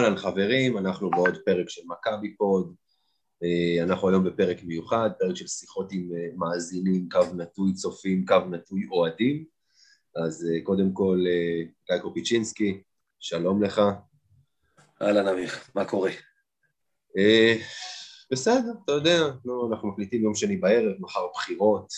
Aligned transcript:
אהלן 0.00 0.16
חברים, 0.16 0.78
אנחנו 0.78 1.10
בעוד 1.10 1.38
פרק 1.44 1.68
של 1.68 1.82
מכבי 1.86 2.36
פוד. 2.36 2.74
אה, 3.42 3.82
אנחנו 3.82 4.08
היום 4.08 4.24
בפרק 4.24 4.62
מיוחד, 4.62 5.10
פרק 5.18 5.36
של 5.36 5.46
שיחות 5.46 5.92
עם 5.92 6.10
אה, 6.14 6.28
מאזינים, 6.36 7.08
קו 7.08 7.20
נטוי 7.36 7.74
צופים, 7.74 8.26
קו 8.26 8.38
נטוי 8.50 8.86
אוהדים. 8.90 9.44
אז 10.16 10.48
אה, 10.52 10.60
קודם 10.64 10.92
כל, 10.92 11.24
גיא 11.90 11.98
קופיצ'ינסקי, 11.98 12.82
שלום 13.18 13.62
לך. 13.62 13.80
אהלן 15.02 15.28
אמיר, 15.28 15.50
מה 15.74 15.84
קורה? 15.84 16.10
בסדר, 18.30 18.72
אתה 18.84 18.92
יודע, 18.92 19.18
לא, 19.44 19.68
אנחנו 19.70 19.88
מקליטים 19.88 20.22
יום 20.22 20.34
שני 20.34 20.56
בערב, 20.56 20.92
מחר 21.00 21.26
בחירות, 21.34 21.88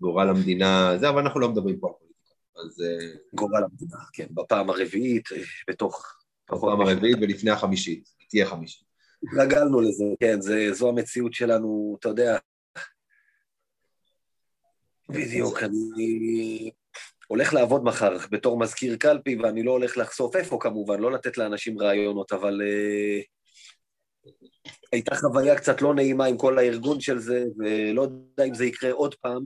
גורל 0.00 0.28
המדינה, 0.28 0.92
זה, 1.00 1.08
אבל 1.08 1.18
אנחנו 1.18 1.40
לא 1.40 1.48
מדברים 1.48 1.80
פה 1.80 1.88
על 1.88 2.05
אז... 2.64 2.82
אה, 2.82 3.14
גורל 3.34 3.64
המדינה, 3.64 3.98
כן, 4.12 4.26
בפעם 4.30 4.70
הרביעית, 4.70 5.32
אה, 5.32 5.42
בתוך... 5.68 6.16
בפעם 6.52 6.80
הרביעית 6.80 7.16
ולפני 7.20 7.50
החמישית, 7.50 8.08
תהיה 8.30 8.46
חמישית. 8.46 8.86
התרגלנו 9.22 9.80
לזה, 9.80 10.04
כן, 10.20 10.40
זה, 10.40 10.68
זו 10.72 10.88
המציאות 10.88 11.32
שלנו, 11.32 11.96
אתה 12.00 12.08
יודע. 12.08 12.38
בדיוק, 15.08 15.62
אני 15.62 16.70
הולך 17.26 17.54
לעבוד 17.54 17.84
מחר 17.84 18.16
בתור 18.30 18.58
מזכיר 18.58 18.96
קלפי, 18.96 19.36
ואני 19.36 19.62
לא 19.62 19.70
הולך 19.70 19.96
לחשוף 19.96 20.36
איפה 20.36 20.58
כמובן, 20.60 21.00
לא 21.00 21.12
לתת 21.12 21.38
לאנשים 21.38 21.78
רעיונות, 21.78 22.32
אבל 22.32 22.60
uh, 22.60 23.24
הייתה 24.92 25.14
חוויה 25.16 25.56
קצת 25.56 25.82
לא 25.82 25.94
נעימה 25.94 26.24
עם 26.24 26.36
כל 26.36 26.58
הארגון 26.58 27.00
של 27.00 27.18
זה, 27.18 27.44
ולא 27.58 28.02
יודע 28.02 28.44
אם 28.44 28.54
זה 28.54 28.64
יקרה 28.64 28.92
עוד 28.92 29.14
פעם. 29.14 29.44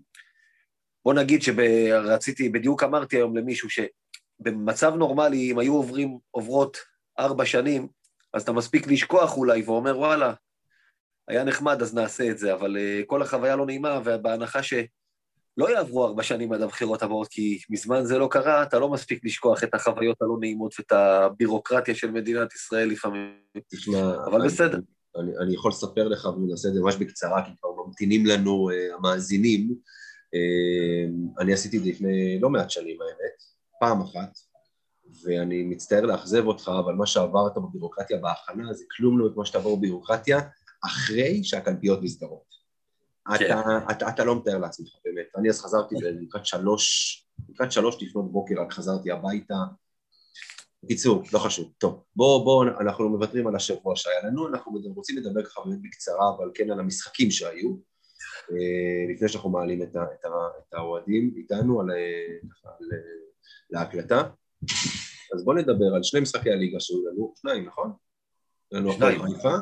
בוא 1.05 1.15
נגיד 1.15 1.43
שרציתי, 1.43 2.49
בדיוק 2.49 2.83
אמרתי 2.83 3.17
היום 3.17 3.37
למישהו 3.37 3.69
שבמצב 3.71 4.95
נורמלי, 4.95 5.53
אם 5.53 5.59
היו 5.59 5.75
עוברים, 5.75 6.19
עוברות 6.31 6.77
ארבע 7.19 7.47
שנים, 7.47 7.89
אז 8.35 8.43
אתה 8.43 8.53
מספיק 8.53 8.87
לשכוח 8.87 9.37
אולי 9.37 9.63
ואומר, 9.63 9.99
וואלה, 9.99 10.33
היה 11.29 11.45
נחמד, 11.45 11.83
אז 11.83 11.95
נעשה 11.95 12.31
את 12.31 12.39
זה, 12.39 12.55
אבל 12.55 12.77
uh, 12.77 13.07
כל 13.07 13.23
החוויה 13.23 13.57
לא 13.57 13.67
נעימה, 13.67 14.01
ובהנחה 14.05 14.63
שלא 14.63 15.71
יעברו 15.75 16.07
ארבע 16.07 16.23
שנים 16.23 16.53
עד 16.53 16.63
הבחירות 16.63 17.03
הבאות, 17.03 17.29
כי 17.29 17.59
מזמן 17.71 18.05
זה 18.05 18.19
לא 18.19 18.29
קרה, 18.31 18.63
אתה 18.63 18.79
לא 18.79 18.89
מספיק 18.89 19.25
לשכוח 19.25 19.65
את 19.65 19.75
החוויות 19.75 20.23
הלא 20.23 20.37
נעימות 20.41 20.75
ואת 20.79 20.93
הבירוקרטיה 20.93 21.95
של 21.95 22.11
מדינת 22.11 22.55
ישראל 22.55 22.89
לפעמים. 22.89 23.33
תשמע, 23.71 24.15
אבל 24.27 24.41
אני, 24.41 24.49
בסדר. 24.49 24.79
אני, 25.17 25.31
אני 25.43 25.55
יכול 25.55 25.71
לספר 25.71 26.09
לך, 26.09 26.25
ונעשה 26.25 26.69
את 26.69 26.75
זה 26.75 26.81
ממש 26.81 26.97
בקצרה, 26.97 27.45
כי 27.45 27.51
כבר 27.61 27.71
ממתינים 27.87 28.27
לנו 28.27 28.71
uh, 28.71 28.95
המאזינים, 28.95 29.75
אני 31.39 31.53
עשיתי 31.53 31.79
את 31.79 31.83
זה 31.83 31.91
לפני 31.91 32.39
לא 32.41 32.51
מעט 32.51 32.71
שנים 32.71 32.99
האמת, 33.03 33.43
פעם 33.81 34.01
אחת, 34.03 34.39
ואני 35.25 35.63
מצטער 35.63 36.01
לאכזב 36.01 36.47
אותך, 36.47 36.71
אבל 36.85 36.95
מה 36.95 37.07
שעברת 37.07 37.53
בבירוקרטיה 37.57 38.19
בהכנה 38.19 38.73
זה 38.73 38.85
כלום 38.97 39.19
לא 39.19 39.27
את 39.27 39.37
מה 39.37 39.47
שתעבור 39.47 39.77
בבירוקרטיה 39.77 40.39
אחרי 40.85 41.45
שהקלפיות 41.45 42.03
נסגרות. 42.03 42.51
כן. 43.39 43.45
אתה, 43.45 43.79
אתה, 43.91 44.09
אתה 44.09 44.25
לא 44.25 44.37
מתאר 44.37 44.59
לעצמך 44.59 44.89
באמת. 45.05 45.27
אני 45.37 45.51
אז 45.51 45.61
חזרתי 45.61 45.95
לקראת 46.01 46.47
שלוש, 46.47 47.17
לקראת 47.49 47.73
שלוש 47.73 48.03
לפנות 48.03 48.33
בוקר, 48.33 48.55
רק 48.61 48.73
חזרתי 48.73 49.11
הביתה. 49.11 49.55
בקיצור, 50.83 51.23
לא 51.33 51.39
חשוב. 51.39 51.73
טוב, 51.79 52.03
בואו, 52.17 52.45
בואו, 52.45 52.63
אנחנו 52.81 53.09
מוותרים 53.09 53.47
על 53.47 53.57
השבוע 53.57 53.97
שהיה 53.97 54.27
לנו, 54.27 54.49
אנחנו 54.49 54.73
רוצים 54.95 55.19
לדבר 55.19 55.45
ככה 55.45 55.61
באמת 55.65 55.83
בקצרה, 55.83 56.31
אבל 56.37 56.51
כן 56.55 56.71
על 56.71 56.81
המשחקים 56.81 57.31
שהיו. 57.31 57.90
אה, 58.51 59.15
לפני 59.15 59.29
שאנחנו 59.29 59.51
מעלים 59.51 59.83
את, 59.83 59.89
את, 59.89 60.27
את 60.69 60.75
האוהדים 60.75 61.35
איתנו 61.37 61.81
על, 61.81 61.91
על, 61.91 61.97
על, 62.65 62.89
להקלטה. 63.71 64.23
אז 65.35 65.45
בואו 65.45 65.57
נדבר 65.57 65.95
על 65.95 66.03
שני 66.03 66.21
משחקי 66.21 66.51
הליגה 66.51 66.81
שהיו 66.81 66.99
לנו, 67.07 67.35
שניים, 67.37 67.67
נכון? 67.67 67.93
לנו 68.73 68.93
שניים. 68.93 69.23
חיפה. 69.23 69.55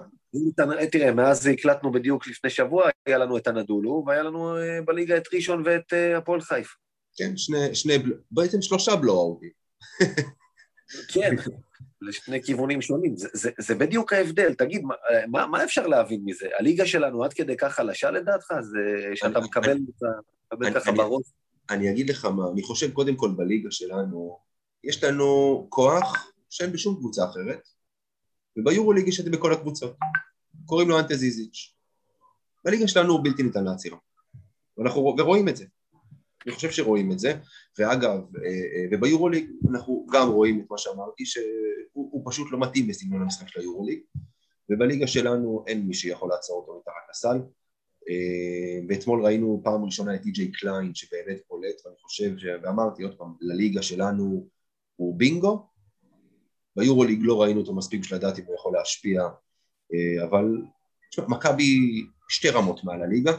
תראה, 0.93 1.13
מאז 1.13 1.47
הקלטנו 1.47 1.93
בדיוק 1.93 2.27
לפני 2.27 2.51
שבוע, 2.51 2.89
היה 3.07 3.19
לנו 3.19 3.37
את 3.37 3.47
הנדולו, 3.47 4.05
והיה 4.07 4.23
לנו 4.23 4.57
אה, 4.57 4.83
בליגה 4.85 5.17
את 5.17 5.35
ראשון 5.35 5.63
ואת 5.67 5.93
אה, 5.93 6.19
הפועל 6.19 6.41
חיפה. 6.41 6.75
כן, 7.17 7.37
שני, 7.37 7.75
שני, 7.75 7.95
בעצם 8.31 8.63
שלושה 8.63 8.97
בלואו-אוטים. 8.97 9.51
כן, 11.13 11.31
לשני 12.00 12.43
כיוונים 12.43 12.83
שונים. 12.83 13.16
זה, 13.16 13.28
זה, 13.33 13.50
זה 13.59 13.75
בדיוק 13.75 14.12
ההבדל. 14.12 14.55
תגיד, 14.55 14.83
מה, 15.28 15.47
מה 15.47 15.65
אפשר 15.65 15.87
להבין 15.87 16.21
מזה? 16.25 16.47
הליגה 16.59 16.87
שלנו 16.87 17.25
עד 17.25 17.33
כדי 17.33 17.56
כך 17.56 17.75
חלשה 17.75 18.11
לדעתך? 18.11 18.55
זה 18.61 19.11
שאתה 19.15 19.41
מקבל 19.41 19.78
את 20.53 20.75
ככה 20.75 20.93
בראש? 20.93 21.25
אני 21.71 21.91
אגיד 21.91 22.11
לך 22.11 22.25
מה, 22.25 22.43
אני 22.53 22.62
חושב 22.62 22.93
קודם 22.93 23.17
כל 23.17 23.31
בליגה 23.37 23.71
שלנו, 23.71 24.38
יש 24.84 25.05
לנו 25.05 25.67
כוח 25.69 26.33
שאין 26.50 26.72
בשום 26.72 26.97
קבוצה 26.97 27.25
אחרת, 27.25 27.69
וביורו-ליג 28.56 29.09
יש 29.09 29.21
את 29.21 29.25
זה 29.25 29.31
בכל 29.31 29.53
הקבוצות. 29.53 29.97
קוראים 30.67 30.88
לו 30.88 30.99
אנטה 30.99 31.15
זיזיץ'. 31.15 31.75
בליגה 32.65 32.88
שלנו 32.88 33.12
הוא 33.12 33.25
בלתי 33.25 33.43
ניתן 33.43 33.65
לעצירה. 33.65 33.99
ואנחנו, 34.78 35.15
ורואים 35.19 35.49
את 35.49 35.56
זה. 35.56 35.65
אני 36.49 36.55
חושב 36.55 36.71
שרואים 36.71 37.13
את 37.13 37.19
זה, 37.19 37.33
ואגב, 37.79 38.21
אה, 38.45 38.49
אה, 38.49 38.85
וביורוליג 38.91 39.51
אנחנו 39.71 40.07
גם 40.13 40.29
רואים 40.29 40.61
את 40.61 40.71
מה 40.71 40.79
שאמרתי, 40.79 41.27
שהוא 41.27 42.23
פשוט 42.31 42.53
לא 42.53 42.61
מתאים 42.61 42.89
לסגנון 42.89 43.23
המשחק 43.23 43.49
של 43.49 43.61
היורוליג, 43.61 43.99
ובליגה 44.71 45.07
שלנו 45.07 45.65
אין 45.67 45.87
מי 45.87 45.95
שיכול 45.95 46.31
לעצור 46.31 46.57
אותו 46.57 46.79
מתחת 46.81 47.11
לסל. 47.11 47.39
אה, 48.09 48.81
ואתמול 48.89 49.25
ראינו 49.25 49.61
פעם 49.65 49.85
ראשונה 49.85 50.15
את 50.15 50.23
טי.ג'יי 50.23 50.53
קליין 50.53 50.95
שבאמת 50.95 51.41
פולט, 51.49 51.87
ואני 51.87 51.97
חושב, 52.03 52.33
ואמרתי 52.63 53.03
עוד 53.03 53.19
פעם, 53.19 53.35
לליגה 53.41 53.83
שלנו 53.83 54.49
הוא 54.97 55.19
בינגו, 55.19 55.67
ביורוליג 56.77 57.21
לא 57.23 57.43
ראינו 57.43 57.61
אותו 57.61 57.75
מספיק 57.75 58.01
בשביל 58.01 58.19
לדעת 58.19 58.39
אם 58.39 58.45
הוא 58.45 58.55
יכול 58.55 58.73
להשפיע, 58.73 59.23
אבל 60.25 60.45
מכבי 61.29 61.79
שתי 62.29 62.51
רמות 62.51 62.85
מעל 62.85 63.03
הליגה, 63.03 63.33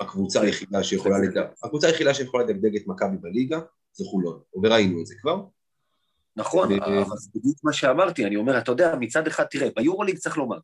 הקבוצה 0.00 0.40
היחידה 0.40 0.82
שיכולה 0.82 1.18
לדג... 1.18 1.42
הקבוצה 1.64 1.86
היחידה 1.86 2.14
שיכולה 2.14 2.44
לדגדג 2.44 2.76
את 2.76 2.82
מכבי 2.86 3.16
בליגה 3.20 3.60
זה 3.92 4.04
חולון, 4.04 4.40
וראינו 4.62 5.00
את 5.00 5.06
זה 5.06 5.14
כבר. 5.20 5.42
נכון, 6.36 6.72
אבל 6.72 7.16
זה 7.16 7.30
בדיוק 7.34 7.56
מה 7.64 7.72
שאמרתי, 7.72 8.24
אני 8.24 8.36
אומר, 8.36 8.58
אתה 8.58 8.72
יודע, 8.72 8.94
מצד 9.00 9.26
אחד, 9.26 9.44
תראה, 9.44 9.68
ביורוליג 9.76 10.16
צריך 10.16 10.38
לומר, 10.38 10.58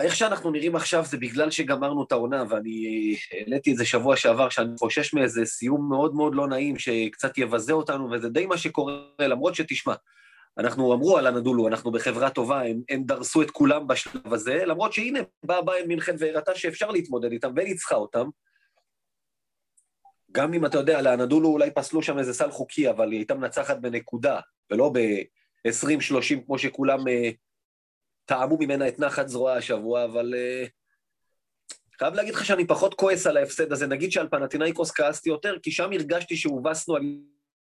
איך 0.00 0.16
שאנחנו 0.16 0.50
נראים 0.50 0.76
עכשיו 0.76 1.04
זה 1.04 1.16
בגלל 1.16 1.50
שגמרנו 1.50 2.04
את 2.04 2.12
העונה, 2.12 2.44
ואני 2.48 3.16
העליתי 3.32 3.72
את 3.72 3.76
זה 3.76 3.84
שבוע 3.84 4.16
שעבר, 4.16 4.48
שאני 4.48 4.68
חושש 4.78 5.14
מאיזה 5.14 5.44
סיום 5.44 5.88
מאוד 5.88 6.14
מאוד 6.14 6.34
לא 6.34 6.48
נעים, 6.48 6.78
שקצת 6.78 7.38
יבזה 7.38 7.72
אותנו, 7.72 8.10
וזה 8.10 8.28
די 8.28 8.46
מה 8.46 8.58
שקורה, 8.58 8.94
למרות 9.18 9.54
שתשמע, 9.54 9.94
אנחנו 10.58 10.94
אמרו 10.94 11.18
על 11.18 11.26
הנדולו, 11.26 11.68
אנחנו 11.68 11.92
בחברה 11.92 12.30
טובה, 12.30 12.62
הם, 12.62 12.82
הם 12.88 13.04
דרסו 13.04 13.42
את 13.42 13.50
כולם 13.50 13.86
בשלב 13.86 14.34
הזה, 14.34 14.64
למרות 14.66 14.92
שהנה, 14.92 15.18
באה 15.42 15.62
ביין 15.62 15.88
מינכן 15.88 16.16
והראתה 16.18 16.54
שאפשר 16.54 16.90
להתמודד 16.90 17.32
איתם 17.32 17.52
וניצחה 17.56 17.94
אותם. 17.94 18.28
גם 20.32 20.54
אם 20.54 20.66
אתה 20.66 20.78
יודע, 20.78 21.02
לאנדולו 21.02 21.48
אולי 21.48 21.70
פסלו 21.70 22.02
שם 22.02 22.18
איזה 22.18 22.34
סל 22.34 22.50
חוקי, 22.50 22.90
אבל 22.90 23.10
היא 23.10 23.18
הייתה 23.18 23.34
מנצחת 23.34 23.76
בנקודה, 23.76 24.40
ולא 24.70 24.90
ב-20-30 24.94 26.46
כמו 26.46 26.58
שכולם 26.58 26.98
uh, 26.98 27.34
טעמו 28.24 28.58
ממנה 28.58 28.88
את 28.88 28.98
נחת 28.98 29.28
זרועה 29.28 29.56
השבוע, 29.56 30.04
אבל 30.04 30.34
uh, 30.34 30.68
חייב 31.98 32.14
להגיד 32.14 32.34
לך 32.34 32.44
שאני 32.44 32.66
פחות 32.66 32.94
כועס 32.94 33.26
על 33.26 33.36
ההפסד 33.36 33.72
הזה. 33.72 33.86
נגיד 33.86 34.12
שעל 34.12 34.28
פנטינאיקוס 34.28 34.90
כעסתי 34.90 35.28
יותר, 35.28 35.58
כי 35.62 35.70
שם 35.70 35.92
הרגשתי 35.92 36.36
שהובסנו 36.36 36.96
על 36.96 37.02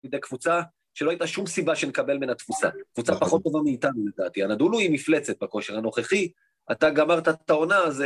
ידי 0.03 0.19
קבוצה 0.19 0.61
שלא 0.95 1.09
הייתה 1.09 1.27
שום 1.27 1.47
סיבה 1.47 1.75
שנקבל 1.75 2.17
ממנה 2.17 2.35
תפוסה. 2.35 2.69
קבוצה. 2.93 3.19
פחות 3.19 3.43
טובה 3.43 3.59
מאיתנו 3.63 4.07
לדעתי. 4.07 4.43
הנדולו 4.43 4.79
היא 4.79 4.91
מפלצת 4.91 5.43
בכושר 5.43 5.77
הנוכחי, 5.77 6.31
אתה 6.71 6.89
גמרת 6.89 7.27
את 7.27 7.49
העונה, 7.49 7.77
אז... 7.77 8.03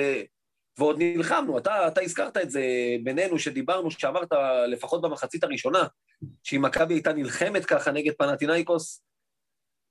ועוד 0.78 0.96
נלחמנו, 1.00 1.58
אתה, 1.58 1.88
אתה 1.88 2.02
הזכרת 2.02 2.38
את 2.38 2.52
זה 2.52 2.62
בינינו, 3.04 3.40
שדיברנו, 3.40 3.92
שאמרת 3.92 4.30
לפחות 4.68 5.02
במחצית 5.02 5.44
הראשונה, 5.44 5.88
שאם 6.44 6.62
מכבי 6.62 6.94
הייתה 6.94 7.14
נלחמת 7.14 7.66
ככה 7.66 7.92
נגד 7.92 8.14
פנטינאיקוס, 8.18 9.02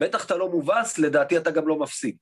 בטח 0.01 0.27
אתה 0.27 0.37
לא 0.37 0.51
מובס, 0.51 0.99
לדעתי 0.99 1.39
אתה 1.39 1.51
גם 1.51 1.69
לא 1.69 1.79
מפסיד. 1.79 2.17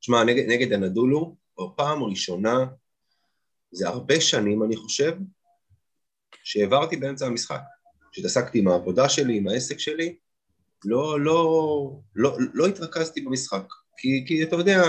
תשמע, 0.00 0.24
נגד, 0.24 0.44
נגד 0.48 0.72
הנדולו, 0.72 1.36
בפעם 1.60 2.02
ראשונה, 2.02 2.66
זה 3.70 3.88
הרבה 3.88 4.20
שנים, 4.20 4.62
אני 4.62 4.76
חושב, 4.76 5.16
שהעברתי 6.44 6.96
באמצע 6.96 7.26
המשחק. 7.26 7.60
כשהתעסקתי 8.12 8.58
עם 8.58 8.68
העבודה 8.68 9.08
שלי, 9.08 9.36
עם 9.36 9.48
העסק 9.48 9.78
שלי, 9.78 10.16
לא, 10.84 11.20
לא, 11.20 12.00
לא, 12.14 12.36
לא 12.54 12.66
התרכזתי 12.66 13.20
במשחק. 13.20 13.62
כי, 13.96 14.24
כי 14.26 14.42
אתה 14.42 14.56
יודע, 14.56 14.82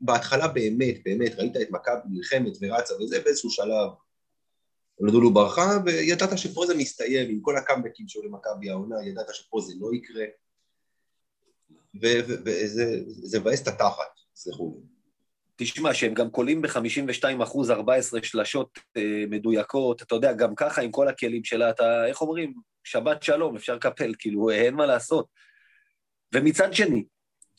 בהתחלה 0.00 0.48
באמת, 0.48 0.94
באמת, 1.04 1.34
ראית 1.34 1.56
את 1.56 1.70
מכבי 1.70 2.00
נלחמת 2.10 2.52
ורצה 2.60 2.94
וזה, 2.94 3.20
באיזשהו 3.24 3.50
שלב 3.50 3.90
נדולו 5.00 5.34
ברחה, 5.34 5.78
וידעת 5.84 6.38
שפה 6.38 6.66
זה 6.66 6.74
מסתיים, 6.74 7.30
עם 7.30 7.40
כל 7.40 7.56
הקאמבקים 7.56 8.08
שהיו 8.08 8.24
למכבי 8.24 8.70
העונה, 8.70 8.96
ידעת 9.06 9.34
שפה 9.34 9.60
זה 9.60 9.72
לא 9.80 9.94
יקרה. 9.94 10.24
וזה 12.02 13.40
מבאס 13.40 13.62
את 13.62 13.68
התחת, 13.68 14.20
סלחו 14.34 14.74
לי. 14.76 14.89
תשמע, 15.62 15.94
שהם 15.94 16.14
גם 16.14 16.30
קולים 16.30 16.62
ב-52 16.62 17.42
אחוז, 17.42 17.70
14 17.70 18.22
שלשות 18.22 18.78
אה, 18.96 19.24
מדויקות, 19.30 20.02
אתה 20.02 20.14
יודע, 20.14 20.32
גם 20.32 20.54
ככה 20.54 20.82
עם 20.82 20.90
כל 20.90 21.08
הכלים 21.08 21.44
שלה, 21.44 21.70
אתה, 21.70 22.06
איך 22.06 22.20
אומרים, 22.20 22.54
שבת 22.84 23.22
שלום, 23.22 23.56
אפשר 23.56 23.74
לקפל, 23.74 24.12
כאילו, 24.18 24.50
אין 24.50 24.74
מה 24.74 24.86
לעשות. 24.86 25.26
ומצד 26.34 26.74
שני, 26.74 27.04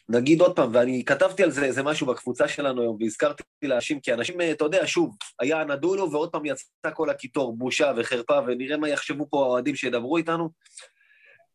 נגיד 0.09 0.41
עוד 0.41 0.55
פעם, 0.55 0.69
ואני 0.73 1.03
כתבתי 1.05 1.43
על 1.43 1.51
זה 1.51 1.65
איזה 1.65 1.83
משהו 1.83 2.07
בקבוצה 2.07 2.47
שלנו 2.47 2.81
היום, 2.81 2.97
והזכרתי 2.99 3.43
לאנשים, 3.61 3.99
כי 3.99 4.13
אנשים, 4.13 4.41
אתה 4.51 4.65
יודע, 4.65 4.87
שוב, 4.87 5.15
היה 5.39 5.63
נדולו, 5.63 6.11
ועוד 6.11 6.31
פעם 6.31 6.45
יצא 6.45 6.91
כל 6.93 7.09
הקיטור, 7.09 7.57
בושה 7.57 7.91
וחרפה, 7.97 8.39
ונראה 8.47 8.77
מה 8.77 8.89
יחשבו 8.89 9.27
פה 9.29 9.43
האוהדים 9.43 9.75
שידברו 9.75 10.17
איתנו. 10.17 10.49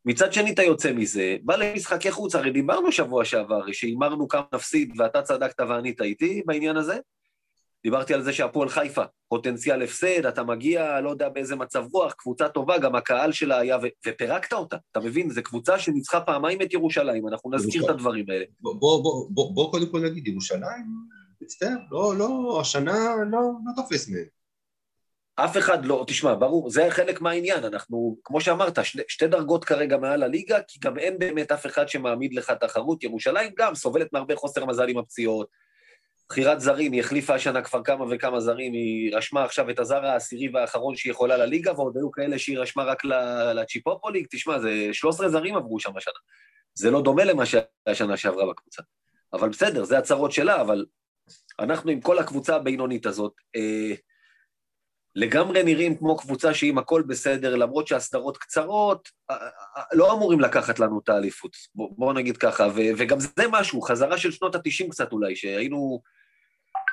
מצד 0.07 0.33
שני 0.33 0.51
אתה 0.51 0.63
יוצא 0.63 0.93
מזה, 0.93 1.35
בא 1.43 1.55
למשחקי 1.55 2.11
חוץ, 2.11 2.35
הרי 2.35 2.51
דיברנו 2.51 2.91
שבוע 2.91 3.25
שעבר, 3.25 3.71
שהימרנו 3.71 4.27
כמה 4.27 4.43
נפסיד 4.53 4.93
ואתה 4.97 5.21
צדקת 5.21 5.59
ואני 5.59 5.93
טעיתי 5.93 6.43
בעניין 6.45 6.77
הזה. 6.77 6.97
דיברתי 7.83 8.13
על 8.13 8.23
זה 8.23 8.33
שהפועל 8.33 8.69
חיפה, 8.69 9.03
פוטנציאל 9.29 9.81
הפסד, 9.81 10.25
אתה 10.25 10.43
מגיע, 10.43 11.01
לא 11.01 11.09
יודע 11.09 11.29
באיזה 11.29 11.55
מצב 11.55 11.85
רוח, 11.93 12.13
קבוצה 12.13 12.49
טובה, 12.49 12.77
גם 12.77 12.95
הקהל 12.95 13.31
שלה 13.31 13.59
היה, 13.59 13.77
ו- 13.77 14.07
ופירקת 14.07 14.53
אותה, 14.53 14.77
אתה 14.91 14.99
מבין? 14.99 15.29
זו 15.29 15.43
קבוצה 15.43 15.79
שניצחה 15.79 16.21
פעמיים 16.21 16.61
את 16.61 16.73
ירושלים, 16.73 17.27
אנחנו 17.27 17.51
נזכיר 17.51 17.85
את 17.85 17.89
הדברים 17.89 18.25
האלה. 18.29 18.45
בוא, 18.59 18.75
בוא, 18.75 19.03
בוא, 19.03 19.27
בוא, 19.29 19.55
בוא 19.55 19.71
קודם 19.71 19.89
כל 19.91 19.99
נגיד, 19.99 20.27
ירושלים, 20.27 20.85
מצטער, 21.41 21.77
לא, 21.91 22.15
לא, 22.17 22.57
השנה 22.61 23.15
לא, 23.31 23.39
לא 23.65 23.71
תופס 23.75 24.09
מהם. 24.09 24.36
אף 25.39 25.57
אחד 25.57 25.85
לא, 25.85 26.03
תשמע, 26.07 26.35
ברור, 26.35 26.69
זה 26.69 26.87
חלק 26.89 27.21
מהעניין, 27.21 27.63
אנחנו, 27.63 28.17
כמו 28.23 28.41
שאמרת, 28.41 28.85
שני, 28.85 29.03
שתי 29.07 29.27
דרגות 29.27 29.65
כרגע 29.65 29.97
מעל 29.97 30.23
הליגה, 30.23 30.57
כי 30.67 30.79
גם 30.79 30.97
אין 30.97 31.19
באמת 31.19 31.51
אף 31.51 31.65
אחד 31.65 31.89
שמעמיד 31.89 32.33
לך 32.33 32.51
תחרות. 32.51 33.03
ירושלים 33.03 33.51
גם 33.57 33.75
סובלת 33.75 34.13
מהרבה 34.13 34.35
חוסר 34.35 34.65
מזל 34.65 34.89
עם 34.89 34.97
הפציעות. 34.97 35.47
בחירת 36.29 36.61
זרים, 36.61 36.91
היא 36.91 37.01
החליפה 37.01 37.35
השנה 37.35 37.61
כבר 37.61 37.83
כמה 37.83 38.05
וכמה 38.09 38.39
זרים, 38.39 38.73
היא 38.73 39.15
רשמה 39.15 39.43
עכשיו 39.43 39.69
את 39.69 39.79
הזר 39.79 40.05
העשירי 40.05 40.49
והאחרון 40.53 40.95
שהיא 40.95 41.11
יכולה 41.11 41.37
לליגה, 41.37 41.73
ועוד 41.73 41.97
היו 41.97 42.11
כאלה 42.11 42.39
שהיא 42.39 42.59
רשמה 42.59 42.83
רק 42.83 43.05
לצ'יפופוליג, 43.55 44.27
תשמע, 44.31 44.59
זה 44.59 44.89
13 44.91 45.29
זרים 45.29 45.55
עברו 45.55 45.79
שם 45.79 45.97
השנה. 45.97 46.13
זה 46.73 46.91
לא 46.91 47.01
דומה 47.01 47.23
למה 47.23 47.45
שהיה 47.45 47.63
השנה 47.87 48.17
שעברה 48.17 48.45
בקבוצה. 48.49 48.81
אבל 49.33 49.49
בסדר, 49.49 49.83
זה 49.83 49.97
הצרות 49.97 50.31
שלה, 50.31 50.61
אבל 50.61 50.85
אנחנו 51.59 51.91
עם 51.91 52.01
כל 52.01 52.19
הקבוצה 52.19 52.55
הבינונית 52.55 53.05
הזאת, 53.05 53.33
אה, 53.55 53.93
לגמרי 55.19 55.63
נראים 55.63 55.97
כמו 55.97 56.17
קבוצה 56.17 56.53
שאם 56.53 56.77
הכל 56.77 57.01
בסדר, 57.07 57.55
למרות 57.55 57.87
שהסדרות 57.87 58.37
קצרות, 58.37 59.09
לא 59.93 60.13
אמורים 60.13 60.39
לקחת 60.39 60.79
לנו 60.79 60.99
את 61.03 61.09
האליפות, 61.09 61.57
בואו 61.75 61.95
בוא 61.97 62.13
נגיד 62.13 62.37
ככה, 62.37 62.67
ו, 62.75 62.81
וגם 62.97 63.19
זה 63.19 63.43
משהו, 63.51 63.81
חזרה 63.81 64.17
של 64.17 64.31
שנות 64.31 64.55
ה-90 64.55 64.89
קצת 64.89 65.11
אולי, 65.11 65.35
שהיינו 65.35 66.01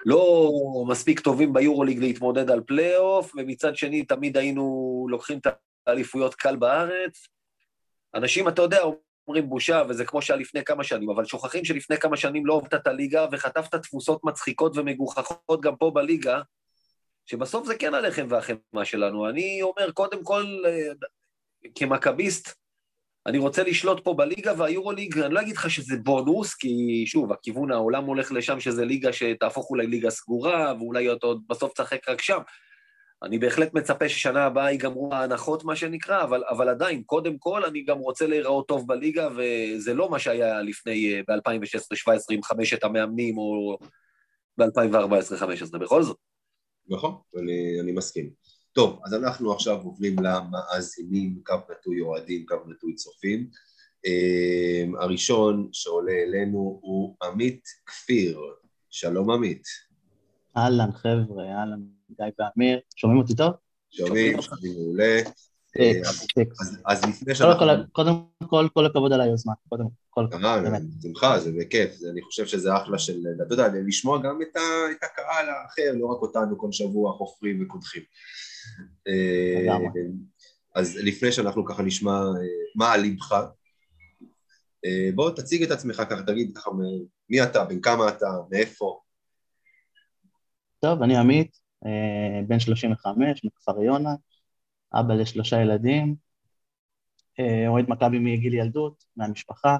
לא 0.06 0.50
מספיק 0.88 1.20
טובים 1.20 1.52
ביורוליג 1.52 1.98
להתמודד 1.98 2.50
על 2.50 2.60
פלייאוף, 2.60 3.32
ומצד 3.36 3.76
שני 3.76 4.04
תמיד 4.04 4.36
היינו 4.36 5.06
לוקחים 5.10 5.38
את 5.38 5.46
האליפויות 5.86 6.34
קל 6.34 6.56
בארץ. 6.56 7.28
אנשים, 8.14 8.48
אתה 8.48 8.62
יודע, 8.62 8.78
אומרים 9.28 9.48
בושה, 9.48 9.82
וזה 9.88 10.04
כמו 10.04 10.22
שהיה 10.22 10.40
לפני 10.40 10.64
כמה 10.64 10.84
שנים, 10.84 11.10
אבל 11.10 11.24
שוכחים 11.24 11.64
שלפני 11.64 11.96
כמה 11.96 12.16
שנים 12.16 12.46
לא 12.46 12.54
עובדת 12.54 12.74
את 12.74 12.86
הליגה 12.86 13.26
וחטפת 13.32 13.74
תפוסות 13.74 14.24
מצחיקות 14.24 14.76
ומגוחכות 14.76 15.60
גם 15.60 15.76
פה 15.76 15.90
בליגה, 15.94 16.40
שבסוף 17.26 17.66
זה 17.66 17.74
כן 17.74 17.94
הלחם 17.94 18.26
והחמאה 18.28 18.84
שלנו. 18.84 19.28
אני 19.28 19.62
אומר, 19.62 19.92
קודם 19.92 20.24
כל, 20.24 20.44
אה, 20.66 20.92
כמכביסט, 21.74 22.64
אני 23.26 23.38
רוצה 23.38 23.62
לשלוט 23.62 24.04
פה 24.04 24.14
בליגה 24.14 24.52
והיורוליג, 24.56 25.18
אני 25.18 25.34
לא 25.34 25.40
אגיד 25.40 25.56
לך 25.56 25.70
שזה 25.70 25.96
בונוס, 25.96 26.54
כי 26.54 27.04
שוב, 27.06 27.32
הכיוון 27.32 27.72
העולם 27.72 28.04
הולך 28.04 28.32
לשם 28.32 28.60
שזה 28.60 28.84
ליגה 28.84 29.12
שתהפוך 29.12 29.70
אולי 29.70 29.86
ליגה 29.86 30.10
סגורה, 30.10 30.74
ואולי 30.78 31.12
אתה 31.12 31.26
עוד 31.26 31.42
בסוף 31.48 31.72
תשחק 31.72 32.08
רק 32.08 32.22
שם. 32.22 32.38
אני 33.22 33.38
בהחלט 33.38 33.74
מצפה 33.74 34.08
ששנה 34.08 34.44
הבאה 34.44 34.70
ייגמרו 34.70 35.14
ההנחות, 35.14 35.64
מה 35.64 35.76
שנקרא, 35.76 36.22
אבל, 36.22 36.42
אבל 36.50 36.68
עדיין, 36.68 37.02
קודם 37.02 37.38
כל, 37.38 37.64
אני 37.64 37.84
גם 37.84 37.98
רוצה 37.98 38.26
להיראות 38.26 38.68
טוב 38.68 38.88
בליגה, 38.88 39.28
וזה 39.36 39.94
לא 39.94 40.10
מה 40.10 40.18
שהיה 40.18 40.62
לפני, 40.62 41.14
אה, 41.14 41.20
ב-2016-2017 41.28 42.10
עם 42.30 42.42
חמשת 42.42 42.84
המאמנים, 42.84 43.38
או 43.38 43.78
ב-2014-2015, 44.58 45.78
בכל 45.78 46.02
זאת. 46.02 46.33
נכון, 46.88 47.14
אני, 47.40 47.81
אני 47.81 47.92
מסכים. 47.92 48.31
טוב, 48.72 49.00
אז 49.04 49.14
אנחנו 49.14 49.52
עכשיו 49.52 49.81
עוברים 49.82 50.16
למאזינים, 50.22 51.40
קו 51.46 51.54
נטוי 51.70 52.00
אוהדים, 52.00 52.46
קו 52.46 52.56
נטוי 52.66 52.94
צופים. 52.94 53.48
Um, 54.06 55.02
הראשון 55.02 55.69
שעולה 55.72 56.12
אלינו 56.12 56.78
הוא 56.82 57.16
עמית 57.22 57.64
כפיר. 57.86 58.40
שלום 58.90 59.31
עמית. 59.31 59.62
אהלן 60.56 60.92
חבר'ה, 60.92 61.44
אהלן 61.44 61.81
גיא 62.10 62.26
ואמיר. 62.38 62.81
שומעים 62.96 63.20
אותי 63.20 63.34
טוב? 63.34 63.52
שומעים, 63.90 64.42
שומעים 64.42 64.72
מעולה. 64.75 65.20
אז 66.86 67.04
לפני 67.04 67.34
שאנחנו... 67.34 67.66
קודם 67.92 68.14
כל, 68.46 68.68
כל 68.74 68.86
הכבוד 68.86 69.12
על 69.12 69.20
היוזמה, 69.20 69.52
קודם 69.68 69.84
כל. 70.10 70.26
באמת. 70.26 70.82
שמחה, 71.02 71.38
זה 71.38 71.52
בכיף, 71.58 71.90
אני 72.10 72.22
חושב 72.22 72.46
שזה 72.46 72.76
אחלה 72.76 72.98
של, 72.98 73.20
אתה 73.46 73.54
יודע, 73.54 73.68
לשמוע 73.86 74.18
גם 74.22 74.38
את 74.42 75.02
הקהל 75.02 75.48
האחר, 75.48 75.92
לא 75.94 76.06
רק 76.06 76.22
אותנו 76.22 76.58
כל 76.58 76.72
שבוע 76.72 77.12
חופרים 77.12 77.62
וקודחים. 77.62 78.02
אה, 79.08 79.76
אז 80.74 80.96
לפני 80.96 81.32
שאנחנו 81.32 81.64
ככה 81.64 81.82
נשמע 81.82 82.12
אה, 82.12 82.46
מה 82.76 82.92
על 82.92 83.00
ליבך, 83.00 83.32
אה, 84.84 85.10
בוא 85.14 85.31
תציג 85.31 85.62
את 85.62 85.70
עצמך 85.70 85.96
ככה, 86.10 86.22
תגיד 86.22 86.56
ככה 86.56 86.70
מי 87.28 87.43
אתה, 87.43 87.64
בן 87.64 87.81
כמה 87.81 88.08
אתה, 88.08 88.26
מאיפה. 88.50 89.00
טוב, 90.81 91.02
אני 91.02 91.16
עמית, 91.16 91.56
בן 92.48 92.60
35, 92.60 93.44
מכפר 93.44 93.82
יונה, 93.82 94.10
אבא 95.01 95.15
לשלושה 95.15 95.60
ילדים, 95.60 96.15
אוהד 97.69 97.84
מכבי 97.89 98.19
מגיל 98.19 98.55
ילדות, 98.55 99.05
מהמשפחה, 99.17 99.77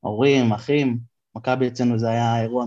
הורים, 0.00 0.52
אחים, 0.52 0.98
מכבי 1.34 1.68
אצלנו 1.68 1.98
זה 1.98 2.08
היה 2.08 2.42
אירוע 2.42 2.66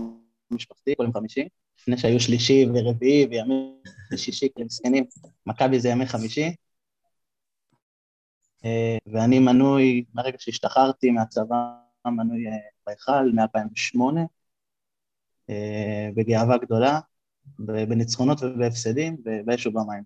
משפחתי, 0.50 0.94
כל 0.96 1.02
יום 1.02 1.12
חמישי, 1.12 1.48
לפני 1.78 1.98
שהיו 1.98 2.20
שלישי 2.20 2.66
ורביעי 2.74 3.26
וימי 3.30 3.72
שישי 4.16 4.48
כאלה 4.54 4.66
מסכנים, 4.66 5.04
מכבי 5.46 5.80
זה 5.80 5.88
ימי 5.88 6.06
חמישי. 6.06 6.54
אה, 8.64 8.98
ואני 9.06 9.38
מנוי, 9.38 10.04
מהרגע 10.14 10.36
שהשתחררתי 10.40 11.10
מהצבא, 11.10 11.56
מנוי 12.06 12.46
אה, 12.48 12.52
בהיכל 12.86 13.30
מ-2008, 13.32 14.00
אה, 15.50 16.08
בגאווה 16.16 16.58
גדולה, 16.58 17.00
בניצחונות 17.58 18.42
ובהפסדים, 18.42 19.16
באש 19.44 19.66
ובמים. 19.66 20.02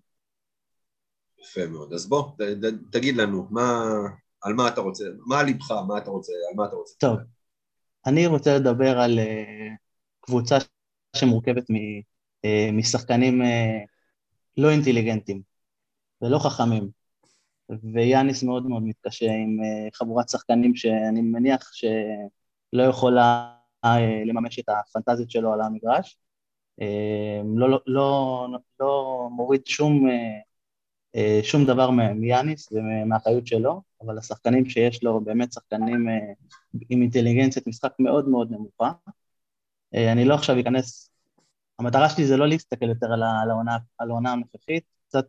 יפה 1.41 1.67
מאוד. 1.67 1.93
אז 1.93 2.09
בוא, 2.09 2.31
ת, 2.37 2.41
ת, 2.41 2.91
תגיד 2.91 3.15
לנו, 3.15 3.47
מה, 3.49 3.83
על 4.41 4.53
מה 4.53 4.67
אתה 4.67 4.81
רוצה, 4.81 5.03
מה 5.25 5.43
ליבך, 5.43 5.71
מה 5.71 5.97
אתה 5.97 6.09
רוצה, 6.09 6.33
על 6.49 6.55
מה 6.55 6.65
אתה 6.65 6.75
רוצה. 6.75 6.95
טוב, 6.99 7.17
אני 8.05 8.27
רוצה 8.27 8.55
לדבר 8.55 8.99
על 8.99 9.19
uh, 9.19 9.75
קבוצה 10.21 10.57
שמורכבת 11.15 11.69
מ, 11.69 11.75
uh, 11.75 12.71
משחקנים 12.73 13.41
uh, 13.41 13.45
לא 14.57 14.69
אינטליגנטים 14.69 15.41
ולא 16.21 16.39
חכמים, 16.39 16.89
ויאניס 17.93 18.43
מאוד 18.43 18.65
מאוד 18.65 18.83
מתקשה 18.83 19.31
עם 19.31 19.57
חבורת 19.93 20.29
שחקנים 20.29 20.75
שאני 20.75 21.21
מניח 21.21 21.71
שלא 21.73 22.83
יכולה 22.83 23.53
לממש 24.25 24.59
את 24.59 24.65
הפנטזיות 24.69 25.31
שלו 25.31 25.53
על 25.53 25.61
המגרש. 25.61 26.17
לא, 27.55 27.69
לא, 27.69 27.79
לא, 27.87 28.47
לא 28.79 29.27
מוריד 29.31 29.65
שום... 29.65 30.09
אה, 30.09 30.46
שום 31.43 31.65
דבר 31.65 31.89
מיאניס 32.15 32.71
ומהאחריות 32.71 33.47
שלו, 33.47 33.81
אבל 34.01 34.17
השחקנים 34.17 34.69
שיש 34.69 35.03
לו 35.03 35.21
באמת 35.21 35.53
שחקנים 35.53 36.09
אה, 36.09 36.33
עם 36.89 37.01
אינטליגנציית 37.01 37.67
משחק 37.67 37.93
מאוד 37.99 38.29
מאוד 38.29 38.51
נמוכה. 38.51 38.91
אה, 39.95 40.11
אני 40.11 40.25
לא 40.25 40.35
עכשיו 40.35 40.59
אכנס, 40.59 41.11
המטרה 41.79 42.09
שלי 42.09 42.25
זה 42.25 42.37
לא 42.37 42.47
להסתכל 42.47 42.89
יותר 42.89 43.07
על 43.97 44.09
העונה 44.09 44.31
הנוכחית, 44.31 44.83
קצת, 45.07 45.27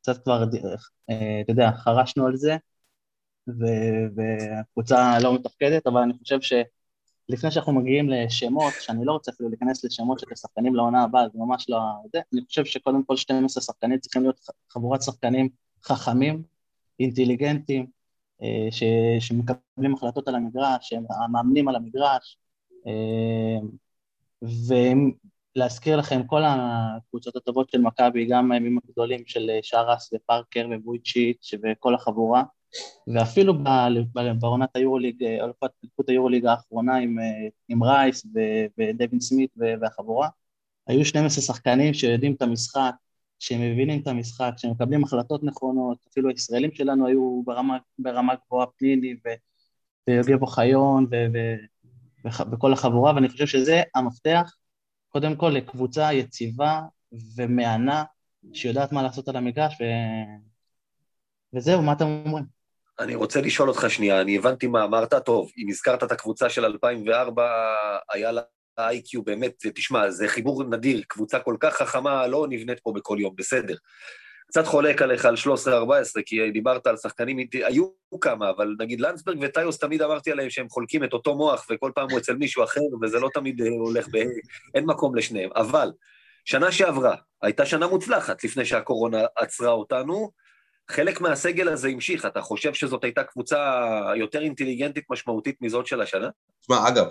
קצת 0.00 0.24
כבר, 0.24 0.44
אתה 0.44 1.52
יודע, 1.52 1.70
חרשנו 1.72 2.26
על 2.26 2.36
זה, 2.36 2.56
והקבוצה 4.16 5.18
לא 5.22 5.34
מתפקדת, 5.34 5.86
אבל 5.86 6.00
אני 6.00 6.12
חושב 6.18 6.40
ש... 6.40 6.52
לפני 7.30 7.50
שאנחנו 7.50 7.72
מגיעים 7.72 8.08
לשמות, 8.10 8.72
שאני 8.80 9.04
לא 9.04 9.12
רוצה 9.12 9.32
אפילו 9.32 9.48
להיכנס 9.48 9.84
לשמות 9.84 10.18
של 10.18 10.26
השחקנים 10.32 10.74
לעונה 10.74 11.02
הבאה, 11.02 11.28
זה 11.28 11.38
ממש 11.38 11.66
לא... 11.68 11.78
זה, 12.12 12.20
אני 12.34 12.44
חושב 12.46 12.64
שקודם 12.64 13.02
כל 13.04 13.16
12 13.16 13.62
שחקנים 13.62 13.98
צריכים 13.98 14.22
להיות 14.22 14.40
חבורת 14.70 15.02
שחקנים 15.02 15.48
חכמים, 15.84 16.42
אינטליגנטים, 17.00 17.86
אה, 18.42 18.68
ש, 18.70 18.82
שמקבלים 19.20 19.94
החלטות 19.94 20.28
על 20.28 20.34
המגרש, 20.34 20.92
המאמנים 21.10 21.68
על 21.68 21.76
המגרש, 21.76 22.38
אה, 22.86 23.58
ולהזכיר 25.56 25.96
לכם, 25.96 26.26
כל 26.26 26.42
הקבוצות 26.46 27.36
הטובות 27.36 27.70
של 27.70 27.80
מכבי, 27.80 28.26
גם 28.26 28.52
הימים 28.52 28.78
הגדולים 28.84 29.22
של 29.26 29.50
שרס 29.62 30.10
ופארקר 30.14 30.66
ובויצ'יץ' 30.70 31.50
וכל 31.62 31.94
החבורה, 31.94 32.42
ואפילו 33.14 33.54
בעונת 34.38 34.76
היורוליג, 34.76 35.24
אלופת 35.24 35.70
היורוליג 36.08 36.46
האחרונה 36.46 36.96
עם, 36.96 37.18
עם 37.68 37.82
רייס 37.82 38.26
ודווין 38.78 39.20
סמית 39.20 39.50
והחבורה, 39.80 40.28
היו 40.86 41.04
12 41.04 41.44
שחקנים 41.44 41.94
שיודעים 41.94 42.34
את 42.34 42.42
המשחק, 42.42 42.92
שהם 43.38 43.60
מבינים 43.60 44.02
את 44.02 44.06
המשחק, 44.06 44.52
שהם 44.56 44.70
מקבלים 44.70 45.04
החלטות 45.04 45.42
נכונות, 45.42 45.98
אפילו 46.10 46.28
הישראלים 46.28 46.72
שלנו 46.74 47.06
היו 47.06 47.42
ברמה, 47.44 47.78
ברמה 47.98 48.34
גבוהה, 48.46 48.66
פניני 48.66 49.14
ויוגב 50.08 50.42
אוחיון 50.42 51.06
וכל 52.52 52.72
החבורה, 52.72 53.14
ואני 53.14 53.28
חושב 53.28 53.46
שזה 53.46 53.82
המפתח, 53.94 54.54
קודם 55.08 55.36
כל 55.36 55.48
לקבוצה 55.48 56.12
יציבה 56.12 56.80
ומהנה, 57.36 58.04
שיודעת 58.52 58.92
מה 58.92 59.02
לעשות 59.02 59.28
על 59.28 59.36
המגרש, 59.36 59.80
ו... 59.80 59.84
וזהו, 61.54 61.82
מה 61.82 61.92
אתם 61.92 62.04
אומרים? 62.04 62.59
אני 63.00 63.14
רוצה 63.14 63.40
לשאול 63.40 63.68
אותך 63.68 63.86
שנייה, 63.88 64.20
אני 64.20 64.36
הבנתי 64.36 64.66
מה 64.66 64.84
אמרת, 64.84 65.14
טוב, 65.14 65.50
אם 65.58 65.68
הזכרת 65.68 66.02
את 66.02 66.12
הקבוצה 66.12 66.50
של 66.50 66.64
2004, 66.64 67.48
היה 68.12 68.32
לה 68.32 68.42
ה-IQ 68.78 69.22
באמת, 69.24 69.52
תשמע, 69.74 70.10
זה 70.10 70.28
חיבור 70.28 70.64
נדיר, 70.64 71.02
קבוצה 71.08 71.38
כל 71.38 71.56
כך 71.60 71.76
חכמה 71.76 72.26
לא 72.26 72.46
נבנית 72.50 72.80
פה 72.80 72.92
בכל 72.96 73.16
יום, 73.20 73.36
בסדר. 73.36 73.74
קצת 74.48 74.66
חולק 74.66 75.02
עליך 75.02 75.24
על 75.24 75.34
13-14, 75.34 75.68
כי 76.26 76.50
דיברת 76.50 76.86
על 76.86 76.96
שחקנים, 76.96 77.38
היו 77.52 77.88
כמה, 78.20 78.50
אבל 78.50 78.74
נגיד 78.78 79.00
לנדסברג 79.00 79.38
וטיוס, 79.40 79.78
תמיד 79.78 80.02
אמרתי 80.02 80.30
עליהם 80.30 80.50
שהם 80.50 80.68
חולקים 80.68 81.04
את 81.04 81.12
אותו 81.12 81.34
מוח, 81.34 81.66
וכל 81.70 81.92
פעם 81.94 82.10
הוא 82.10 82.18
אצל 82.18 82.36
מישהו 82.36 82.64
אחר, 82.64 82.80
וזה 83.02 83.20
לא 83.20 83.28
תמיד 83.34 83.62
אה, 83.62 83.68
הולך 83.68 84.08
ב... 84.12 84.16
אין 84.74 84.84
מקום 84.84 85.14
לשניהם. 85.14 85.50
אבל, 85.56 85.92
שנה 86.44 86.72
שעברה, 86.72 87.16
הייתה 87.42 87.66
שנה 87.66 87.86
מוצלחת 87.86 88.44
לפני 88.44 88.64
שהקורונה 88.64 89.24
עצרה 89.36 89.70
אותנו, 89.70 90.30
חלק 90.90 91.20
מהסגל 91.20 91.68
הזה 91.68 91.88
המשיך, 91.88 92.26
אתה 92.26 92.40
חושב 92.40 92.74
שזאת 92.74 93.04
הייתה 93.04 93.22
קבוצה 93.24 93.58
יותר 94.16 94.42
אינטליגנטית 94.42 95.04
משמעותית 95.10 95.56
מזאת 95.60 95.86
של 95.86 96.00
השנה? 96.00 96.28
תשמע, 96.60 96.88
אגב, 96.88 97.06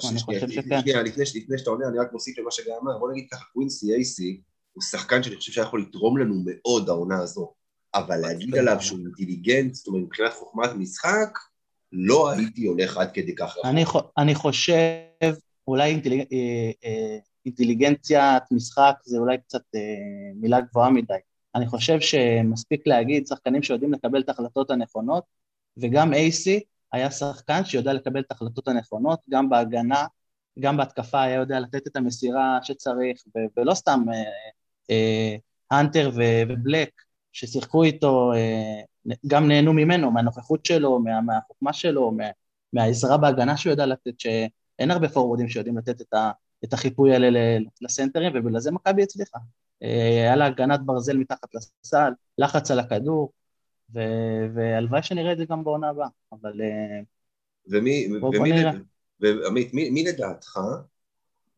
לפני 1.03 1.57
שאתה 1.57 1.69
עונה, 1.69 1.87
אני 1.87 1.99
רק 1.99 2.13
מוסיף 2.13 2.39
למה 2.39 2.51
שגם 2.51 2.73
אמר, 2.81 2.97
בוא 2.97 3.11
נגיד 3.11 3.27
ככה, 3.31 3.45
קווינסי 3.53 3.93
אייסי 3.93 4.41
הוא 4.73 4.83
שחקן 4.83 5.23
שאני 5.23 5.35
חושב 5.35 5.51
שיכול 5.51 5.81
לתרום 5.81 6.17
לנו 6.17 6.35
מאוד 6.45 6.89
העונה 6.89 7.21
הזו, 7.21 7.53
אבל 7.95 8.17
להגיד 8.17 8.55
עליו 8.55 8.77
שהוא 8.81 8.99
אינטליגנט, 8.99 9.73
זאת 9.73 9.87
אומרת, 9.87 10.03
מבחינת 10.03 10.33
חוכמת 10.33 10.69
משחק, 10.75 11.39
לא 11.91 12.29
הייתי 12.29 12.65
הולך 12.65 12.97
עד 12.97 13.11
כדי 13.13 13.35
כך 13.35 13.55
אני 14.17 14.35
חושב, 14.35 15.33
אולי 15.67 16.01
אה, 16.05 16.71
אה, 16.83 17.17
אינטליגנציית 17.45 18.43
משחק 18.51 18.93
זה 19.03 19.17
אולי 19.17 19.37
קצת 19.37 19.61
אה, 19.75 19.81
מילה 20.35 20.61
גבוהה 20.61 20.89
מדי. 20.89 21.13
אני 21.55 21.67
חושב 21.67 21.99
שמספיק 21.99 22.87
להגיד 22.87 23.27
שחקנים 23.27 23.63
שיודעים 23.63 23.93
לקבל 23.93 24.21
את 24.21 24.29
ההחלטות 24.29 24.71
הנכונות, 24.71 25.23
וגם 25.77 26.13
אייסי 26.13 26.59
היה 26.91 27.11
שחקן 27.11 27.65
שיודע 27.65 27.93
לקבל 27.93 28.19
את 28.19 28.31
ההחלטות 28.31 28.67
הנכונות, 28.67 29.19
גם 29.29 29.49
בהגנה, 29.49 30.05
גם 30.59 30.77
בהתקפה 30.77 31.21
היה 31.21 31.35
יודע 31.35 31.59
לתת 31.59 31.87
את 31.87 31.95
המסירה 31.95 32.59
שצריך, 32.63 33.23
ו- 33.37 33.59
ולא 33.59 33.73
סתם 33.73 34.05
אה, 34.89 35.35
אה, 35.71 35.81
ובלק 36.49 36.89
ששיחקו 37.31 37.83
איתו, 37.83 38.33
אה, 38.33 38.81
גם 39.27 39.47
נהנו 39.47 39.73
ממנו, 39.73 40.11
מהנוכחות 40.11 40.65
שלו, 40.65 40.99
מה, 40.99 41.21
מהחוכמה 41.21 41.73
שלו, 41.73 42.11
מה, 42.11 42.23
מהעזרה 42.73 43.17
בהגנה 43.17 43.57
שהוא 43.57 43.71
יודע 43.71 43.85
לתת, 43.85 44.19
שאין 44.19 44.91
הרבה 44.91 45.09
פורורדים 45.09 45.49
שיודעים 45.49 45.77
לתת 45.77 46.01
את, 46.01 46.13
ה, 46.13 46.31
את 46.63 46.73
החיפוי 46.73 47.13
האלה 47.13 47.57
לסנטרים, 47.81 48.31
ובגלל 48.35 48.59
זה 48.59 48.71
מכבי 48.71 49.03
הצליחה. 49.03 49.39
היה 49.81 50.35
לה 50.35 50.45
הגנת 50.45 50.79
ברזל 50.85 51.17
מתחת 51.17 51.55
לסל, 51.55 52.11
לחץ 52.37 52.71
על 52.71 52.79
הכדור, 52.79 53.31
והלוואי 54.53 55.03
שנראה 55.03 55.33
את 55.33 55.37
זה 55.37 55.45
גם 55.45 55.63
בעונה 55.63 55.89
הבאה, 55.89 56.07
אבל... 56.31 56.61
אה, 56.61 56.99
ומי, 57.67 58.07
ומי, 58.21 58.51
נראה. 58.51 58.71
ועמית, 59.19 59.73
מי, 59.73 59.89
מי 59.89 60.03
לדעתך, 60.03 60.59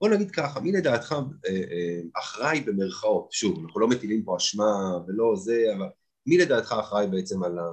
בוא 0.01 0.09
נגיד 0.09 0.31
ככה, 0.31 0.59
מי 0.59 0.71
לדעתך 0.71 1.11
אה, 1.11 1.51
אה, 1.51 2.01
אחראי 2.19 2.61
במרכאות, 2.61 3.31
שוב, 3.31 3.59
אנחנו 3.63 3.79
לא 3.79 3.87
מטילים 3.87 4.23
פה 4.23 4.37
אשמה 4.37 4.97
ולא 5.07 5.35
זה, 5.35 5.65
אבל 5.77 5.87
מי 6.25 6.37
לדעתך 6.37 6.75
אחראי 6.79 7.07
בעצם 7.07 7.43
על 7.43 7.59
ה... 7.59 7.63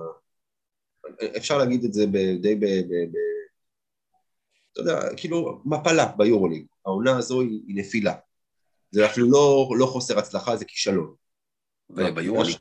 אפשר 1.36 1.58
להגיד 1.58 1.84
את 1.84 1.92
זה 1.92 2.06
די 2.40 2.54
ב... 2.54 2.64
ב, 2.64 2.92
ב 3.12 3.16
אתה 4.72 4.80
יודע, 4.80 5.16
כאילו 5.16 5.62
מפלה 5.64 6.12
ביורוליג, 6.16 6.66
העונה 6.86 7.16
הזו 7.16 7.40
היא, 7.40 7.60
היא 7.66 7.76
נפילה. 7.76 8.14
זה 8.90 9.06
אפילו 9.06 9.30
לא, 9.30 9.68
לא 9.78 9.86
חוסר 9.86 10.18
הצלחה, 10.18 10.56
זה 10.56 10.64
כישלון. 10.64 11.14
וביורוליג? 11.90 12.56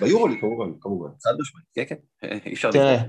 ביורוליג 0.00 0.40
כמובן, 0.40 0.80
כמובן. 0.80 1.10
חד 1.22 1.30
משמעית, 1.40 1.66
כן, 1.74 1.84
כן, 2.20 2.38
אי 2.46 2.52
אפשר 2.54 2.70
תראה, 2.70 3.02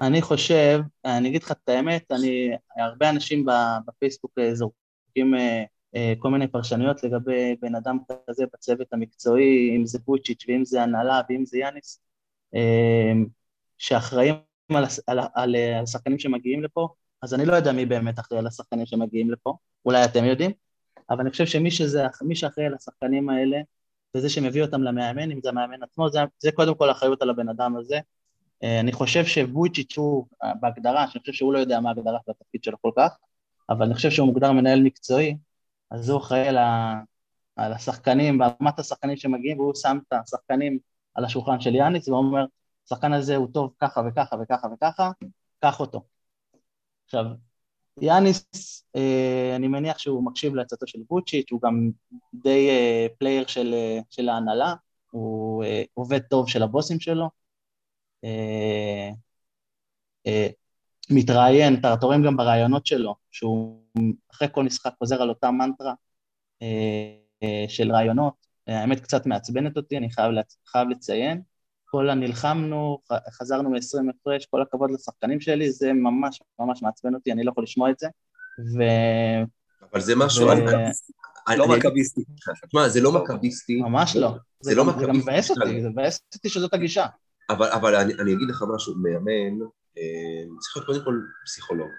אני 0.00 0.22
חושב, 0.22 0.80
אני 1.04 1.28
אגיד 1.28 1.42
לך 1.42 1.52
את 1.52 1.68
האמת, 1.68 2.12
אני, 2.12 2.50
הרבה 2.76 3.10
אנשים 3.10 3.46
בפייסבוק 3.86 4.32
אה, 4.38 4.54
זורקים 4.54 5.34
אה, 5.34 5.64
אה, 5.96 6.12
כל 6.18 6.30
מיני 6.30 6.48
פרשנויות 6.48 7.04
לגבי 7.04 7.56
בן 7.60 7.74
אדם 7.74 7.98
כזה 8.30 8.44
בצוות 8.54 8.92
המקצועי, 8.92 9.76
אם 9.76 9.86
זה 9.86 9.98
בוצ'יץ' 10.04 10.44
ואם 10.48 10.64
זה 10.64 10.82
הנהלה 10.82 11.20
ואם 11.28 11.44
זה 11.46 11.58
יאניס, 11.58 12.00
שאחראים 13.78 14.34
על, 14.70 14.84
על, 15.06 15.18
על, 15.18 15.28
על 15.34 15.56
השחקנים 15.82 16.18
שמגיעים 16.18 16.62
לפה, 16.62 16.88
אז 17.22 17.34
אני 17.34 17.46
לא 17.46 17.56
יודע 17.56 17.72
מי 17.72 17.86
באמת 17.86 18.18
אחראי 18.18 18.38
על 18.38 18.46
השחקנים 18.46 18.86
שמגיעים 18.86 19.30
לפה, 19.30 19.54
אולי 19.84 20.04
אתם 20.04 20.24
יודעים? 20.24 20.50
אבל 21.10 21.20
אני 21.20 21.30
חושב 21.30 21.46
שמי 21.46 21.70
שזה, 21.70 22.06
מי 22.22 22.36
שאחראי 22.36 22.66
על 22.66 22.74
השחקנים 22.74 23.28
האלה, 23.28 23.60
וזה 24.16 24.28
שמביא 24.30 24.62
אותם 24.62 24.82
למאמן, 24.82 25.30
אם 25.30 25.40
זה 25.42 25.48
המאמן 25.48 25.82
עצמו, 25.82 26.10
זה, 26.10 26.18
זה 26.38 26.52
קודם 26.52 26.74
כל 26.74 26.90
אחריות 26.90 27.22
על 27.22 27.30
הבן 27.30 27.48
אדם 27.48 27.76
הזה. 27.76 28.00
אה, 28.62 28.80
אני 28.80 28.92
חושב 28.92 29.24
שבויצ'יץ' 29.24 29.98
הוא, 29.98 30.26
אה, 30.42 30.52
בהגדרה, 30.60 31.08
שאני 31.08 31.20
חושב 31.20 31.32
שהוא 31.32 31.52
לא 31.52 31.58
יודע 31.58 31.80
מה 31.80 31.88
ההגדרה 31.88 32.18
של 32.24 32.30
התפקיד 32.30 32.64
שלו 32.64 32.76
כל 32.82 32.90
כך, 32.96 33.16
אבל 33.70 33.86
אני 33.86 33.94
חושב 33.94 34.10
שהוא 34.10 34.26
מוגדר 34.26 34.52
מנהל 34.52 34.82
מקצועי, 34.82 35.36
אז 35.90 36.08
הוא 36.08 36.18
אחראי 36.18 36.48
על, 36.48 36.56
ה, 36.56 37.00
על 37.56 37.72
השחקנים, 37.72 38.38
ברמת 38.38 38.78
השחקנים 38.78 39.16
שמגיעים, 39.16 39.60
והוא 39.60 39.74
שם 39.74 39.98
את 40.08 40.12
השחקנים 40.12 40.78
על 41.14 41.24
השולחן 41.24 41.60
של 41.60 41.74
יאניס, 41.74 42.08
ואומר, 42.08 42.44
השחקן 42.86 43.12
הזה 43.12 43.36
הוא 43.36 43.48
טוב 43.52 43.72
ככה 43.80 44.02
וככה 44.08 44.36
וככה 44.42 44.68
וככה, 44.74 45.10
קח 45.60 45.80
אותו. 45.80 46.02
עכשיו, 47.04 47.24
יאניס, 48.00 48.44
אה, 48.96 49.52
אני 49.56 49.68
מניח 49.68 49.98
שהוא 49.98 50.24
מקשיב 50.24 50.54
לעצתו 50.54 50.86
של 50.86 50.98
בוצ'יץ', 51.08 51.52
הוא 51.52 51.60
גם 51.62 51.90
די 52.34 52.68
אה, 52.68 53.06
player 53.18 53.46
של, 53.46 53.74
אה, 53.74 53.98
של 54.10 54.28
ההנהלה, 54.28 54.74
הוא 55.10 55.64
עובד 55.94 56.18
טוב 56.18 56.48
של 56.48 56.62
הבוסים 56.62 57.00
שלו. 57.00 57.28
מתראיין, 61.10 61.74
אתה 61.74 62.06
רואים 62.06 62.22
גם 62.22 62.36
ברעיונות 62.36 62.86
שלו, 62.86 63.14
שהוא 63.30 63.82
אחרי 64.32 64.48
כל 64.52 64.64
משחק 64.64 64.92
חוזר 64.98 65.22
על 65.22 65.28
אותה 65.28 65.50
מנטרה 65.50 65.94
של 67.68 67.92
רעיונות, 67.92 68.46
האמת 68.66 69.00
קצת 69.00 69.26
מעצבנת 69.26 69.76
אותי, 69.76 69.96
אני 69.96 70.10
חייב, 70.10 70.32
חייב 70.66 70.88
לציין. 70.88 71.42
כל 71.90 72.10
הנלחמנו, 72.10 72.98
חזרנו 73.32 73.70
מ-20 73.70 74.10
הפרש, 74.10 74.46
כל 74.46 74.62
הכבוד 74.62 74.90
לשחקנים 74.90 75.40
שלי, 75.40 75.72
זה 75.72 75.92
ממש 75.92 76.42
ממש 76.58 76.82
מעצבן 76.82 77.14
אותי, 77.14 77.32
אני 77.32 77.44
לא 77.44 77.50
יכול 77.50 77.64
לשמוע 77.64 77.90
את 77.90 77.98
זה. 77.98 78.08
ו... 78.58 78.82
אבל 79.92 80.00
זה 80.00 80.16
משהו... 80.16 80.48
לא 81.56 81.68
מכביסטי. 81.68 82.24
תשמע, 82.68 82.88
זה 82.88 83.00
לא 83.00 83.12
מכביסטי. 83.12 83.76
ממש 83.76 84.16
לא. 84.16 84.34
זה 84.60 84.74
לא 84.74 84.84
מכביסטי. 84.84 85.06
זה 85.06 85.12
גם 85.12 85.18
מבאס 85.18 85.50
אותי, 85.50 85.82
זה 85.82 85.88
מבאס 85.88 86.20
אותי 86.34 86.48
שזאת 86.48 86.74
הגישה. 86.74 87.06
אבל 87.50 87.94
אני 87.94 88.32
אגיד 88.32 88.48
לך 88.48 88.64
משהו, 88.74 88.94
מאמן 88.94 89.66
אה, 89.98 90.44
צריך 90.60 90.76
להיות 90.76 90.86
קודם 90.86 91.04
כל 91.04 91.20
פסיכולוג. 91.44 91.90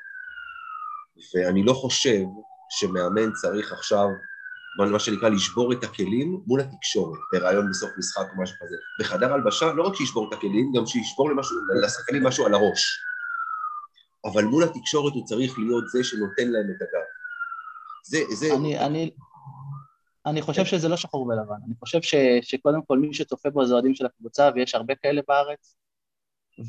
ואני 1.36 1.64
לא 1.64 1.74
חושב 1.74 2.24
שמאמן 2.70 3.32
צריך 3.42 3.74
עכשיו 3.74 4.08
מה 4.78 5.00
שנקרא 5.00 5.30
לשבור 5.30 5.74
את 5.74 5.84
הכלים 5.84 6.42
מול 6.48 6.62
התקשורת, 6.62 7.20
ברעיון 7.34 7.70
בסוף 7.70 7.90
משחק 7.98 8.25
או 8.36 8.44
משהו 8.44 8.56
כזה. 8.62 8.75
בחדר 9.00 9.34
הלבשה, 9.34 9.74
לא 9.74 9.88
רק 9.88 9.96
שישבור 9.96 10.30
את 10.30 10.34
הכלים, 10.34 10.72
גם 10.75 10.86
שישבור 10.86 11.30
למשהו, 11.30 11.58
לשחקנים 11.84 12.24
משהו 12.24 12.46
על 12.46 12.54
הראש. 12.54 13.00
אבל 14.25 14.44
מול 14.44 14.63
התקשורת 14.63 15.13
הוא 15.13 15.25
צריך 15.25 15.60
להיות 15.60 15.88
זה 15.88 16.04
שנותן 16.04 16.48
להם 16.48 16.72
את 16.75 16.82
הגב. 16.82 17.06
זה, 18.06 18.36
זה... 18.36 18.56
אני, 18.56 18.80
אני, 18.80 19.12
אני 20.25 20.42
חושב 20.42 20.66
שזה 20.66 20.90
לא 20.90 20.98
שחור 20.98 21.28
ולבן, 21.28 21.56
אני 21.68 21.75
חושב 21.80 22.01
ש, 22.01 22.16
שקודם 22.42 22.82
כל 22.88 23.00
מי 23.00 23.13
שצופה 23.13 23.50
בו 23.50 23.66
זה 23.66 23.74
אוהדים 23.74 23.96
של 23.96 24.06
הקבוצה, 24.06 24.50
ויש 24.56 24.75
הרבה 24.75 24.96
כאלה 24.96 25.22
בארץ, 25.28 25.75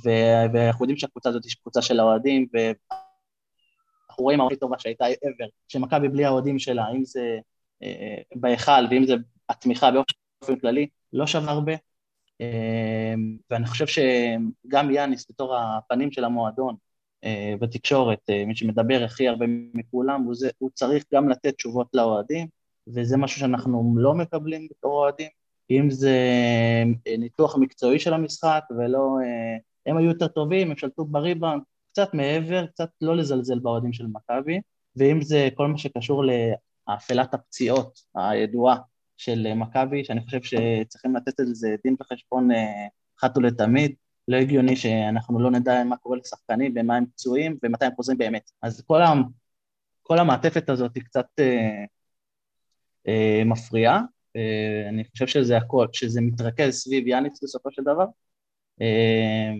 ואנחנו 0.04 0.84
יודעים 0.84 0.98
שהקבוצה 0.98 1.28
הזאת 1.28 1.44
היא 1.44 1.52
קבוצה 1.62 1.82
של 1.82 2.00
האוהדים, 2.00 2.46
ואנחנו 2.52 4.24
רואים 4.24 4.40
הכי 4.40 4.56
טובה 4.56 4.78
שהייתה 4.78 5.04
ever, 5.04 5.48
שמכבי 5.68 6.08
בלי 6.08 6.24
האוהדים 6.24 6.58
שלה, 6.58 6.84
אם 6.96 7.04
זה 7.04 7.38
בהיכל, 8.34 8.86
ואם 8.90 9.06
זה 9.06 9.14
התמיכה 9.48 9.90
באופן 9.90 10.56
כללי, 10.56 10.86
לא 11.12 11.26
שווה 11.26 11.52
הרבה. 11.52 11.72
אמ, 12.40 13.36
ואני 13.50 13.66
חושב 13.66 13.86
שגם 13.86 14.90
יאניס 14.90 15.26
בתור 15.30 15.56
הפנים 15.56 16.12
של 16.12 16.24
המועדון 16.24 16.74
אה, 17.24 17.54
בתקשורת, 17.60 18.30
אה, 18.30 18.44
מי 18.46 18.56
שמדבר 18.56 19.04
הכי 19.04 19.28
הרבה 19.28 19.46
מכולם, 19.74 20.22
הוא, 20.22 20.34
זה, 20.34 20.50
הוא 20.58 20.70
צריך 20.74 21.04
גם 21.14 21.28
לתת 21.28 21.54
תשובות 21.54 21.88
לאוהדים, 21.94 22.48
וזה 22.86 23.16
משהו 23.16 23.40
שאנחנו 23.40 23.94
לא 23.96 24.14
מקבלים 24.14 24.68
בתור 24.70 24.92
אוהדים, 24.92 25.28
אם 25.70 25.90
זה 25.90 26.16
אה, 27.06 27.16
ניתוח 27.18 27.56
מקצועי 27.56 27.98
של 27.98 28.14
המשחק 28.14 28.62
ולא 28.78 29.16
הם 29.86 29.96
היו 29.96 30.08
יותר 30.08 30.28
טובים, 30.28 30.70
הם 30.70 30.76
שלטו 30.76 31.04
בריבאונד, 31.04 31.62
קצת 31.92 32.14
מעבר, 32.14 32.66
קצת 32.66 32.88
לא 33.00 33.16
לזלזל 33.16 33.58
באוהדים 33.58 33.92
של 33.92 34.06
מכבי, 34.06 34.60
ואם 34.96 35.22
זה 35.22 35.48
כל 35.54 35.68
מה 35.68 35.78
שקשור 35.78 36.24
לאפלת 36.88 37.34
הפציעות 37.34 38.00
הידועה 38.14 38.76
של 39.16 39.54
מכבי, 39.54 40.04
שאני 40.04 40.24
חושב 40.24 40.42
שצריכים 40.42 41.16
לתת 41.16 41.40
על 41.40 41.46
זה 41.46 41.76
דין 41.84 41.96
וחשבון 42.00 42.50
אה, 42.52 42.86
אחת 43.18 43.36
ולתמיד, 43.36 43.94
לא 44.28 44.36
הגיוני 44.36 44.76
שאנחנו 44.76 45.40
לא 45.40 45.50
נדע 45.50 45.84
מה 45.84 45.96
קורה 45.96 46.18
לשחקנים 46.18 46.74
ומה 46.76 46.96
הם 46.96 47.06
פצועים 47.06 47.58
ומתי 47.62 47.84
הם 47.84 47.92
חוזרים 47.96 48.18
באמת. 48.18 48.50
אז 48.62 48.82
כל, 48.86 49.02
ה, 49.02 49.12
כל 50.02 50.18
המעטפת 50.18 50.68
הזאת 50.68 50.94
היא 50.94 51.02
קצת 51.02 51.26
אה, 51.38 51.84
אה, 53.08 53.42
מפריעה, 53.44 54.00
אה, 54.36 54.88
אני 54.88 55.04
חושב 55.04 55.26
שזה 55.26 55.56
הכל, 55.56 55.86
שזה 55.92 56.20
מתרכז 56.20 56.74
סביב 56.74 57.06
יאניץ 57.06 57.42
בסופו 57.42 57.72
של 57.72 57.82
דבר, 57.82 58.06
אה, 58.80 59.52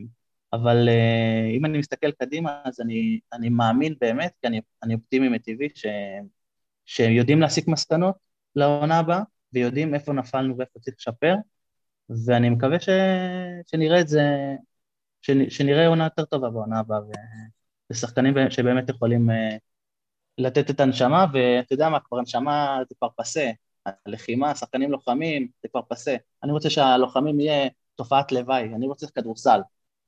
אבל 0.52 0.88
אה, 0.88 1.46
אם 1.56 1.64
אני 1.64 1.78
מסתכל 1.78 2.10
קדימה, 2.10 2.62
אז 2.64 2.80
אני, 2.80 3.20
אני 3.32 3.48
מאמין 3.48 3.94
באמת, 4.00 4.32
כי 4.40 4.46
אני, 4.46 4.60
אני 4.82 4.94
אופטימי 4.94 5.28
מטבעי, 5.28 5.68
שיודעים 6.86 7.40
להסיק 7.40 7.68
מסקנות 7.68 8.14
לעונה 8.56 8.98
הבאה, 8.98 9.22
ויודעים 9.52 9.94
איפה 9.94 10.12
נפלנו 10.12 10.58
ואיפה 10.58 10.78
צריך 10.78 10.96
לשפר, 10.98 11.34
ואני 12.26 12.50
מקווה 12.50 12.80
ש, 12.80 12.88
שנראה 13.66 14.00
את 14.00 14.08
זה, 14.08 14.22
שנראה 15.48 15.86
עונה 15.86 16.04
יותר 16.04 16.24
טובה 16.24 16.50
בעונה 16.50 16.78
הבאה, 16.78 16.98
ושחקנים 17.90 18.34
שבאמת 18.50 18.88
יכולים 18.88 19.30
אה, 19.30 19.56
לתת 20.38 20.70
את 20.70 20.80
הנשמה, 20.80 21.26
ואתה 21.32 21.74
יודע 21.74 21.88
מה, 21.88 22.00
כבר 22.00 22.18
הנשמה 22.18 22.78
זה 22.88 22.94
כבר 22.98 23.08
פסה, 23.16 23.50
הלחימה, 24.06 24.54
שחקנים 24.54 24.92
לוחמים, 24.92 25.48
זה 25.62 25.68
כבר 25.68 25.80
פסה. 25.88 26.16
אני 26.42 26.52
רוצה 26.52 26.70
שהלוחמים 26.70 27.40
יהיה 27.40 27.68
תופעת 27.94 28.32
לוואי, 28.32 28.64
אני 28.64 28.86
רוצה 28.86 29.06
כדורסל, 29.06 29.60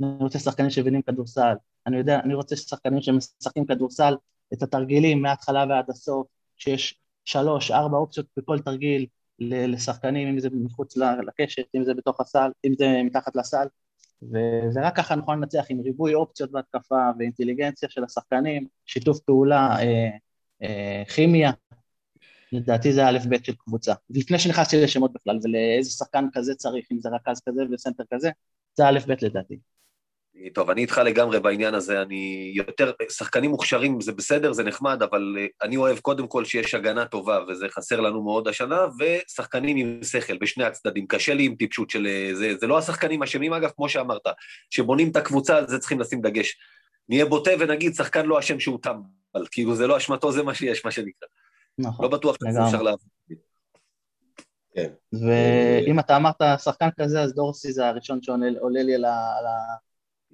אני 0.02 0.16
רוצה 0.20 0.38
שחקנים 0.38 0.70
שמבינים 0.70 1.02
כדורסל, 1.02 1.54
אני 1.86 1.96
יודע, 1.96 2.20
אני 2.20 2.34
רוצה 2.34 2.56
שחקנים 2.56 3.02
שמשחקים 3.02 3.66
כדורסל, 3.66 4.14
את 4.52 4.62
התרגילים 4.62 5.22
מההתחלה 5.22 5.64
ועד 5.68 5.90
הסוף, 5.90 6.26
שיש 6.56 7.00
שלוש, 7.24 7.70
ארבע 7.70 7.96
אופציות 7.96 8.26
בכל 8.36 8.58
תרגיל 8.58 9.06
לשחקנים, 9.38 10.28
אם 10.28 10.38
זה 10.38 10.48
מחוץ 10.52 10.96
לקשת, 10.96 11.64
אם 11.74 11.84
זה 11.84 11.94
בתוך 11.94 12.20
הסל, 12.20 12.50
אם 12.64 12.74
זה 12.78 13.02
מתחת 13.04 13.36
לסל, 13.36 13.66
ורק 14.74 14.96
ככה 14.96 15.14
נוכל 15.14 15.34
לנצח 15.34 15.64
עם 15.68 15.80
ריבוי 15.80 16.14
אופציות 16.14 16.50
בהתקפה 16.50 17.10
ואינטליגנציה 17.18 17.88
של 17.88 18.04
השחקנים, 18.04 18.66
שיתוף 18.86 19.20
פעולה, 19.20 19.76
אה, 19.78 20.10
אה, 20.62 21.02
כימיה, 21.14 21.52
לדעתי 22.52 22.92
זה 22.92 23.08
א' 23.08 23.18
ב' 23.28 23.44
של 23.44 23.54
קבוצה. 23.54 23.94
לפני 24.10 24.38
שנכנסתי 24.38 24.82
לשמות 24.82 25.12
בכלל 25.12 25.38
ולאיזה 25.42 25.90
שחקן 25.90 26.26
כזה 26.32 26.54
צריך, 26.54 26.86
אם 26.92 27.00
זה 27.00 27.08
רכז 27.08 27.42
כזה 27.48 27.62
וסנטר 27.72 28.04
כזה, 28.12 28.30
זה 28.74 28.88
א' 28.88 28.98
ב' 29.06 29.24
לדעתי. 29.24 29.58
טוב, 30.54 30.70
אני 30.70 30.80
איתך 30.80 31.00
לגמרי 31.04 31.40
בעניין 31.40 31.74
הזה, 31.74 32.02
אני 32.02 32.52
יותר, 32.54 32.92
שחקנים 33.10 33.50
מוכשרים 33.50 34.00
זה 34.00 34.12
בסדר, 34.12 34.52
זה 34.52 34.64
נחמד, 34.64 35.02
אבל 35.02 35.36
אה, 35.38 35.46
אני 35.62 35.76
אוהב 35.76 35.98
קודם 35.98 36.26
כל 36.26 36.44
שיש 36.44 36.74
הגנה 36.74 37.04
טובה, 37.04 37.38
וזה 37.48 37.66
חסר 37.68 38.00
לנו 38.00 38.22
מאוד 38.22 38.48
השנה, 38.48 38.86
ושחקנים 38.98 39.76
עם 39.76 40.02
שכל 40.02 40.38
בשני 40.38 40.64
הצדדים. 40.64 41.06
קשה 41.06 41.34
לי 41.34 41.44
עם 41.44 41.54
טיפשות 41.54 41.90
של 41.90 42.06
אה, 42.06 42.30
זה, 42.34 42.56
זה 42.60 42.66
לא 42.66 42.78
השחקנים 42.78 43.22
אשמים, 43.22 43.52
אגב, 43.52 43.70
כמו 43.76 43.88
שאמרת, 43.88 44.26
שבונים 44.70 45.10
את 45.10 45.16
הקבוצה, 45.16 45.56
על 45.56 45.68
זה 45.68 45.78
צריכים 45.78 46.00
לשים 46.00 46.20
דגש. 46.20 46.56
נהיה 47.08 47.26
בוטה 47.26 47.50
ונגיד, 47.60 47.94
שחקן 47.94 48.26
לא 48.26 48.38
אשם 48.38 48.60
שהוא 48.60 48.78
טמבל, 48.82 49.46
כאילו 49.50 49.74
זה 49.74 49.86
לא 49.86 49.96
אשמתו, 49.96 50.32
זה 50.32 50.42
מה 50.42 50.54
שיש, 50.54 50.84
מה 50.84 50.90
שנקרא. 50.90 51.28
נכון. 51.78 52.04
לא 52.04 52.10
בטוח 52.10 52.36
שאפשר 52.44 52.82
לעבוד. 52.82 53.08
כן. 54.74 54.90
ואם 55.12 55.98
אתה 55.98 56.16
אמרת 56.16 56.42
שחקן 56.58 56.88
כזה, 57.00 57.22
אז 57.22 57.34
דורסי 57.34 57.72
זה 57.72 57.86
הראשון 57.88 58.22
שעולה 58.22 58.82
לי 58.82 58.94
על 58.94 59.04
ה... 59.04 59.14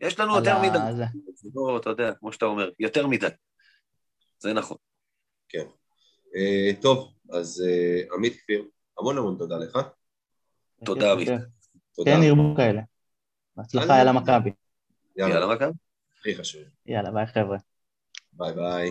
יש 0.00 0.20
לנו 0.20 0.36
יותר 0.36 0.62
מדי. 0.62 0.78
זה 1.34 1.48
לא, 1.54 1.78
אתה 1.80 1.90
יודע, 1.90 2.14
כמו 2.14 2.32
שאתה 2.32 2.44
אומר, 2.46 2.70
יותר 2.78 3.06
מדי. 3.06 3.26
זה 4.38 4.52
נכון. 4.52 4.76
כן. 5.48 5.64
אה, 6.36 6.70
טוב, 6.82 7.12
אז 7.32 7.64
אה, 7.66 8.14
עמית 8.14 8.40
כפיר, 8.40 8.64
המון 8.98 9.18
המון 9.18 9.38
תודה 9.38 9.58
לך. 9.58 9.78
תודה, 10.84 11.12
עמית. 11.12 11.28
כן, 12.04 12.22
ירבו 12.22 12.54
כאלה. 12.56 12.82
בהצלחה, 13.56 13.98
יאללה 13.98 14.12
מכבי. 14.12 14.50
יאללה 15.16 15.54
מכבי. 15.54 15.72
הכי 16.18 16.36
חשוב. 16.36 16.62
יאללה, 16.86 17.10
ביי 17.10 17.26
חבר'ה. 17.26 17.58
ביי 18.32 18.52
ביי. 18.54 18.90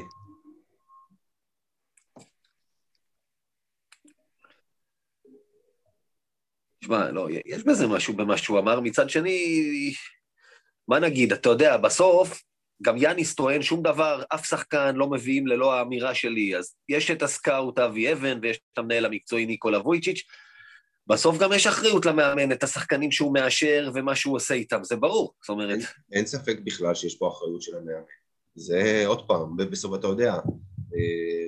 שמע, 6.84 7.12
לא, 7.12 7.28
יש 7.46 7.64
בזה 7.64 7.88
משהו 7.88 8.14
במה 8.14 8.38
שהוא 8.38 8.60
אמר. 8.60 8.80
מצד 8.80 9.10
שני, 9.10 9.64
מה 10.90 11.00
נגיד, 11.00 11.32
אתה 11.32 11.50
יודע, 11.50 11.78
בסוף, 11.78 12.44
גם 12.84 12.98
יאניס 12.98 13.36
טוען 13.36 13.62
שום 13.62 13.84
דבר, 13.84 14.24
אף 14.30 14.46
שחקן 14.46 14.96
לא 14.96 15.10
מביאים 15.10 15.48
ללא 15.48 15.74
האמירה 15.74 16.16
שלי. 16.16 16.58
אז 16.58 16.76
יש 16.90 17.12
את 17.12 17.24
הסקאוט 17.24 17.80
אבי 17.80 18.14
אבן 18.14 18.40
ויש 18.42 18.60
את 18.74 18.78
המנהל 18.78 19.06
המקצועי 19.06 19.46
ניקולה 19.46 19.80
וויצ'יץ'. 19.80 20.24
בסוף 21.08 21.38
גם 21.38 21.54
יש 21.54 21.68
אחריות 21.68 22.06
למאמן, 22.06 22.52
את 22.52 22.64
השחקנים 22.64 23.12
שהוא 23.12 23.34
מאשר 23.34 23.92
ומה 23.94 24.16
שהוא 24.16 24.36
עושה 24.36 24.54
איתם, 24.54 24.84
זה 24.84 24.96
ברור, 24.96 25.34
זאת 25.42 25.50
אומרת... 25.50 25.70
אין, 25.70 25.82
אין 26.12 26.26
ספק 26.26 26.60
בכלל 26.64 26.96
שיש 26.96 27.16
פה 27.16 27.28
אחריות 27.28 27.62
של 27.62 27.76
המאמן. 27.76 28.04
זה, 28.56 29.04
עוד 29.06 29.28
פעם, 29.28 29.58
בסוף 29.58 29.96
אתה 30.00 30.08
יודע, 30.08 30.34
אה, 30.96 31.48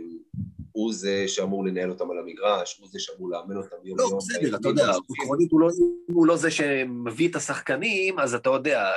הוא 0.71 0.93
זה 0.93 1.27
שאמור 1.27 1.65
לנהל 1.65 1.89
אותם 1.89 2.11
על 2.11 2.19
המגרש, 2.19 2.77
הוא 2.79 2.87
זה 2.91 2.99
שאמור 2.99 3.29
לאמן 3.29 3.57
אותם 3.57 3.75
יום 3.83 3.97
לא, 3.97 4.03
יום. 4.03 4.11
לא, 4.11 4.17
בסדר, 4.17 4.55
אתה 4.55 4.67
יודע, 4.67 4.91
עקרונית 5.19 5.51
הוא, 5.51 5.61
לא, 5.61 5.67
הוא 6.13 6.25
לא 6.25 6.37
זה 6.37 6.51
שמביא 6.51 7.29
את 7.29 7.35
השחקנים, 7.35 8.19
אז 8.19 8.33
אתה 8.33 8.49
יודע, 8.49 8.91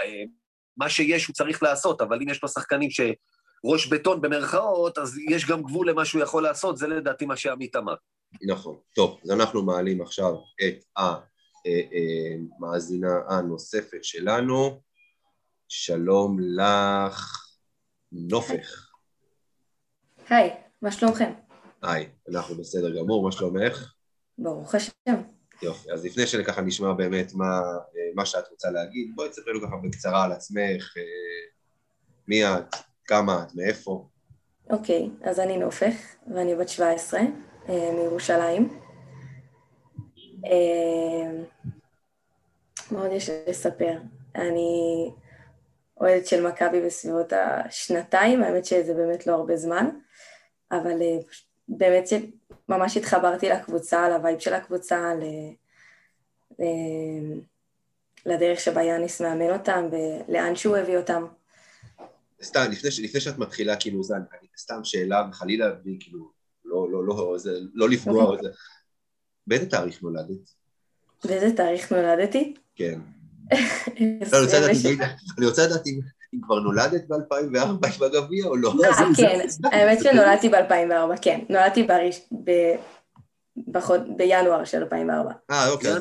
מה 0.76 0.88
שיש 0.88 1.26
הוא 1.26 1.34
צריך 1.34 1.62
לעשות, 1.62 2.00
אבל 2.00 2.18
אם 2.22 2.28
יש 2.28 2.42
לו 2.42 2.48
שחקנים 2.48 2.90
שראש 2.90 3.86
בטון 3.86 4.20
במרכאות, 4.20 4.98
אז 4.98 5.18
יש 5.30 5.46
גם 5.46 5.62
גבול 5.62 5.90
למה 5.90 6.04
שהוא 6.04 6.22
יכול 6.22 6.42
לעשות, 6.42 6.76
זה 6.76 6.86
לדעתי 6.86 7.26
מה 7.26 7.36
שעמית 7.36 7.76
אמר. 7.76 7.94
נכון. 8.42 8.76
טוב, 8.94 9.20
אז 9.24 9.30
אנחנו 9.30 9.62
מעלים 9.62 10.00
עכשיו 10.00 10.34
את 10.66 10.84
המאזינה 12.56 13.08
אה, 13.08 13.30
אה, 13.30 13.38
הנוספת 13.38 14.04
שלנו. 14.04 14.80
שלום 15.68 16.36
לך, 16.40 17.48
נופך. 18.12 18.90
היי, 20.28 20.50
מה 20.82 20.92
שלומכם? 20.92 21.32
היי, 21.84 22.08
אנחנו 22.30 22.54
בסדר 22.54 22.98
גמור, 22.98 23.22
מה 23.22 23.32
שלומך? 23.32 23.92
ברוך 24.38 24.74
השם. 24.74 25.22
יופי, 25.62 25.92
אז 25.92 26.04
לפני 26.04 26.26
שככה 26.26 26.60
נשמע 26.60 26.92
באמת 26.92 27.34
מה, 27.34 27.60
מה 28.14 28.26
שאת 28.26 28.48
רוצה 28.50 28.70
להגיד, 28.70 29.12
בואי 29.14 29.28
תספרי 29.28 29.52
לנו 29.52 29.66
ככה 29.66 29.76
בקצרה 29.76 30.24
על 30.24 30.32
עצמך, 30.32 30.94
אה, 30.96 31.02
מי 32.28 32.44
את, 32.44 32.76
כמה 33.04 33.42
את, 33.42 33.54
מאיפה. 33.54 34.08
אוקיי, 34.70 35.10
אז 35.22 35.40
אני 35.40 35.56
נופך, 35.56 35.94
ואני 36.34 36.54
בת 36.54 36.68
17, 36.68 37.20
אה, 37.68 37.90
מירושלים. 37.92 38.80
אה, 40.46 41.42
מה 42.90 43.02
עוד 43.02 43.12
יש 43.12 43.30
לספר? 43.48 43.98
אני 44.34 45.10
אוהדת 46.00 46.26
של 46.26 46.46
מכבי 46.46 46.82
בסביבות 46.82 47.32
השנתיים, 47.32 48.42
האמת 48.42 48.64
שזה 48.64 48.94
באמת 48.94 49.26
לא 49.26 49.34
הרבה 49.34 49.56
זמן, 49.56 49.90
אבל 50.72 50.98
באמת 51.68 52.04
שממש 52.08 52.96
התחברתי 52.96 53.48
לקבוצה, 53.48 54.08
לווייב 54.08 54.38
של 54.38 54.54
הקבוצה, 54.54 55.14
ל... 55.14 55.24
ל... 56.58 56.64
לדרך 58.26 58.60
שבה 58.60 58.82
יאניס 58.82 59.20
מאמן 59.20 59.50
אותם 59.50 59.88
ולאן 59.92 60.56
שהוא 60.56 60.76
הביא 60.76 60.96
אותם. 60.96 61.26
סתם, 62.42 62.60
לפני, 62.70 62.90
לפני 63.02 63.20
שאת 63.20 63.38
מתחילה, 63.38 63.76
כאילו, 63.76 64.02
זה 64.02 64.14
סתם 64.58 64.80
שאלה, 64.84 65.26
וחלילה, 65.30 65.66
כאילו, 66.00 66.30
לא, 66.64 66.90
לא, 66.90 67.06
לא, 67.06 67.38
זה, 67.38 67.58
לא 67.74 67.88
לפגוע, 67.88 68.24
אוקיי. 68.24 68.42
זה... 68.42 68.48
באיזה 69.46 69.70
תאריך 69.70 70.02
נולדת? 70.02 70.50
באיזה 71.24 71.56
תאריך 71.56 71.92
נולדתי? 71.92 72.54
כן. 72.74 73.00
לא, 74.32 74.38
אני 75.38 75.46
רוצה 75.46 75.66
לדעת 75.66 75.86
אם 75.86 76.00
אם 76.34 76.40
כבר 76.42 76.60
נולדת 76.60 77.08
ב-2004 77.08 78.00
בגביע 78.00 78.44
או 78.44 78.56
לא? 78.56 78.72
אה, 78.84 79.06
כן, 79.16 79.40
האמת 79.64 79.98
שנולדתי 80.02 80.48
ב-2004, 80.48 81.16
כן. 81.22 81.40
נולדתי 81.48 81.86
בינואר 84.16 84.64
של 84.64 84.78
2004. 84.82 85.30
אה, 85.50 85.70
אוקיי. 85.70 85.92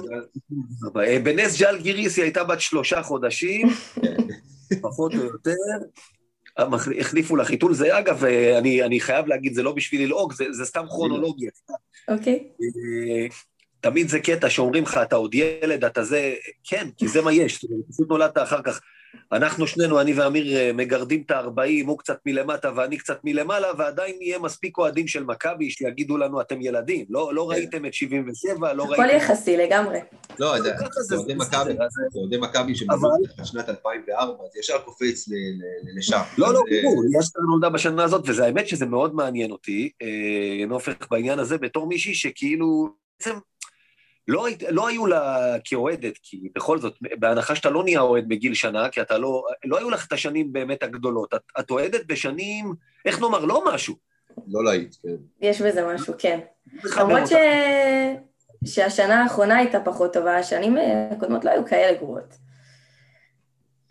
אה, 0.98 1.20
בנס 1.24 1.60
ג'אל 1.60 1.78
גיריסי 1.82 2.22
הייתה 2.22 2.44
בת 2.44 2.62
שלושה 2.62 3.04
חודשים. 3.04 3.68
פחות 4.82 5.14
או 5.14 5.20
יותר. 5.20 5.54
החליפו 7.00 7.36
לה 7.36 7.46
חיתול, 7.46 7.74
זה 7.74 8.00
אגב, 8.00 8.26
אה, 8.26 8.58
אני, 8.58 8.84
אני 8.84 9.00
חייב 9.00 9.28
להגיד, 9.28 9.54
זה 9.54 9.64
לא 9.64 9.72
בשביל 9.72 10.02
ללעוג, 10.02 10.34
זה, 10.34 10.46
זה 10.52 10.66
סתם 10.66 10.86
כרונולוגיה. 10.90 11.52
אוקיי. 12.08 12.48
תמיד 13.82 14.10
זה 14.10 14.20
קטע 14.20 14.50
שאומרים 14.50 14.84
לך, 14.84 15.00
אתה 15.04 15.16
עוד 15.16 15.36
ילד, 15.36 15.86
אתה 15.86 16.04
זה, 16.04 16.34
כן, 16.64 16.88
כי 16.98 17.08
זה 17.08 17.22
מה 17.22 17.34
יש, 17.34 17.66
פשוט 17.90 18.10
נולדת 18.10 18.38
אחר 18.38 18.62
כך 18.62 18.82
אנחנו 19.32 19.68
שנינו, 19.68 20.02
אני 20.02 20.14
ואמיר, 20.14 20.56
אה, 20.58 20.72
מגרדים 20.74 21.24
את 21.26 21.32
ה-40, 21.32 21.88
הוא 21.88 21.98
קצת 21.98 22.18
מלמטה 22.26 22.72
ואני 22.76 22.98
קצת 22.98 23.20
מלמעלה, 23.24 23.68
ועדיין 23.78 24.16
יהיה 24.22 24.40
מספיק 24.40 24.78
אוהדים 24.78 25.08
של 25.08 25.24
מכבי 25.24 25.70
שיגידו 25.70 26.18
לנו, 26.18 26.42
אתם 26.42 26.62
ילדים. 26.62 27.06
לא, 27.10 27.34
לא 27.34 27.48
כן. 27.50 27.56
ראיתם 27.56 27.86
את 27.86 27.94
77, 27.94 28.74
לא 28.74 28.84
הכל 28.84 29.02
ראיתם... 29.02 29.18
יחסי 29.18 29.58
לגמרי. 29.58 30.00
לא, 30.40 30.62
זה 30.62 30.72
אוהדי 30.72 30.88
זה 31.06 31.36
מכבי, 31.36 31.74
זה 31.74 32.20
אוהדי 32.20 32.76
שמגיעים 32.76 33.46
שנת 33.46 33.70
2004, 33.70 34.44
זה 34.54 34.60
ישר 34.60 34.78
קופץ 34.80 35.28
ל- 35.28 35.34
ל- 35.34 35.98
לשם. 35.98 36.22
לא, 36.38 36.54
לא, 36.54 36.64
אה, 36.72 36.82
ברור, 36.84 37.04
יש 37.20 37.32
לנו 37.36 37.48
נולדה 37.48 37.70
בשנה 37.70 38.04
הזאת, 38.04 38.30
וזה 38.30 38.46
האמת 38.46 38.68
שזה 38.68 38.86
מאוד 38.86 39.16
מעניין 39.16 39.52
אותי, 39.52 39.92
אה, 40.02 40.66
נופך 40.68 40.94
בעניין 41.12 41.40
הזה, 41.40 41.58
בתור 41.58 41.88
מישהי 41.88 42.14
שכאילו, 42.14 42.90
בעצם, 43.20 43.40
לא, 44.28 44.46
היית- 44.46 44.64
לא 44.70 44.88
היו 44.88 45.06
לה 45.06 45.56
כאוהדת, 45.64 46.14
כי 46.24 46.50
בכל 46.56 46.80
זאת, 46.80 46.98
בהנחה 47.02 47.56
שאתה 47.56 47.70
לא 47.70 47.84
נהיה 47.84 48.02
אוהד 48.02 48.28
בגיל 48.28 48.54
שנה, 48.54 48.90
כי 48.90 49.02
אתה 49.02 49.18
לא, 49.18 49.44
לא 49.66 49.78
היו 49.78 49.90
לך 49.90 50.08
את 50.08 50.14
השנים 50.14 50.54
באמת 50.54 50.84
הגדולות. 50.84 51.34
את, 51.34 51.42
את 51.60 51.72
אוהדת 51.72 52.06
בשנים, 52.08 52.74
איך 53.06 53.20
נאמר, 53.22 53.46
לא 53.46 53.64
משהו. 53.74 53.96
לא 54.48 54.64
להיט, 54.64 54.96
כן. 55.04 55.16
יש 55.42 55.62
בזה 55.62 55.88
משהו, 55.96 56.14
כן. 56.18 56.40
למרות 56.98 57.28
ש... 57.28 57.34
שהשנה 58.66 59.24
האחרונה 59.24 59.58
הייתה 59.58 59.80
פחות 59.80 60.14
טובה, 60.14 60.38
השנים 60.38 60.78
אה, 60.78 61.10
הקודמות 61.12 61.46
לא 61.46 61.50
היו 61.50 61.66
כאלה 61.66 61.98
גרועות. 61.98 62.38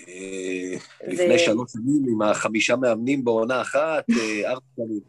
אה, 0.08 0.74
לפני 1.06 1.38
שלוש 1.38 1.72
שנים, 1.72 2.02
עם 2.08 2.22
החמישה 2.22 2.76
מאמנים 2.76 3.24
בעונה 3.24 3.60
אחת, 3.60 4.04
אה, 4.10 4.50
ארבע 4.50 4.66
שנים. 4.76 5.00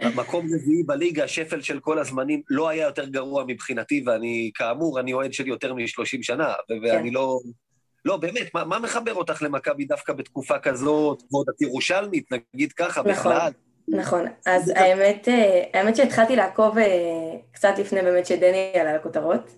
המקום 0.00 0.46
רביעי 0.54 0.82
בליגה, 0.82 1.28
שפל 1.28 1.60
של 1.60 1.80
כל 1.80 1.98
הזמנים, 1.98 2.42
לא 2.50 2.68
היה 2.68 2.86
יותר 2.86 3.04
גרוע 3.04 3.44
מבחינתי, 3.46 4.02
ואני, 4.06 4.50
כאמור, 4.54 5.00
אני 5.00 5.12
אוהד 5.12 5.32
של 5.32 5.46
יותר 5.46 5.74
מ-30 5.74 6.22
שנה, 6.22 6.52
ואני 6.82 7.08
כן. 7.08 7.14
לא... 7.14 7.40
לא, 8.04 8.16
באמת, 8.16 8.54
מה, 8.54 8.64
מה 8.64 8.78
מחבר 8.78 9.14
אותך 9.14 9.42
למכבי 9.42 9.84
דווקא 9.84 10.12
בתקופה 10.12 10.58
כזאת, 10.58 11.22
ועוד 11.32 11.46
את 11.48 11.62
ירושלמית, 11.62 12.24
נגיד 12.54 12.72
ככה, 12.72 13.00
נכון. 13.00 13.12
בכלל? 13.12 13.50
נכון, 13.88 14.26
אז 14.46 14.72
האמת, 14.76 15.28
אה, 15.28 15.64
האמת 15.74 15.96
שהתחלתי 15.96 16.36
לעקוב 16.36 16.78
אה, 16.78 17.34
קצת 17.52 17.74
לפני 17.78 18.02
באמת 18.02 18.26
שדני 18.26 18.72
עלה 18.80 18.94
לכותרות, 18.94 19.56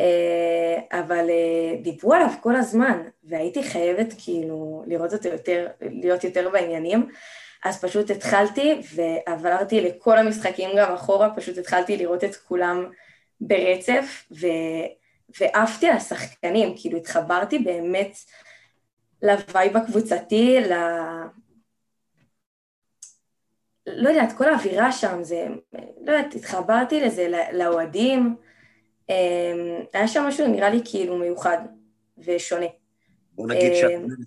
אה, 0.00 0.78
אבל 1.00 1.26
דיברו 1.82 2.14
עליו 2.14 2.28
כל 2.40 2.56
הזמן, 2.56 3.02
והייתי 3.24 3.62
חייבת 3.62 4.14
כאילו 4.24 4.84
לראות 4.86 5.12
אותו 5.12 5.28
יותר, 5.28 5.66
להיות 5.80 6.24
יותר 6.24 6.48
בעניינים, 6.52 7.08
אז 7.64 7.84
פשוט 7.84 8.10
התחלתי 8.10 8.80
ועברתי 8.94 9.80
לכל 9.80 10.18
המשחקים 10.18 10.70
גם 10.78 10.92
אחורה, 10.92 11.36
פשוט 11.36 11.58
התחלתי 11.58 11.96
לראות 11.96 12.24
את 12.24 12.36
כולם 12.36 12.90
ברצף, 13.40 14.24
ו... 14.40 14.46
ועפתי 15.40 15.86
על 15.88 15.96
השחקנים, 15.96 16.74
כאילו 16.76 16.98
התחברתי 16.98 17.58
באמת 17.58 18.16
לווייב 19.22 19.76
הקבוצתי, 19.76 20.60
ל... 20.60 20.72
לא 23.86 24.08
יודעת, 24.08 24.32
כל 24.38 24.48
האווירה 24.48 24.92
שם, 24.92 25.22
זה, 25.22 25.46
לא 26.00 26.12
יודעת, 26.12 26.34
התחברתי 26.34 27.00
לזה, 27.00 27.28
לא- 27.28 27.52
לאוהדים. 27.52 28.36
אמ, 29.08 29.14
היה 29.92 30.08
שם 30.08 30.22
משהו, 30.22 30.46
נראה 30.46 30.70
לי 30.70 30.80
כאילו 30.84 31.16
מיוחד 31.16 31.58
ושונה. 32.18 32.66
בוא 33.36 33.48
נגיד 33.48 33.72
אה, 33.72 33.78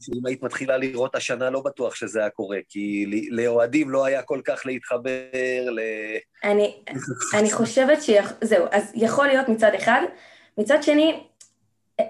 שאם 0.02 0.26
היית 0.26 0.44
מתחילה 0.44 0.78
לראות 0.78 1.16
השנה, 1.16 1.50
לא 1.50 1.62
בטוח 1.62 1.96
שזה 1.96 2.20
היה 2.20 2.30
קורה, 2.30 2.58
כי 2.70 3.06
לאוהדים 3.30 3.90
לא 3.90 4.06
היה 4.06 4.22
כל 4.22 4.42
כך 4.46 4.66
להתחבר 4.66 5.70
ל... 5.72 5.80
אני, 6.44 6.78
אני 7.34 7.52
חושבת 7.52 8.02
שיכ... 8.02 8.34
זהו, 8.42 8.66
אז 8.72 8.92
יכול 8.96 9.28
להיות 9.28 9.50
מצד 9.50 9.72
אחד. 9.76 10.02
מצד 10.58 10.84
שני, 10.84 11.24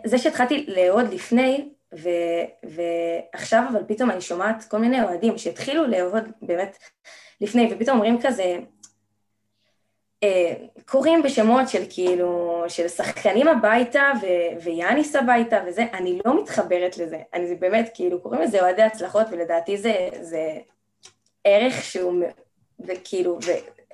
זה 0.06 0.18
שהתחלתי 0.18 0.66
לאהוד 0.68 1.14
לפני, 1.14 1.70
ו... 1.96 2.10
ועכשיו 2.64 3.64
אבל 3.72 3.82
פתאום 3.88 4.12
אני 4.12 4.22
שומעת 4.22 4.66
כל 4.68 4.78
מיני 4.78 5.04
אוהדים 5.04 5.38
שהתחילו 5.38 5.88
לאהוד 5.88 6.24
באמת 6.42 6.78
לפני, 7.42 7.70
ופתאום 7.74 7.98
אומרים 7.98 8.22
כזה, 8.22 8.58
קוראים 10.86 11.24
בשמות 11.24 11.70
של 11.70 11.84
כאילו, 11.90 12.64
של 12.68 12.88
שחקנים 12.88 13.48
הביתה 13.48 14.12
ו- 14.22 14.64
ויאניס 14.64 15.16
הביתה 15.16 15.60
וזה, 15.68 15.86
אני 15.94 16.20
לא 16.26 16.42
מתחברת 16.42 16.98
לזה. 16.98 17.18
אני 17.34 17.48
זה 17.48 17.56
באמת, 17.56 17.90
כאילו, 17.94 18.22
קוראים 18.22 18.42
לזה 18.42 18.62
אוהדי 18.62 18.82
הצלחות, 18.82 19.28
ולדעתי 19.32 19.78
זה, 19.78 20.10
זה 20.22 20.58
ערך 21.44 21.84
שהוא 21.84 22.14
מ- 22.14 22.32
וכאילו, 22.88 23.40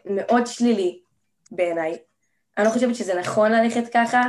ומאוד 0.05 0.47
שלילי 0.47 0.99
בעיניי. 1.51 1.97
אני 2.57 2.65
לא 2.65 2.71
חושבת 2.71 2.95
שזה 2.95 3.19
נכון 3.19 3.51
ללכת 3.51 3.83
ככה. 3.93 4.21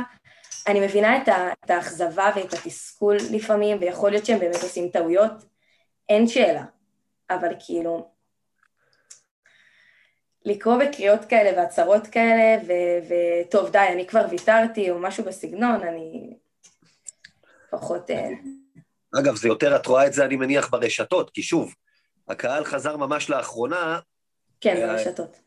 אני 0.67 0.79
מבינה 0.79 1.17
את, 1.17 1.27
ה- 1.27 1.49
את 1.65 1.69
האכזבה 1.69 2.31
ואת 2.35 2.53
התסכול 2.53 3.17
לפעמים, 3.31 3.77
ויכול 3.81 4.11
להיות 4.11 4.25
שהם 4.25 4.39
באמת 4.39 4.63
עושים 4.63 4.89
טעויות, 4.89 5.31
אין 6.09 6.27
שאלה. 6.27 6.63
אבל 7.29 7.49
כאילו, 7.59 8.07
לקרוא 10.47 10.77
בקריאות 10.77 11.25
כאלה 11.25 11.57
והצהרות 11.57 12.07
כאלה, 12.07 12.61
וטוב, 13.07 13.69
די, 13.69 13.87
אני 13.93 14.07
כבר 14.07 14.25
ויתרתי, 14.29 14.89
או 14.89 14.99
משהו 14.99 15.23
בסגנון, 15.23 15.81
אני 15.81 16.33
פחות... 17.69 18.11
אה, 18.11 18.29
אגב, 19.19 19.35
זה 19.35 19.47
יותר, 19.47 19.75
את 19.75 19.85
רואה 19.85 20.07
את 20.07 20.13
זה, 20.13 20.25
אני 20.25 20.35
מניח, 20.35 20.69
ברשתות, 20.69 21.29
כי 21.29 21.43
שוב, 21.43 21.73
הקהל 22.27 22.65
חזר 22.65 22.97
ממש 22.97 23.29
לאחרונה, 23.29 23.99
כן, 24.61 24.77
אה, 24.77 24.87
ברשתות. 24.87 25.46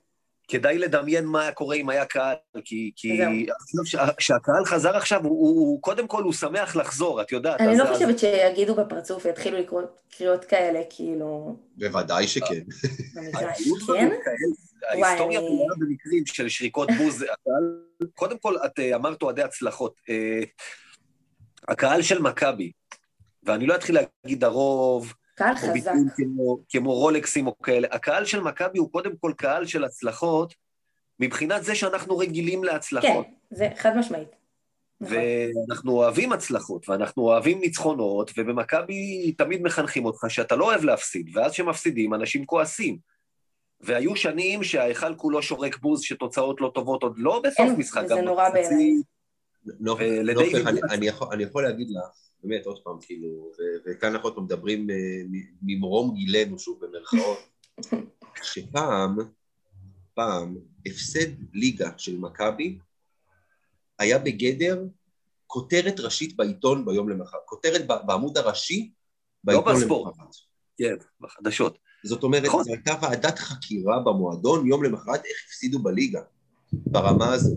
כדאי 0.50 0.78
לדמיין 0.78 1.24
מה 1.24 1.42
היה 1.42 1.52
קורה 1.52 1.76
אם 1.76 1.88
היה 1.88 2.04
קהל, 2.04 2.34
כי, 2.64 2.92
כי 2.96 3.16
זהו. 3.18 3.30
עכשיו 3.60 3.84
שה- 3.86 4.12
שהקהל 4.20 4.64
חזר 4.64 4.96
עכשיו, 4.96 5.22
הוא, 5.24 5.30
הוא, 5.30 5.58
הוא 5.68 5.82
קודם 5.82 6.06
כל 6.06 6.22
הוא 6.22 6.32
שמח 6.32 6.76
לחזור, 6.76 7.20
את 7.22 7.32
יודעת. 7.32 7.60
אני 7.60 7.72
אז- 7.72 7.78
לא 7.78 7.84
אז- 7.84 7.92
חושבת 7.94 8.18
שיגידו 8.18 8.74
בפרצוף 8.74 9.26
ויתחילו 9.26 9.58
לקרוא 9.58 9.82
קריאות 10.16 10.44
כאלה, 10.44 10.80
כאילו, 10.90 11.56
בוודאי 11.76 12.26
שכן. 12.28 12.60
כן? 13.86 14.08
ההיסטוריה 14.88 15.40
מלאה 15.40 15.74
במקרים 15.78 16.26
של 16.26 16.48
שריקות 16.48 16.88
בוז. 16.98 17.22
הקהל, 17.22 17.80
קודם 18.14 18.38
כל, 18.38 18.54
את 18.66 18.78
אה, 18.78 18.94
אמרת 18.96 19.22
אוהדי 19.22 19.42
הצלחות. 19.42 19.94
אה, 20.08 20.40
הקהל 21.68 22.02
של 22.02 22.22
מכבי, 22.22 22.72
ואני 23.42 23.66
לא 23.66 23.74
אתחיל 23.74 23.98
להגיד 24.24 24.44
הרוב, 24.44 25.14
קהל 25.40 25.54
או 25.68 25.74
חזק. 25.76 25.92
כמו, 26.16 26.58
כמו 26.68 26.94
רולקסים 26.94 27.46
או 27.46 27.58
כאלה, 27.58 27.88
הקהל 27.90 28.24
של 28.24 28.40
מכבי 28.40 28.78
הוא 28.78 28.92
קודם 28.92 29.16
כל 29.20 29.32
קהל 29.36 29.66
של 29.66 29.84
הצלחות, 29.84 30.54
מבחינת 31.20 31.64
זה 31.64 31.74
שאנחנו 31.74 32.18
רגילים 32.18 32.60
כן, 32.60 32.66
להצלחות. 32.66 33.26
זה 33.50 33.68
חד 33.76 33.96
משמעית. 33.96 34.28
נכון. 35.00 35.16
ואנחנו 35.68 35.92
אוהבים 35.92 36.32
הצלחות, 36.32 36.88
ואנחנו 36.88 37.22
אוהבים 37.22 37.60
ניצחונות, 37.60 38.30
ובמכבי 38.36 39.32
תמיד 39.32 39.62
מחנכים 39.62 40.04
אותך 40.04 40.24
שאתה 40.28 40.56
לא 40.56 40.64
אוהב 40.64 40.84
להפסיד, 40.84 41.36
ואז 41.36 41.52
כשמפסידים, 41.52 42.14
אנשים 42.14 42.46
כועסים. 42.46 42.98
והיו 43.80 44.16
שנים 44.16 44.62
שההיכל 44.62 45.14
כולו 45.14 45.42
שורק 45.42 45.78
בוז, 45.78 46.02
שתוצאות 46.02 46.60
לא 46.60 46.70
טובות, 46.74 47.02
עוד 47.02 47.14
לא 47.16 47.40
בסוף 47.44 47.60
אין, 47.66 47.76
משחק, 47.76 48.04
גם 48.08 48.18
נורא 48.18 48.50
בעיניי. 48.50 48.92
נופך. 49.80 50.66
אני 50.90 51.06
יכול- 51.06 51.28
אני 51.32 51.42
יכול 51.42 51.62
להגיד 51.62 51.86
לך, 51.90 52.29
באמת, 52.42 52.66
עוד 52.66 52.78
פעם, 52.82 53.00
כאילו, 53.00 53.28
ו- 53.28 53.78
וכאן 53.86 54.12
אנחנו 54.12 54.28
עוד 54.28 54.34
פעם 54.34 54.44
מדברים 54.44 54.90
אה, 54.90 54.96
ממרום 55.62 56.14
גילנו, 56.14 56.58
שוב, 56.58 56.84
במרכאות, 56.84 57.38
שפעם, 58.42 59.18
פעם, 60.14 60.58
הפסד 60.86 61.54
ליגה 61.54 61.90
של 61.98 62.18
מכבי 62.18 62.78
היה 63.98 64.18
בגדר 64.18 64.84
כותרת 65.46 66.00
ראשית 66.00 66.36
בעיתון 66.36 66.84
ביום 66.84 67.08
למחרת, 67.08 67.40
כותרת 67.44 67.86
ב- 67.86 68.06
בעמוד 68.06 68.38
הראשי 68.38 68.92
בעיתון 69.44 69.74
בספורט. 69.74 70.14
למחרת. 70.16 70.34
כן, 70.78 70.94
בחדשות. 71.20 71.78
זאת 72.04 72.22
אומרת, 72.22 72.44
נכון. 72.44 72.64
זו 72.64 72.72
הייתה 72.72 72.94
ועדת 73.02 73.38
חקירה 73.38 74.00
במועדון 74.00 74.66
יום 74.66 74.84
למחרת 74.84 75.24
איך 75.24 75.36
הפסידו 75.46 75.78
בליגה, 75.78 76.20
ברמה 76.72 77.32
הזו. 77.32 77.56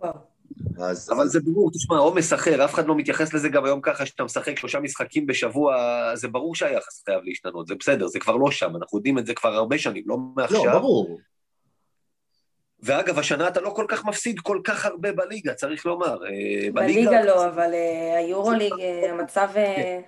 וואו. 0.00 0.29
אז 0.78 1.12
אבל 1.12 1.28
זה 1.28 1.40
ברור, 1.40 1.70
תשמע, 1.70 1.98
עומס 1.98 2.32
אחר, 2.32 2.64
אף 2.64 2.74
אחד 2.74 2.86
לא 2.86 2.94
מתייחס 2.96 3.34
לזה 3.34 3.48
גם 3.48 3.64
היום 3.64 3.80
ככה, 3.80 4.06
שאתה 4.06 4.24
משחק 4.24 4.58
שלושה 4.58 4.80
משחקים 4.80 5.26
בשבוע, 5.26 5.76
זה 6.14 6.28
ברור 6.28 6.54
שהיחס 6.54 7.04
חייב 7.04 7.20
להשתנות, 7.24 7.66
זה 7.66 7.74
בסדר, 7.74 8.06
זה 8.06 8.18
כבר 8.18 8.36
לא 8.36 8.50
שם, 8.50 8.76
אנחנו 8.76 8.98
יודעים 8.98 9.18
את 9.18 9.26
זה 9.26 9.34
כבר 9.34 9.54
הרבה 9.54 9.78
שנים, 9.78 10.02
לא 10.06 10.16
מעכשיו. 10.36 10.64
לא, 10.64 10.72
ברור. 10.72 11.20
ואגב, 12.82 13.18
השנה 13.18 13.48
אתה 13.48 13.60
לא 13.60 13.70
כל 13.70 13.84
כך 13.88 14.04
מפסיד 14.04 14.40
כל 14.40 14.60
כך 14.64 14.86
הרבה 14.86 15.12
בליגה, 15.12 15.54
צריך 15.54 15.86
לומר. 15.86 16.18
אה, 16.26 16.70
בליגה 16.72 17.24
לא, 17.24 17.46
אבל 17.46 17.74
אה, 17.74 18.18
היורוליג, 18.18 18.72
אה, 18.80 19.12
המצב... 19.12 19.48
כן. 19.54 20.00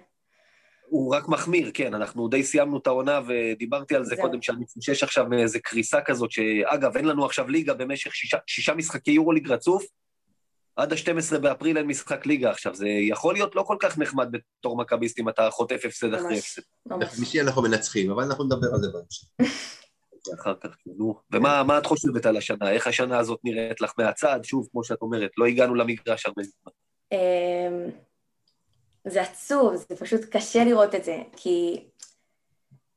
הוא 0.88 1.14
רק 1.14 1.28
מחמיר, 1.28 1.70
כן, 1.74 1.94
אנחנו 1.94 2.28
די 2.28 2.42
סיימנו 2.42 2.78
את 2.78 2.86
העונה 2.86 3.20
ודיברתי 3.26 3.96
על 3.96 4.04
זה 4.04 4.14
זהו. 4.14 4.24
קודם, 4.24 4.42
שאני 4.42 4.64
חושש 4.72 5.02
עכשיו 5.02 5.26
מאיזה 5.26 5.58
קריסה 5.58 6.00
כזאת, 6.00 6.30
שאגב, 6.30 6.96
אין 6.96 7.04
לנו 7.04 7.24
עכשיו 7.24 7.48
ליגה 7.48 7.74
במשך 7.74 8.14
שישה, 8.14 8.38
שישה 8.46 8.74
משחקי 8.74 9.10
יורוליג 9.10 9.50
רצוף, 9.50 9.84
עד 10.76 10.92
ה-12 10.92 11.38
באפריל 11.38 11.78
אין 11.78 11.87
משחק 11.87 12.26
ליגה 12.26 12.50
עכשיו, 12.50 12.74
זה 12.74 12.88
יכול 12.88 13.35
להיות 13.35 13.56
לא 13.56 13.62
כל 13.62 13.76
כך 13.80 13.98
נחמד 13.98 14.28
בתור 14.32 14.76
מכביסט 14.76 15.18
אם 15.18 15.28
אתה 15.28 15.50
חוטף 15.50 15.80
הפסד 15.85 16.14
אחרי 16.14 16.38
הפסד. 16.38 16.62
בחמישי 16.87 17.40
אנחנו 17.40 17.62
מנצחים, 17.62 18.11
אבל 18.11 18.22
אנחנו 18.22 18.44
נדבר 18.44 18.68
על 18.74 18.80
זה 18.80 18.88
בהמשך. 18.92 19.26
אחר 20.35 20.54
כך, 20.61 20.70
נו. 20.87 21.14
ומה 21.32 21.62
מה 21.62 21.78
את 21.78 21.87
חושבת 21.87 22.26
על 22.26 22.37
השנה? 22.37 22.70
איך 22.70 22.87
השנה 22.87 23.18
הזאת 23.18 23.40
נראית 23.44 23.80
לך 23.80 23.92
מהצד? 23.98 24.40
שוב, 24.42 24.68
כמו 24.72 24.85
שאת 24.85 25.02
אומרת, 25.02 25.30
לא 25.38 25.46
הגענו 25.46 25.74
למגרש 25.74 26.26
הרבה 26.26 26.42
זמן. 26.42 26.72
אמ, 27.12 27.90
זה 29.04 29.22
עצוב, 29.22 29.76
זה 29.76 29.96
פשוט 29.96 30.20
קשה 30.30 30.64
לראות 30.64 30.94
את 30.94 31.04
זה, 31.04 31.22
כי, 31.37 31.85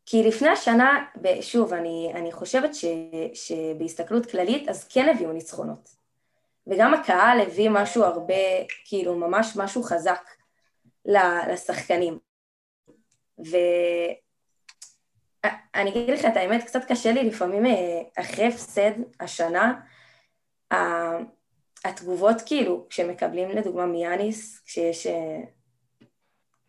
כי 0.05 0.23
לפני 0.23 0.49
השנה, 0.49 1.05
שוב, 1.41 1.73
אני, 1.73 2.11
אני 2.15 2.31
חושבת 2.31 2.75
ש, 2.75 2.85
שבהסתכלות 3.33 4.25
כללית, 4.25 4.69
אז 4.69 4.87
כן 4.87 5.09
הביאו 5.15 5.31
ניצחונות. 5.31 5.94
וגם 6.67 6.93
הקהל 6.93 7.41
הביא 7.41 7.69
משהו 7.69 8.03
הרבה, 8.03 8.33
כאילו 8.85 9.15
ממש 9.15 9.53
משהו 9.55 9.83
חזק 9.83 10.29
לשחקנים. 11.05 12.19
ואני 13.37 14.19
אגיד 15.89 16.09
לך 16.09 16.25
את 16.25 16.37
האמת, 16.37 16.63
קצת 16.63 16.85
קשה 16.87 17.11
לי 17.11 17.23
לפעמים 17.23 17.65
אה, 17.65 18.01
אחרי 18.17 18.47
הפסד 18.47 18.91
השנה, 19.19 19.73
התגובות 21.85 22.35
כאילו, 22.45 22.85
כשמקבלים 22.89 23.49
לדוגמה 23.49 23.85
מיאניס, 23.85 24.61
כשיש, 24.65 25.07
אה, 25.07 25.39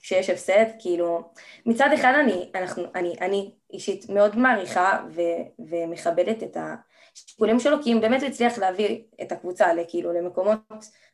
כשיש 0.00 0.30
הפסד, 0.30 0.64
כאילו, 0.78 1.32
מצד 1.66 1.88
אחד 1.94 2.12
אני, 2.20 2.50
אנחנו, 2.54 2.84
אני, 2.94 3.14
אני 3.20 3.50
אישית 3.72 4.08
מאוד 4.08 4.36
מעריכה 4.36 5.04
ו, 5.10 5.20
ומכבדת 5.58 6.42
את 6.42 6.56
השיקולים 7.24 7.60
שלו, 7.60 7.82
כי 7.82 7.92
אם 7.92 8.00
באמת 8.00 8.22
הוא 8.22 8.28
הצליח 8.30 8.58
להביא 8.58 9.02
את 9.22 9.32
הקבוצה 9.32 9.74
לכאילו 9.74 10.12
למקומות 10.12 10.60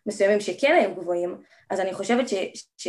מסוימים 0.06 0.40
שכן 0.40 0.76
היו 0.80 0.94
גבוהים, 0.94 1.42
אז 1.70 1.80
אני 1.80 1.94
חושבת 1.94 2.28
ש, 2.28 2.34
ש, 2.76 2.88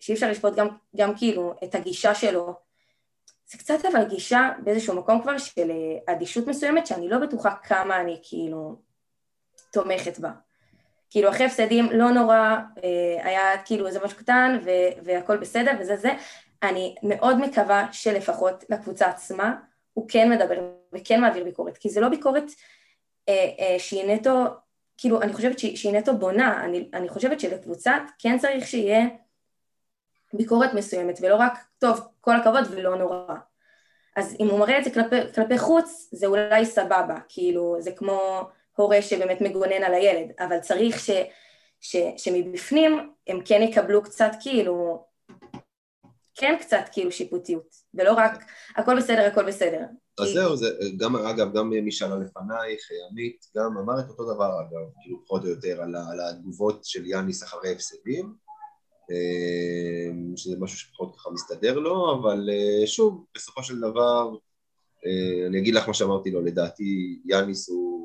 שאי 0.00 0.14
אפשר 0.14 0.30
לשפוט 0.30 0.54
גם, 0.54 0.68
גם 0.96 1.16
כאילו 1.16 1.54
את 1.64 1.74
הגישה 1.74 2.14
שלו. 2.14 2.54
זה 3.50 3.58
קצת 3.58 3.84
אבל 3.92 4.04
גישה 4.04 4.50
באיזשהו 4.64 4.96
מקום 4.96 5.22
כבר 5.22 5.38
של 5.38 5.70
אה, 5.70 6.14
אדישות 6.14 6.46
מסוימת, 6.46 6.86
שאני 6.86 7.08
לא 7.08 7.18
בטוחה 7.18 7.54
כמה 7.62 8.00
אני 8.00 8.20
כאילו 8.22 8.76
תומכת 9.72 10.18
בה. 10.18 10.30
כאילו 11.10 11.30
אחרי 11.30 11.46
הפסדים 11.46 11.86
לא 11.92 12.10
נורא, 12.10 12.56
אה, 12.84 13.26
היה 13.26 13.62
כאילו 13.64 13.86
איזה 13.86 13.98
משהו 14.04 14.18
קטן 14.18 14.58
והכל 15.04 15.36
בסדר 15.36 15.72
וזה 15.80 15.96
זה, 15.96 16.10
אני 16.62 16.94
מאוד 17.02 17.38
מקווה 17.40 17.86
שלפחות 17.92 18.64
לקבוצה 18.68 19.08
עצמה 19.08 19.54
הוא 19.92 20.08
כן 20.08 20.30
מדבר 20.30 20.79
וכן 20.92 21.20
מעביר 21.20 21.44
ביקורת, 21.44 21.78
כי 21.78 21.88
זה 21.88 22.00
לא 22.00 22.08
ביקורת 22.08 22.44
אה, 23.28 23.50
אה, 23.58 23.78
שהיא 23.78 24.04
נטו, 24.04 24.44
כאילו 24.96 25.22
אני 25.22 25.32
חושבת 25.32 25.58
שהיא, 25.58 25.76
שהיא 25.76 25.92
נטו 25.92 26.16
בונה, 26.16 26.64
אני, 26.64 26.88
אני 26.94 27.08
חושבת 27.08 27.40
שלקבוצה 27.40 27.98
כן 28.18 28.38
צריך 28.38 28.66
שיהיה 28.66 29.00
ביקורת 30.32 30.74
מסוימת 30.74 31.18
ולא 31.22 31.36
רק 31.36 31.58
טוב 31.78 32.00
כל 32.20 32.36
הכבוד 32.36 32.64
ולא 32.70 32.96
נורא. 32.96 33.34
אז 34.16 34.36
אם 34.40 34.46
הוא 34.46 34.58
מראה 34.58 34.78
את 34.78 34.84
זה 34.84 34.90
כלפי, 34.90 35.16
כלפי 35.34 35.58
חוץ 35.58 36.08
זה 36.12 36.26
אולי 36.26 36.66
סבבה, 36.66 37.16
כאילו 37.28 37.76
זה 37.80 37.92
כמו 37.92 38.48
הורה 38.76 39.02
שבאמת 39.02 39.40
מגונן 39.40 39.82
על 39.84 39.94
הילד, 39.94 40.32
אבל 40.38 40.58
צריך 40.58 41.00
ש, 41.00 41.10
ש, 41.80 41.96
שמבפנים 42.16 43.12
הם 43.26 43.40
כן 43.44 43.62
יקבלו 43.62 44.02
קצת 44.02 44.30
כאילו, 44.40 45.04
כן 46.34 46.56
קצת 46.60 46.84
כאילו 46.92 47.12
שיפוטיות, 47.12 47.74
ולא 47.94 48.12
רק 48.12 48.44
הכל 48.76 48.96
בסדר, 48.96 49.26
הכל 49.26 49.44
בסדר. 49.46 49.84
אז 50.22 50.28
כי... 50.28 50.34
זהו, 50.34 50.56
זה, 50.56 50.70
גם 50.96 51.16
אגב, 51.16 51.54
גם 51.54 51.70
מי 51.70 51.92
שאלה 51.92 52.16
לפנייך, 52.16 52.80
עמית, 53.10 53.46
גם 53.56 53.78
אמר 53.78 54.00
את 54.00 54.08
אותו 54.08 54.34
דבר 54.34 54.60
אגב, 54.60 54.90
כאילו 55.02 55.24
פחות 55.24 55.44
או 55.44 55.48
יותר 55.48 55.82
על, 55.82 55.96
על 55.96 56.20
התגובות 56.20 56.84
של 56.84 57.06
יאניס 57.06 57.42
אחרי 57.42 57.72
הפסדים, 57.72 58.34
אה, 59.10 60.36
שזה 60.36 60.56
משהו 60.60 60.78
שפחות 60.78 61.16
ככה 61.16 61.30
מסתדר 61.30 61.78
לו, 61.78 62.20
אבל 62.20 62.50
אה, 62.52 62.86
שוב, 62.86 63.24
בסופו 63.34 63.62
של 63.62 63.80
דבר, 63.80 64.30
אה, 65.06 65.46
אני 65.46 65.58
אגיד 65.58 65.74
לך 65.74 65.88
מה 65.88 65.94
שאמרתי 65.94 66.30
לו, 66.30 66.40
לדעתי 66.40 67.20
יאניס 67.24 67.68
הוא 67.68 68.00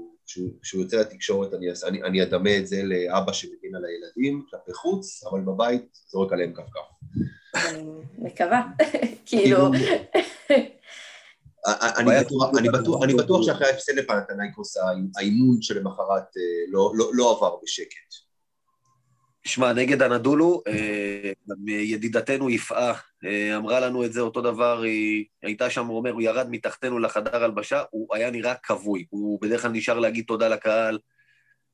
כשהוא 0.61 0.81
יוצא 0.81 0.97
לתקשורת 0.97 1.53
אני, 1.53 1.67
אני, 1.87 2.03
אני 2.03 2.23
אדמה 2.23 2.57
את 2.57 2.67
זה 2.67 2.83
לאבא 2.83 3.31
שמגן 3.31 3.75
על 3.75 3.85
הילדים 3.85 4.45
כלפי 4.49 4.73
חוץ, 4.73 5.23
אבל 5.23 5.41
בבית 5.41 5.97
זורק 6.07 6.33
עליהם 6.33 6.53
כפכף. 6.53 7.15
אני 7.55 7.83
מקווה, 8.17 8.61
כאילו... 9.25 9.57
אני 13.03 13.13
בטוח 13.13 13.41
שאחרי 13.43 13.67
ההפסד 13.67 13.95
לפנתנייקוס 13.95 14.77
האימון 15.17 15.61
שלמחרת 15.61 16.23
אה, 16.37 16.71
לא, 16.71 16.91
לא, 16.95 17.11
לא 17.13 17.37
עבר 17.37 17.55
בשקט. 17.63 18.25
שמע, 19.47 19.73
נגד 19.73 20.01
הנדולו, 20.01 20.61
אה, 20.67 21.31
ידידתנו 21.67 22.49
יפעה 22.49 22.93
אה, 23.25 23.57
אמרה 23.57 23.79
לנו 23.79 24.05
את 24.05 24.13
זה 24.13 24.21
אותו 24.21 24.41
דבר, 24.41 24.81
היא 24.81 25.25
הייתה 25.43 25.69
שם, 25.69 25.85
הוא 25.85 25.97
אומר, 25.97 26.11
הוא 26.11 26.21
ירד 26.21 26.47
מתחתנו 26.49 26.99
לחדר 26.99 27.43
הלבשה, 27.43 27.83
הוא 27.89 28.15
היה 28.15 28.31
נראה 28.31 28.53
כבוי, 28.55 29.05
הוא 29.09 29.41
בדרך 29.41 29.61
כלל 29.61 29.71
נשאר 29.71 29.99
להגיד 29.99 30.25
תודה 30.27 30.47
לקהל. 30.47 30.99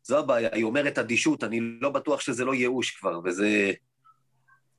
זו 0.03 0.19
הבעיה, 0.19 0.49
היא 0.53 0.63
אומרת 0.63 0.97
אדישות, 0.97 1.43
אני 1.43 1.59
לא 1.81 1.89
בטוח 1.89 2.21
שזה 2.21 2.45
לא 2.45 2.55
ייאוש 2.55 2.91
כבר, 2.91 3.19
וזה... 3.25 3.71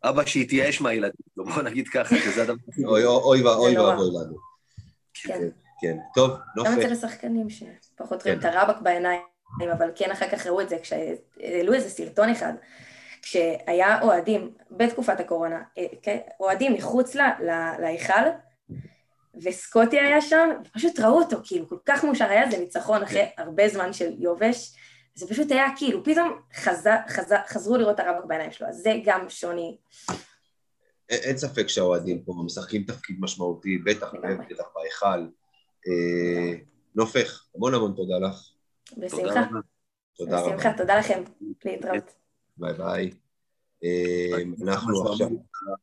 אבא 0.05 0.27
שהתייאש 0.27 0.81
מהילדים, 0.81 1.27
בוא 1.37 1.63
נגיד 1.63 1.89
ככה, 1.89 2.17
שזה 2.17 2.43
הדבר... 2.43 2.57
אוי 2.85 3.43
ואבוי 3.43 3.75
לנו. 3.75 4.52
כן. 5.15 5.49
כן, 5.81 5.97
טוב, 6.15 6.31
נופל. 6.57 6.71
גם 6.71 6.81
אצל 6.81 6.93
השחקנים 6.93 7.47
שפחות 7.51 8.23
רואים 8.23 8.41
כן. 8.41 8.49
את 8.49 8.55
הרבק 8.55 8.81
בעיניים. 8.81 9.23
אבל 9.73 9.91
כן 9.95 10.11
אחר 10.11 10.29
כך 10.29 10.47
ראו 10.47 10.61
את 10.61 10.69
זה, 10.69 10.77
כשהעלו 10.83 11.75
איזה 11.75 11.91
סרטון 11.91 12.29
אחד, 12.29 12.53
כשהיה 13.23 14.03
אוהדים 14.03 14.55
בתקופת 14.71 15.21
הקורונה, 15.21 15.63
אה, 15.79 15.87
כן, 16.03 16.19
אוהדים 16.41 16.75
מחוץ 16.75 17.17
להיכל, 17.79 18.23
וסקוטי 19.43 20.01
היה 20.01 20.21
שם, 20.21 20.49
ופשוט 20.67 21.01
ראו 21.01 21.19
אותו, 21.19 21.37
כאילו, 21.45 21.69
כל 21.69 21.77
כך 21.87 22.05
מאושר 22.05 22.25
היה 22.25 22.51
זה 22.51 22.59
ניצחון 22.59 23.03
אחרי 23.03 23.29
הרבה 23.39 23.69
זמן 23.69 23.93
של 23.93 24.13
יובש, 24.19 24.75
זה 25.15 25.29
פשוט 25.29 25.53
היה 25.53 25.67
כאילו, 25.77 26.05
פתאום 26.05 26.39
חזר, 26.55 26.97
חזר, 27.09 27.39
חזרו 27.47 27.77
לראות 27.77 28.01
את 28.01 28.07
הרבק 28.07 28.25
בעיניים 28.25 28.51
שלו, 28.51 28.69
אז 28.69 28.77
זה 28.77 28.93
גם 29.05 29.29
שוני. 29.29 29.77
אין 31.13 31.37
ספק 31.37 31.69
שהאוהדים 31.69 32.23
פה 32.23 32.35
משחקים 32.47 32.83
תפקיד 32.83 33.17
משמעותי, 33.21 33.79
בטח 33.79 34.13
בטח 34.51 34.65
בהיכל. 34.75 35.27
אה, 35.89 36.59
נופך, 36.95 37.45
המון 37.55 37.75
המון 37.75 37.93
תודה 37.97 38.19
לך. 38.19 38.53
בשמחה. 38.99 39.41
תודה 40.17 40.41
רבה. 40.41 40.49
בשמחה, 40.49 40.73
תודה 40.77 40.99
לכם. 40.99 41.23
להתראות. 41.65 42.15
ביי 42.57 42.75
ביי. 42.75 43.11
אמ, 43.83 44.55
אנחנו 44.63 45.11
עכשיו... 45.11 45.29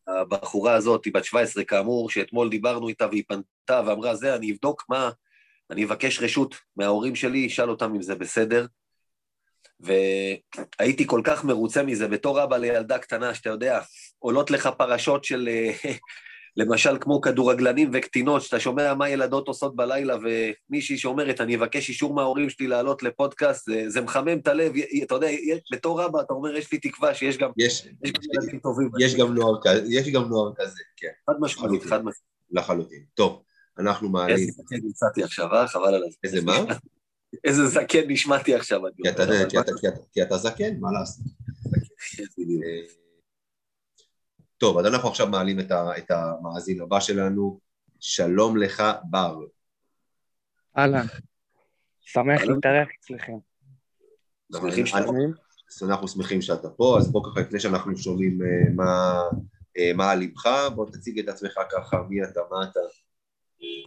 הבחורה 0.08 0.74
הזאת, 0.74 1.06
היא 1.06 1.14
בת 1.14 1.24
17 1.24 1.64
כאמור, 1.64 2.10
שאתמול 2.10 2.50
דיברנו 2.50 2.88
איתה 2.88 3.08
והיא 3.08 3.24
פנתה 3.28 3.82
ואמרה, 3.86 4.16
זה, 4.16 4.36
אני 4.36 4.52
אבדוק 4.52 4.86
מה, 4.90 5.10
אני 5.72 5.86
אבקש 5.86 6.20
רשות 6.22 6.56
מההורים 6.78 7.16
שלי, 7.16 7.48
אשאל 7.48 7.70
אותם 7.70 7.96
אם 7.96 8.02
זה 8.02 8.16
בסדר. 8.16 8.66
והייתי 9.80 11.08
כל 11.08 11.22
כך 11.24 11.44
מרוצה 11.44 11.84
מזה, 11.84 12.08
בתור 12.08 12.44
אבא 12.44 12.58
לילדה 12.58 12.98
קטנה, 12.98 13.34
שאתה 13.34 13.50
יודע, 13.50 13.80
עולות 14.20 14.52
לך 14.52 14.70
פרשות 14.78 15.24
של 15.24 15.50
למשל 16.58 16.98
כמו 17.02 17.22
כדורגלנים 17.22 17.90
וקטינות, 17.94 18.42
שאתה 18.42 18.60
שומע 18.60 18.94
מה 18.94 19.10
ילדות 19.10 19.48
עושות 19.48 19.76
בלילה, 19.76 20.18
ומישהי 20.70 20.98
שאומרת, 20.98 21.42
אני 21.42 21.56
אבקש 21.56 21.90
אישור 21.90 22.14
מההורים 22.14 22.50
שלי 22.50 22.68
לעלות 22.68 23.04
לפודקאסט, 23.04 23.66
זה, 23.66 23.84
זה 23.88 24.02
מחמם 24.02 24.40
את 24.40 24.48
הלב, 24.48 24.72
אתה 25.04 25.16
יודע, 25.16 25.28
בתור 25.72 26.06
אבא 26.06 26.22
אתה 26.22 26.34
אומר, 26.34 26.56
יש 26.56 26.72
לי 26.72 26.78
תקווה 26.78 27.14
שיש 27.14 27.38
גם... 27.38 27.52
יש, 27.58 27.88
יש, 28.04 28.12
יש, 28.12 28.62
טובים. 28.64 28.90
יש 29.00 29.16
גם 29.16 29.34
נוער 29.34 29.60
כזה, 29.64 29.84
יש 29.90 30.10
גם 30.10 30.24
נוער 30.24 30.52
כזה, 30.56 30.82
כן. 30.98 31.08
חד 31.30 31.36
משמעית, 31.40 31.84
חד 31.84 32.00
משמעית. 32.00 32.30
לחלוטין. 32.52 33.04
טוב, 33.14 33.44
אנחנו 33.80 34.10
מעלים... 34.10 34.38
איזה 34.38 35.26
עכשיו, 35.26 35.54
אה? 35.54 35.68
חבל 35.68 35.88
על 35.88 35.96
הזמן. 35.96 36.18
איזה 36.24 36.42
מה? 36.42 36.58
איזה 37.44 37.68
זקן 37.68 38.04
נשמעתי 38.08 38.56
עכשיו. 38.56 38.82
כי 40.14 40.22
אתה 40.24 40.38
זקן, 40.38 40.80
מה 40.80 40.92
לעשות? 40.92 41.26
טוב, 44.58 44.78
אז 44.78 44.86
אנחנו 44.86 45.10
עכשיו 45.10 45.28
מעלים 45.28 45.60
את, 45.60 45.72
ה, 45.72 45.98
את 45.98 46.12
המאזין 46.12 46.82
הבא 46.82 47.00
שלנו. 47.00 47.60
שלום 48.00 48.58
לך, 48.58 48.84
בר. 49.10 49.36
אהלן, 50.78 51.06
שמח 52.00 52.42
להתארח 52.42 52.88
אצלכם. 53.00 53.38
אנחנו 55.82 56.08
שמחים 56.08 56.42
שאתה 56.42 56.70
פה, 56.70 56.98
אז 57.00 57.12
בוא 57.12 57.24
ככה, 57.24 57.42
לפני 57.42 57.60
שאנחנו 57.60 57.98
שומעים 57.98 58.42
אה, 58.42 58.72
מה, 58.76 59.22
אה, 59.78 59.92
מה 59.96 60.12
על 60.12 60.20
ליבך, 60.20 60.50
בוא 60.76 60.86
תציג 60.86 61.20
את 61.20 61.28
עצמך 61.28 61.60
ככה, 61.72 61.98
מי 62.10 62.24
אתה, 62.24 62.40
מה 62.52 62.64
אתה. 62.64 62.80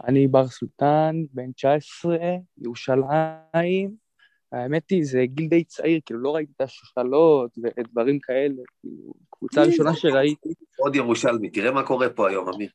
אני 0.07 0.27
בר 0.27 0.47
סולטן, 0.47 1.15
בן 1.33 1.51
19, 1.51 2.17
ירושלים, 2.57 3.95
האמת 4.51 4.89
היא, 4.89 5.05
זה 5.05 5.25
גיל 5.25 5.47
די 5.47 5.63
צעיר, 5.63 5.99
כאילו 6.05 6.19
לא 6.19 6.35
ראיתי 6.35 6.51
את 6.55 6.61
השושלות 6.61 7.51
ודברים 7.57 8.19
כאלה, 8.19 8.61
כאילו, 8.81 9.13
קבוצה 9.29 9.63
ראשונה 9.63 9.95
שראיתי. 9.95 10.49
עוד 10.77 10.95
ירושלמי, 10.95 11.49
תראה 11.49 11.71
מה 11.71 11.83
קורה 11.83 12.09
פה 12.09 12.29
היום, 12.29 12.49
אמיר. 12.49 12.69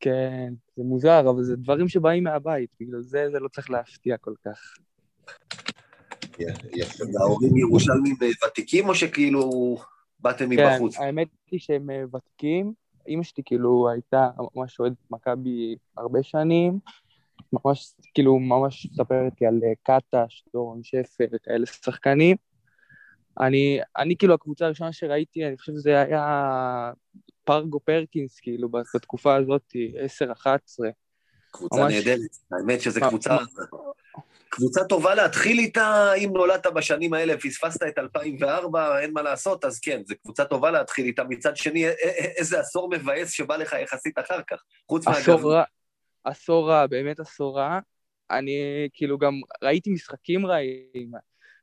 כן, 0.00 0.52
זה 0.76 0.82
מוזר, 0.82 1.30
אבל 1.30 1.42
זה 1.42 1.56
דברים 1.56 1.88
שבאים 1.88 2.24
מהבית, 2.24 2.70
בגלל 2.80 3.00
זה 3.00 3.28
זה 3.30 3.40
לא 3.40 3.48
צריך 3.48 3.70
להפתיע 3.70 4.16
כל 4.16 4.34
כך. 4.44 4.58
יפה. 6.76 7.04
ההורים 7.20 7.56
ירושלמים 7.56 8.14
ותיקים, 8.46 8.88
או 8.88 8.94
שכאילו 8.94 9.76
באתם 10.20 10.50
מבחוץ? 10.50 10.96
כן, 10.96 11.02
האמת 11.02 11.28
היא 11.50 11.60
שהם 11.60 11.90
אה, 11.90 12.04
ותיקים. 12.14 12.72
אימא 13.06 13.22
שלי 13.22 13.42
כאילו 13.46 13.88
הייתה 13.90 14.30
ממש 14.54 14.80
אוהדת 14.80 14.96
מכבי 15.10 15.76
הרבה 15.96 16.22
שנים, 16.22 16.78
ממש, 17.52 17.94
כאילו, 18.14 18.38
ממש 18.38 18.86
מספרת 18.92 19.40
לי 19.40 19.46
על 19.46 19.60
אה, 19.64 19.72
קטש, 19.82 20.44
דורון 20.52 20.80
שפר 20.82 21.24
וכאלה 21.32 21.66
שחקנים, 21.66 22.36
אני, 23.40 23.80
אני 23.96 24.16
כאילו, 24.16 24.34
הקבוצה 24.34 24.66
הראשונה 24.66 24.92
שראיתי, 24.92 25.46
אני 25.46 25.56
חושב 25.56 25.72
שזה 25.72 26.00
היה 26.00 26.92
פרגו 27.44 27.80
פרקינס, 27.80 28.40
כאילו, 28.40 28.68
בתקופה 28.94 29.36
הזאת, 29.36 29.72
10-11. 30.22 30.26
קבוצה 31.50 31.76
ממש... 31.82 31.94
נהדרת, 31.94 32.30
האמת 32.52 32.80
שזו 32.80 33.00
קבוצה... 33.08 33.36
קבוצה 34.54 34.84
טובה 34.84 35.14
להתחיל 35.14 35.58
איתה, 35.58 36.12
אם 36.14 36.30
נולדת 36.34 36.66
בשנים 36.66 37.14
האלה, 37.14 37.38
פספסת 37.38 37.82
את 37.82 37.98
2004, 37.98 38.98
אין 39.00 39.12
מה 39.12 39.22
לעשות, 39.22 39.64
אז 39.64 39.80
כן, 39.80 40.02
זו 40.06 40.14
קבוצה 40.22 40.44
טובה 40.44 40.70
להתחיל 40.70 41.06
איתה. 41.06 41.24
מצד 41.24 41.56
שני, 41.56 41.88
איזה 42.36 42.60
עשור 42.60 42.90
מבאס 42.90 43.30
שבא 43.30 43.56
לך 43.56 43.76
יחסית 43.82 44.18
אחר 44.18 44.40
כך, 44.50 44.62
חוץ 44.88 45.06
מהגב. 45.06 45.18
עשור 46.24 46.70
רע, 46.70 46.86
באמת 46.86 47.20
עשור 47.20 47.58
רע. 47.58 47.78
אני 48.30 48.88
כאילו 48.92 49.18
גם 49.18 49.40
ראיתי 49.62 49.90
משחקים 49.90 50.46
רעים. 50.46 51.12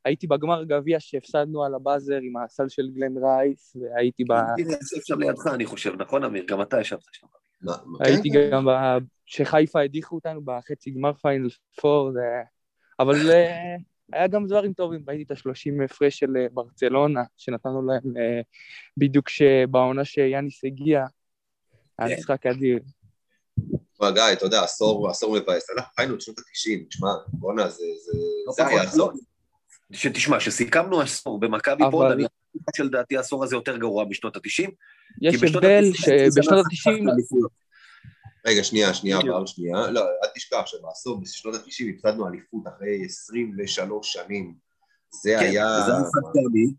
הייתי 0.06 0.28
בגמר 0.28 0.64
גביע 0.64 1.00
שהפסדנו 1.00 1.64
על 1.64 1.76
הבאזר 1.76 2.20
עם 2.22 2.38
הסל 2.38 2.70
של 2.70 2.90
גלן 2.94 3.18
רייס, 3.18 3.76
והייתי 3.82 4.24
ב... 4.24 4.32
הייתי 4.32 4.74
שם 5.04 5.20
לידך, 5.20 5.48
אני 5.48 5.66
חושב, 5.66 6.02
נכון, 6.02 6.24
אמיר? 6.24 6.44
גם 6.48 6.62
אתה 6.62 6.82
ישבת 6.82 7.00
שם. 7.12 7.28
הייתי 8.00 8.30
כן. 8.34 8.50
גם 8.52 8.66
שחיפה 9.26 9.82
הדיחו 9.82 10.16
אותנו 10.16 10.42
בחצי 10.46 10.92
גמר 10.92 11.14
פיינל 11.14 11.50
פור, 11.82 12.12
אבל 13.00 13.32
אה, 13.32 13.76
היה 14.14 14.28
גם 14.28 14.48
דברים 14.48 14.74
טובים, 14.74 15.04
ראיתי 15.08 15.24
את 15.24 15.32
השלושים 15.32 15.82
הפרש 15.82 16.20
של 16.20 16.38
אה, 16.38 16.48
ברצלונה, 16.52 17.24
שנתנו 17.38 17.82
להם 17.88 18.18
אה, 18.18 18.42
בדיוק 18.98 19.28
בעונה 19.70 20.06
שיאניס 20.06 20.66
הגיע, 20.66 21.06
היה 22.00 22.10
כן. 22.10 22.16
משחק 22.20 22.46
אדיר. 22.46 22.80
תשמע, 23.94 24.12
גיא, 24.12 24.24
אתה 24.34 24.46
יודע, 24.46 24.64
עשור, 24.64 25.10
עשור 25.10 25.40
מבאס. 25.40 25.70
אנחנו 25.70 25.92
חיינו 25.96 26.16
את 26.16 26.22
שנות 26.22 26.40
ה-90, 26.40 26.88
תשמע, 26.90 27.10
בואנה, 27.28 27.70
זה, 27.70 27.84
זה, 28.06 28.18
לא 28.48 28.54
זה 28.54 28.68
היה 28.68 28.82
עשור. 28.82 29.12
שתשמע, 29.92 30.40
שסיכמנו 30.40 31.02
עשור 31.02 31.40
במכבי 31.40 31.84
אבל... 31.84 31.92
פה, 31.92 32.12
אני 32.12 32.24
חושב 32.24 32.84
שלדעתי 32.84 33.18
העשור 33.18 33.44
הזה 33.44 33.56
יותר 33.56 33.78
גרוע 33.78 34.06
משנות 34.06 34.36
ה-90. 34.36 34.70
יש 35.22 35.44
הבדל 35.44 35.84
שבשנות 35.94 36.66
ה-90... 36.66 36.90
רגע, 38.48 38.64
שנייה, 38.64 38.94
שנייה, 38.94 39.20
בר 39.20 39.46
שנייה. 39.46 39.92
לא, 39.92 40.02
אל 40.02 40.30
תשכח 40.36 40.62
שבעשור, 40.66 41.22
בשנות 41.22 41.56
ה-90 41.56 41.94
הפסדנו 41.94 42.28
אליפות 42.28 42.64
אחרי 42.68 43.06
23 43.06 44.14
שנים. 44.14 44.56
זה 45.24 45.36
כן, 45.40 45.46
היה... 45.46 45.80
זה 45.86 45.92
היה 45.92 46.02
חד 46.04 46.32
פעמי, 46.34 46.74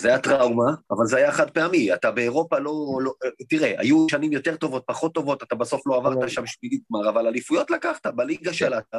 זה 0.00 0.08
היה 0.08 0.18
טראומה, 0.18 0.74
אבל 0.90 1.06
זה 1.06 1.16
היה 1.16 1.32
חד 1.32 1.50
פעמי. 1.50 1.94
אתה 1.94 2.10
באירופה 2.10 2.58
לא, 2.58 2.98
לא... 3.02 3.12
תראה, 3.48 3.74
היו 3.78 4.06
שנים 4.10 4.32
יותר 4.32 4.56
טובות, 4.56 4.82
פחות 4.86 5.14
טובות, 5.14 5.42
אתה 5.42 5.54
בסוף 5.54 5.86
לא 5.86 5.96
עברת 5.96 6.30
שם 6.30 6.46
שמינית 6.46 6.82
גמר, 6.90 7.08
אבל 7.08 7.26
אליפויות 7.26 7.70
לקחת, 7.70 8.06
בליגה 8.06 8.50
כן. 8.50 8.56
שלט. 8.56 8.94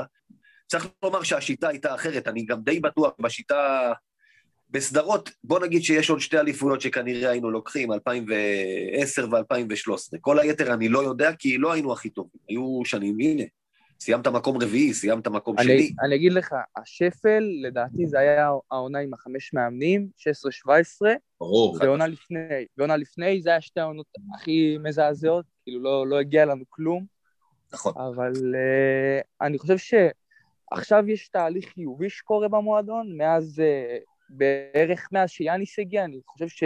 צריך 0.67 0.87
לומר 1.03 1.23
שהשיטה 1.23 1.67
הייתה 1.67 1.95
אחרת, 1.95 2.27
אני 2.27 2.45
גם 2.45 2.61
די 2.61 2.79
בטוח 2.79 3.11
בשיטה... 3.19 3.91
בסדרות, 4.73 5.29
בוא 5.43 5.59
נגיד 5.59 5.83
שיש 5.83 6.09
עוד 6.09 6.19
שתי 6.19 6.39
אליפויות 6.39 6.81
שכנראה 6.81 7.29
היינו 7.29 7.51
לוקחים, 7.51 7.91
2010 7.91 9.27
ו-2013. 9.31 10.17
כל 10.21 10.39
היתר 10.39 10.73
אני 10.73 10.89
לא 10.89 10.99
יודע, 10.99 11.33
כי 11.33 11.57
לא 11.57 11.71
היינו 11.71 11.93
הכי 11.93 12.09
טובים. 12.09 12.41
היו 12.49 12.81
שנים, 12.85 13.19
הנה, 13.19 13.43
סיימת 13.99 14.27
מקום 14.27 14.57
רביעי, 14.61 14.93
סיימת 14.93 15.27
מקום 15.27 15.55
אני, 15.59 15.65
שני. 15.65 15.91
אני 16.05 16.15
אגיד 16.15 16.33
לך, 16.33 16.55
השפל, 16.77 17.43
לדעתי 17.61 18.07
זה 18.07 18.19
היה 18.19 18.49
העונה 18.71 18.99
עם 18.99 19.13
החמש 19.13 19.53
מאמנים, 19.53 20.07
16-17. 20.19 21.05
ברור. 21.39 21.77
ועונה 21.79 22.07
לפני. 22.07 22.37
ועונה 22.77 22.97
לפני 22.97 23.41
זה 23.41 23.49
היה 23.49 23.61
שתי 23.61 23.79
העונות 23.79 24.05
הכי 24.35 24.77
מזעזעות, 24.83 25.45
כאילו 25.63 25.83
לא, 25.83 26.07
לא 26.07 26.19
הגיע 26.19 26.45
לנו 26.45 26.63
כלום. 26.69 27.05
נכון. 27.73 27.93
אבל 27.97 28.31
uh, 28.31 29.23
אני 29.41 29.59
חושב 29.59 29.77
שעכשיו 29.77 31.09
יש 31.09 31.29
תהליך 31.29 31.65
חיובי 31.73 32.09
שקורה 32.09 32.47
במועדון, 32.47 33.17
מאז, 33.17 33.59
uh, 33.59 34.12
בערך 34.33 35.07
מאז 35.11 35.29
שיאניס 35.29 35.79
הגיע, 35.79 36.05
אני 36.05 36.19
חושב 36.27 36.47
ש... 36.47 36.63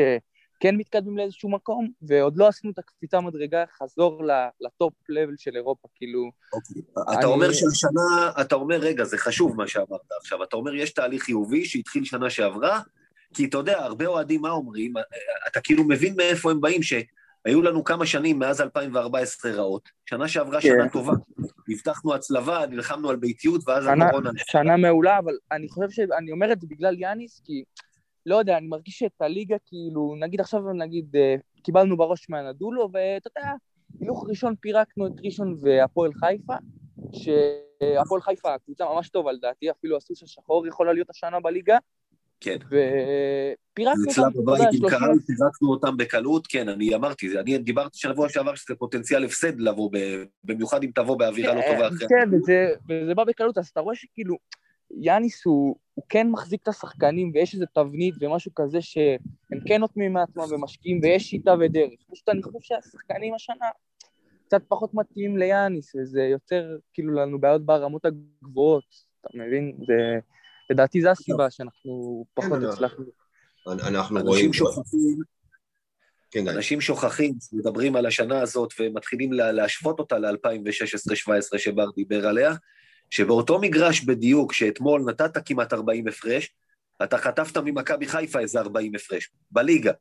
כן 0.60 0.76
מתקדמים 0.76 1.18
לאיזשהו 1.18 1.50
מקום, 1.50 1.92
ועוד 2.02 2.38
לא 2.38 2.48
עשינו 2.48 2.74
את 2.74 2.80
הקפיצה 2.80 3.22
מדרגה, 3.22 3.64
חזור 3.78 4.24
לטופ 4.62 4.94
לבל 5.10 5.34
של 5.38 5.56
אירופה, 5.56 5.88
כאילו... 5.96 6.32
אוקיי. 6.54 6.82
אני... 7.08 7.20
אתה 7.20 7.28
אומר 7.28 7.54
של 7.54 7.66
שנה, 7.74 8.32
אתה 8.42 8.56
אומר, 8.56 8.76
רגע, 8.76 9.04
זה 9.04 9.18
חשוב 9.18 9.56
מה 9.56 9.68
שאמרת 9.68 10.12
עכשיו, 10.20 10.44
אתה 10.44 10.56
אומר, 10.56 10.76
יש 10.76 10.92
תהליך 10.92 11.24
חיובי 11.24 11.66
שהתחיל 11.66 12.06
שנה 12.06 12.30
שעברה, 12.30 12.82
כי 13.34 13.46
אתה 13.46 13.58
יודע, 13.58 13.80
הרבה 13.80 14.06
אוהדים 14.06 14.42
מה 14.42 14.50
אומרים, 14.50 14.94
אתה 15.48 15.62
כאילו 15.62 15.84
מבין 15.84 16.16
מאיפה 16.16 16.52
הם 16.52 16.62
באים, 16.62 16.84
שהיו 17.48 17.62
לנו 17.62 17.84
כמה 17.84 18.06
שנים 18.06 18.40
מאז 18.40 18.62
2014 18.62 19.52
רעות, 19.52 19.90
שנה 20.06 20.28
שעברה 20.28 20.62
כן. 20.62 20.68
שנה 20.68 20.90
טובה, 20.90 21.14
הבטחנו 21.70 22.14
הצלבה, 22.14 22.66
נלחמנו 22.70 23.10
על 23.10 23.16
ביתיות, 23.16 23.62
ואז 23.68 23.86
הקורונה... 23.88 24.30
שנה 24.36 24.78
מעולה, 24.78 25.18
אבל 25.18 25.34
אני 25.52 25.70
חושב 25.70 25.90
שאני 25.90 26.32
אומר 26.32 26.52
את 26.52 26.62
זה 26.62 26.68
בגלל 26.70 26.96
יאניס, 27.00 27.42
כי... 27.46 27.64
לא 28.26 28.36
יודע, 28.36 28.58
אני 28.58 28.68
מרגיש 28.68 29.00
שאת 29.00 29.22
הליגה, 29.22 29.56
כאילו, 29.66 30.16
נגיד 30.20 30.42
עכשיו, 30.42 30.74
נגיד, 30.74 31.16
אה, 31.16 31.36
קיבלנו 31.64 31.98
בראש 31.98 32.30
מהנדולו, 32.30 32.90
ואתה 32.94 33.30
יודע, 33.36 33.52
הילוך 34.00 34.26
ראשון 34.30 34.56
פירקנו 34.56 35.08
את 35.08 35.12
ראשון 35.26 35.58
והפועל 35.62 36.12
חיפה, 36.14 36.54
שהפועל 37.14 38.22
חיפה, 38.22 38.58
קבוצה 38.66 38.86
ממש 38.86 39.10
טובה 39.10 39.32
לדעתי, 39.32 39.72
אפילו 39.72 39.98
הסוס 39.98 40.24
השחור 40.24 40.68
יכולה 40.68 40.94
להיות 40.94 41.10
השנה 41.10 41.40
בליגה. 41.40 41.78
כן. 42.40 42.58
ופירקנו 42.66 44.04
אותם, 44.10 44.22
אתה 44.30 44.52
יודע, 44.52 44.72
שלושים... 44.72 45.00
קהל, 45.00 45.20
פירקנו 45.28 45.70
אותם 45.70 45.98
בקלות, 45.98 46.48
כן, 46.48 46.70
אני 46.70 46.96
אמרתי, 46.96 47.40
אני 47.40 47.58
דיברתי 47.58 47.98
שבוע 47.98 48.30
שעבר 48.30 48.56
שזה 48.56 48.76
פוטנציאל 48.76 49.26
הפסד 49.26 49.60
לבוא, 49.60 49.92
במיוחד 50.44 50.84
אם 50.84 50.92
תבוא 50.96 51.18
באווירה 51.18 51.54
לא 51.54 51.62
טובה 51.62 51.88
אחרת. 51.88 52.10
כן, 52.10 52.30
וזה 52.90 53.16
בא 53.16 53.24
בקלות, 53.24 53.58
אז 53.58 53.68
אתה 53.68 53.80
רואה 53.80 53.96
שכאילו... 53.96 54.36
יאניס 55.02 55.46
הוא, 55.46 55.76
הוא 55.94 56.06
כן 56.10 56.30
מחזיק 56.32 56.62
את 56.64 56.68
השחקנים 56.68 57.32
ויש 57.34 57.54
איזו 57.54 57.66
תבנית 57.74 58.16
ומשהו 58.20 58.52
כזה 58.56 58.82
שהם 58.82 59.60
כן 59.66 59.80
נותנים 59.80 60.14
מעצמם 60.14 60.44
ומשקיעים 60.52 61.00
ויש 61.04 61.24
שיטה 61.24 61.56
ודרך. 61.60 61.94
פשוט 62.12 62.30
אני 62.30 62.44
חושב 62.44 62.60
שהשחקנים 62.62 63.34
השנה 63.34 63.66
קצת 64.46 64.62
פחות 64.68 64.94
מתאים 64.94 65.38
ליאניס 65.38 65.96
וזה 65.96 66.22
יוצר 66.22 66.78
כאילו 66.94 67.14
לנו 67.14 67.40
בעיות 67.40 67.66
ברמות 67.66 68.06
הגבוהות, 68.06 68.86
אתה 69.22 69.30
מבין? 69.38 69.74
זה, 69.88 70.20
לדעתי 70.70 71.02
זו 71.02 71.10
הסיבה 71.10 71.50
שאנחנו 71.50 72.26
פחות 72.34 72.60
כן, 72.60 72.66
הצלחנו. 72.66 73.06
אנחנו 73.68 74.20
רואים... 74.22 74.54
שוכחים, 74.54 75.18
כן, 76.32 76.48
אנשים 76.48 76.82
שוכחים, 76.82 77.34
מדברים 77.54 77.96
על 77.96 78.06
השנה 78.06 78.42
הזאת 78.42 78.74
ומתחילים 78.80 79.34
להשוות 79.34 80.00
אותה 80.00 80.18
ל-2016-2017 80.18 81.58
שבר 81.58 81.92
דיבר 81.96 82.28
עליה, 82.28 82.54
שבאותו 83.10 83.60
מגרש 83.60 84.02
בדיוק, 84.02 84.54
שאתמול 84.54 85.02
נתת 85.02 85.48
כמעט 85.48 85.74
40 85.74 86.08
הפרש, 86.08 86.56
אתה 87.04 87.18
חטפת 87.18 87.58
ממכבי 87.58 88.08
חיפה 88.08 88.40
איזה 88.40 88.60
40 88.60 88.96
הפרש, 88.96 89.30
בליגה. 89.52 89.92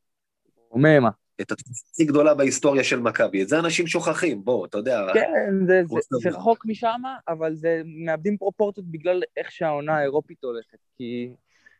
וממה? 0.77 1.11
את 1.41 1.53
התקופה 1.53 1.87
הכי 1.93 2.05
גדולה 2.05 2.35
בהיסטוריה 2.35 2.85
של 2.85 3.01
מכבי. 3.01 3.43
את 3.43 3.49
זה 3.49 3.59
אנשים 3.59 3.87
שוכחים, 3.87 4.45
בוא, 4.45 4.67
אתה 4.67 4.79
יודע. 4.79 5.07
כן, 5.15 5.67
זה, 5.67 5.83
זה, 5.87 5.97
זה 6.23 6.31
רחוק 6.31 6.67
משם, 6.67 7.03
אבל 7.29 7.55
זה 7.55 7.83
מאבדים 7.85 8.37
פרופורציות 8.37 8.87
בגלל 8.87 9.23
איך 9.37 9.53
שהעונה 9.53 9.97
האירופית 9.97 10.45
הולכת. 10.45 10.79
כי, 10.97 11.33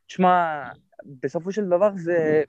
תשמע, 0.07 0.63
בסופו 1.05 1.53
של 1.53 1.65
דבר 1.65 1.91
זה... 1.97 2.43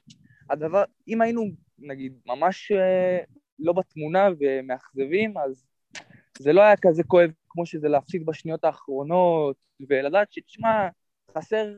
הדבר, 0.49 0.83
אם 1.07 1.21
היינו, 1.21 1.43
נגיד, 1.79 2.13
ממש 2.25 2.71
אה, 2.71 3.17
לא 3.59 3.73
בתמונה 3.73 4.27
ומאכזבים, 4.39 5.37
אז 5.37 5.65
זה 6.39 6.53
לא 6.53 6.61
היה 6.61 6.75
כזה 6.81 7.03
כואב 7.03 7.31
כמו 7.49 7.65
שזה 7.65 7.87
להפסיד 7.87 8.25
בשניות 8.25 8.63
האחרונות, 8.63 9.55
ולדעת 9.89 10.31
שתשמע, 10.31 10.87
חסר, 11.37 11.73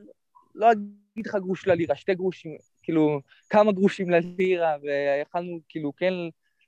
לא 0.55 0.71
אגיד 0.71 1.27
לך 1.27 1.35
גרוש 1.35 1.67
ללירה, 1.67 1.95
שתי 1.95 2.15
גרושים, 2.15 2.57
כאילו, 2.83 3.19
כמה 3.49 3.71
גרושים 3.71 4.09
ללירה, 4.09 4.75
ויכלנו 4.83 5.59
כאילו 5.69 5.91
כן 5.97 6.13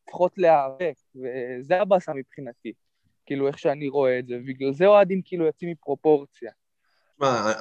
לפחות 0.07 0.37
להיאבק, 0.37 0.93
וזה 1.15 1.81
הבאסה 1.81 2.13
מבחינתי, 2.13 2.73
כאילו, 3.25 3.47
איך 3.47 3.59
שאני 3.59 3.87
רואה 3.87 4.19
את 4.19 4.27
זה, 4.27 4.35
ובגלל 4.35 4.73
זה 4.73 4.85
אוהדים 4.85 5.21
כאילו 5.25 5.45
יוצאים 5.45 5.71
מפרופורציה. 5.71 6.51
תשמע, 7.15 7.51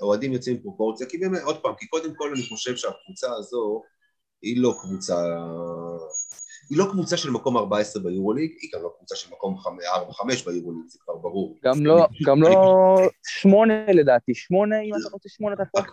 אוהדים 0.00 0.32
יוצאים 0.32 0.56
מפרופורציה, 0.56 1.06
כי 1.06 1.18
באמת, 1.18 1.40
עוד 1.42 1.62
פעם, 1.62 1.74
כי 1.78 1.86
קודם 1.86 2.14
כל 2.16 2.30
אני 2.34 2.42
חושב 2.42 2.76
שהקבוצה 2.76 3.32
הזו 3.32 3.82
היא 4.42 4.62
לא 4.62 4.74
קבוצה 4.80 5.14
היא 6.70 6.78
לא 6.78 6.84
קבוצה 6.90 7.16
של 7.16 7.30
מקום 7.30 7.56
14 7.56 8.02
ביורוליג, 8.02 8.50
היא 8.60 8.70
גם 8.74 8.82
לא 8.82 8.92
קבוצה 8.96 9.16
של 9.16 9.32
מקום 9.32 9.58
4-5 9.58 10.44
ביורוליג, 10.46 10.86
זה 10.86 10.98
כבר 11.04 11.16
ברור. 11.16 11.56
גם 11.64 11.86
לא, 11.86 12.06
גם 12.26 12.42
לא 12.42 12.54
שמונה 13.26 13.92
לדעתי, 13.92 14.34
שמונה, 14.34 14.80
אם 14.80 14.90
אתה 15.00 15.08
רוצה 15.12 15.28
שמונה, 15.28 15.54
אתה 15.54 15.64
צריך... 15.76 15.92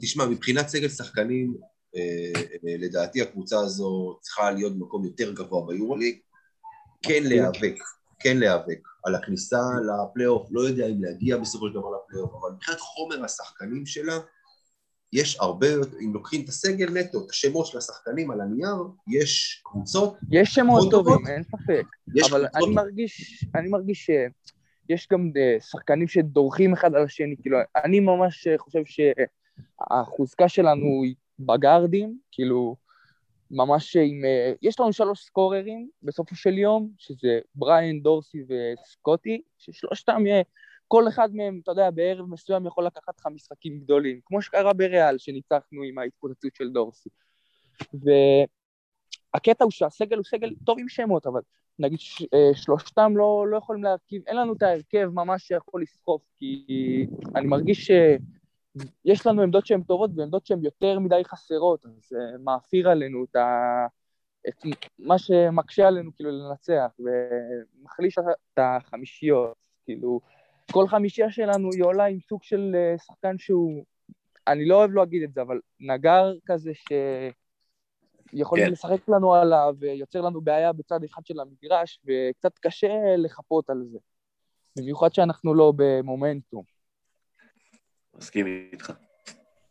תשמע, 0.00 0.26
מבחינת 0.26 0.68
סגל 0.68 0.88
שחקנים, 0.88 1.56
אה, 1.96 2.42
אה, 2.68 2.76
לדעתי 2.78 3.22
הקבוצה 3.22 3.58
הזו 3.58 4.18
צריכה 4.20 4.50
להיות 4.50 4.78
במקום 4.78 5.04
יותר 5.04 5.32
גבוה 5.32 5.66
ביורוליג, 5.66 6.18
כן 7.02 7.22
להיאבק, 7.22 7.74
כן 8.18 8.36
להיאבק 8.36 8.80
על 9.04 9.14
הכניסה 9.14 9.60
לפלייאוף, 9.86 10.48
לא 10.50 10.60
יודע 10.60 10.86
אם 10.86 11.04
להגיע 11.04 11.36
בסופו 11.36 11.68
של 11.68 11.74
דבר 11.74 11.88
לפלייאוף, 11.90 12.32
אבל 12.40 12.54
מבחינת 12.54 12.80
חומר 12.80 13.24
השחקנים 13.24 13.86
שלה, 13.86 14.18
יש 15.12 15.36
הרבה, 15.40 15.66
אם 16.04 16.14
לוקחים 16.14 16.44
את 16.44 16.48
הסגל 16.48 16.90
נטו, 16.90 17.24
את 17.24 17.30
השמות 17.30 17.66
של 17.66 17.78
השחקנים 17.78 18.30
על 18.30 18.40
הנייר, 18.40 18.76
יש 19.08 19.62
קבוצות... 19.64 20.16
יש 20.30 20.54
שמות 20.54 20.90
טובים, 20.90 21.26
אין 21.26 21.42
ספק. 21.42 21.86
אבל 22.30 22.46
אני 22.54 22.74
מרגיש, 22.74 23.44
אני 23.54 23.68
מרגיש 23.68 24.06
שיש 24.06 25.08
גם 25.12 25.30
אה, 25.36 25.60
שחקנים 25.60 26.08
שדורכים 26.08 26.72
אחד 26.72 26.94
על 26.94 27.04
השני, 27.04 27.36
כאילו, 27.42 27.58
אני 27.84 28.00
ממש 28.00 28.48
חושב 28.58 28.80
החוזקה 29.90 30.48
שלנו 30.48 31.02
היא 31.04 31.14
בגארדים, 31.38 32.18
כאילו, 32.32 32.76
ממש 33.50 33.96
עם... 33.96 34.24
אה, 34.24 34.52
יש 34.62 34.80
לנו 34.80 34.92
שלוש 34.92 35.24
סקוררים 35.24 35.88
בסופו 36.02 36.36
של 36.36 36.58
יום, 36.58 36.90
שזה 36.98 37.38
בריין, 37.54 38.02
דורסי 38.02 38.44
וסקוטי, 38.48 39.42
ששלושתם, 39.58 40.22
כל 40.88 41.08
אחד 41.08 41.34
מהם, 41.34 41.60
אתה 41.62 41.70
יודע, 41.70 41.90
בערב 41.90 42.26
מסוים 42.28 42.66
יכול 42.66 42.86
לקחת 42.86 43.18
לך 43.18 43.26
משחקים 43.26 43.78
גדולים, 43.78 44.20
כמו 44.24 44.42
שקרה 44.42 44.72
בריאל, 44.72 45.18
שניצחנו 45.18 45.82
עם 45.82 45.98
ההתפוצצות 45.98 46.54
של 46.54 46.70
דורסי. 46.70 47.08
והקטע 47.94 49.64
הוא 49.64 49.70
שהסגל 49.70 50.16
הוא 50.16 50.24
סגל 50.24 50.54
טוב 50.66 50.78
עם 50.78 50.88
שמות, 50.88 51.26
אבל 51.26 51.40
נגיד 51.78 51.98
אה, 52.34 52.50
שלושתם 52.54 53.12
לא, 53.16 53.46
לא 53.48 53.56
יכולים 53.56 53.84
להרכיב, 53.84 54.22
אין 54.26 54.36
לנו 54.36 54.52
את 54.52 54.62
ההרכב 54.62 55.10
ממש 55.12 55.42
שיכול 55.42 55.82
לסחוף, 55.82 56.22
כי 56.38 56.66
אני 57.36 57.46
מרגיש 57.46 57.90
שיש 58.82 59.26
לנו 59.26 59.42
עמדות 59.42 59.66
שהן 59.66 59.82
טובות 59.82 60.10
ועמדות 60.16 60.46
שהן 60.46 60.64
יותר 60.64 60.98
מדי 60.98 61.22
חסרות, 61.24 61.86
אז 61.86 61.90
זה 62.08 62.18
מעפיר 62.40 62.88
עלינו 62.88 63.24
את, 63.24 63.36
ה, 63.36 63.86
את 64.48 64.54
מה 64.98 65.18
שמקשה 65.18 65.88
עלינו 65.88 66.10
כאילו 66.16 66.30
לנצח, 66.30 66.90
ומחליש 66.98 68.18
את 68.18 68.58
החמישיות, 68.58 69.54
כאילו, 69.84 70.20
כל 70.72 70.88
חמישייה 70.88 71.30
שלנו 71.30 71.68
היא 71.72 71.84
עולה 71.84 72.04
עם 72.04 72.18
סוג 72.20 72.42
של 72.42 72.72
אה, 72.74 72.98
שחקן 72.98 73.38
שהוא, 73.38 73.84
אני 74.48 74.68
לא 74.68 74.74
אוהב 74.74 74.90
להגיד 74.90 75.22
את 75.22 75.32
זה, 75.32 75.42
אבל 75.42 75.60
נגר 75.80 76.32
כזה 76.46 76.74
ש... 76.74 76.92
יכולים 78.32 78.64
כן. 78.64 78.72
לשחק 78.72 79.08
לנו 79.08 79.34
עליו, 79.34 79.74
ויוצר 79.78 80.20
לנו 80.20 80.40
בעיה 80.40 80.72
בצד 80.72 81.04
אחד 81.04 81.26
של 81.26 81.40
המגרש, 81.40 82.00
וקצת 82.04 82.58
קשה 82.58 83.16
לחפות 83.16 83.70
על 83.70 83.84
זה. 83.92 83.98
במיוחד 84.78 85.14
שאנחנו 85.14 85.54
לא 85.54 85.72
במומנטום. 85.76 86.75
מסכים 88.18 88.46
איתך. 88.72 88.92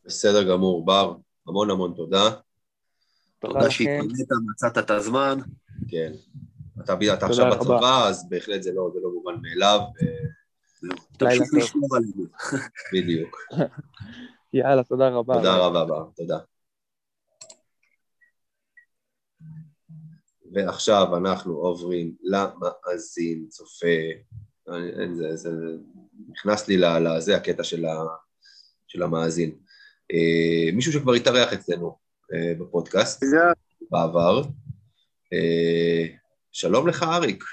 בסדר 0.06 0.44
גמור, 0.44 0.86
בר, 0.86 1.16
המון 1.48 1.70
המון 1.70 1.94
תודה. 1.96 2.30
תודה 3.40 3.72
שהתפנית, 3.72 4.28
מצאת 4.52 4.78
את 4.78 4.92
הזמן. 4.92 5.40
כן. 5.88 6.14
אתה, 6.84 6.94
אתה 7.14 7.26
עכשיו 7.26 7.52
בצבא, 7.52 8.08
אז 8.08 8.30
בהחלט 8.30 8.64
זה 8.64 8.72
לא, 8.74 8.90
זה 8.94 9.00
לא 9.04 9.10
מובן 9.14 9.36
מאליו. 9.42 9.80
תמשיך 11.18 11.54
לשמור 11.54 11.96
עלינו. 11.96 12.26
בדיוק. 12.94 13.38
יאללה, 14.54 14.84
תודה 14.84 15.10
רבה. 15.10 15.34
תודה 15.36 15.58
רבה, 15.58 15.86
בר, 15.86 16.10
תודה. 16.16 16.38
ועכשיו 20.52 21.18
אנחנו 21.18 21.54
עוברים 21.54 22.16
למאזין, 22.24 23.48
צופה, 23.50 23.88
זה, 25.14 25.36
זה 25.36 25.50
נכנס 26.30 26.68
לי 26.68 26.78
לזה 26.78 27.36
הקטע 27.36 27.64
של, 27.64 27.86
ה, 27.86 28.04
של 28.96 29.04
המאזין. 29.04 29.52
אה, 30.12 30.72
מישהו 30.74 30.94
שכבר 30.94 31.14
התארח 31.14 31.54
אצלנו 31.54 31.98
אה, 32.34 32.54
בפודקאסט 32.60 33.24
yeah. 33.24 33.54
בעבר. 33.92 34.42
אה, 35.34 36.06
שלום 36.52 36.88
לך, 36.88 37.04
אריק. 37.04 37.44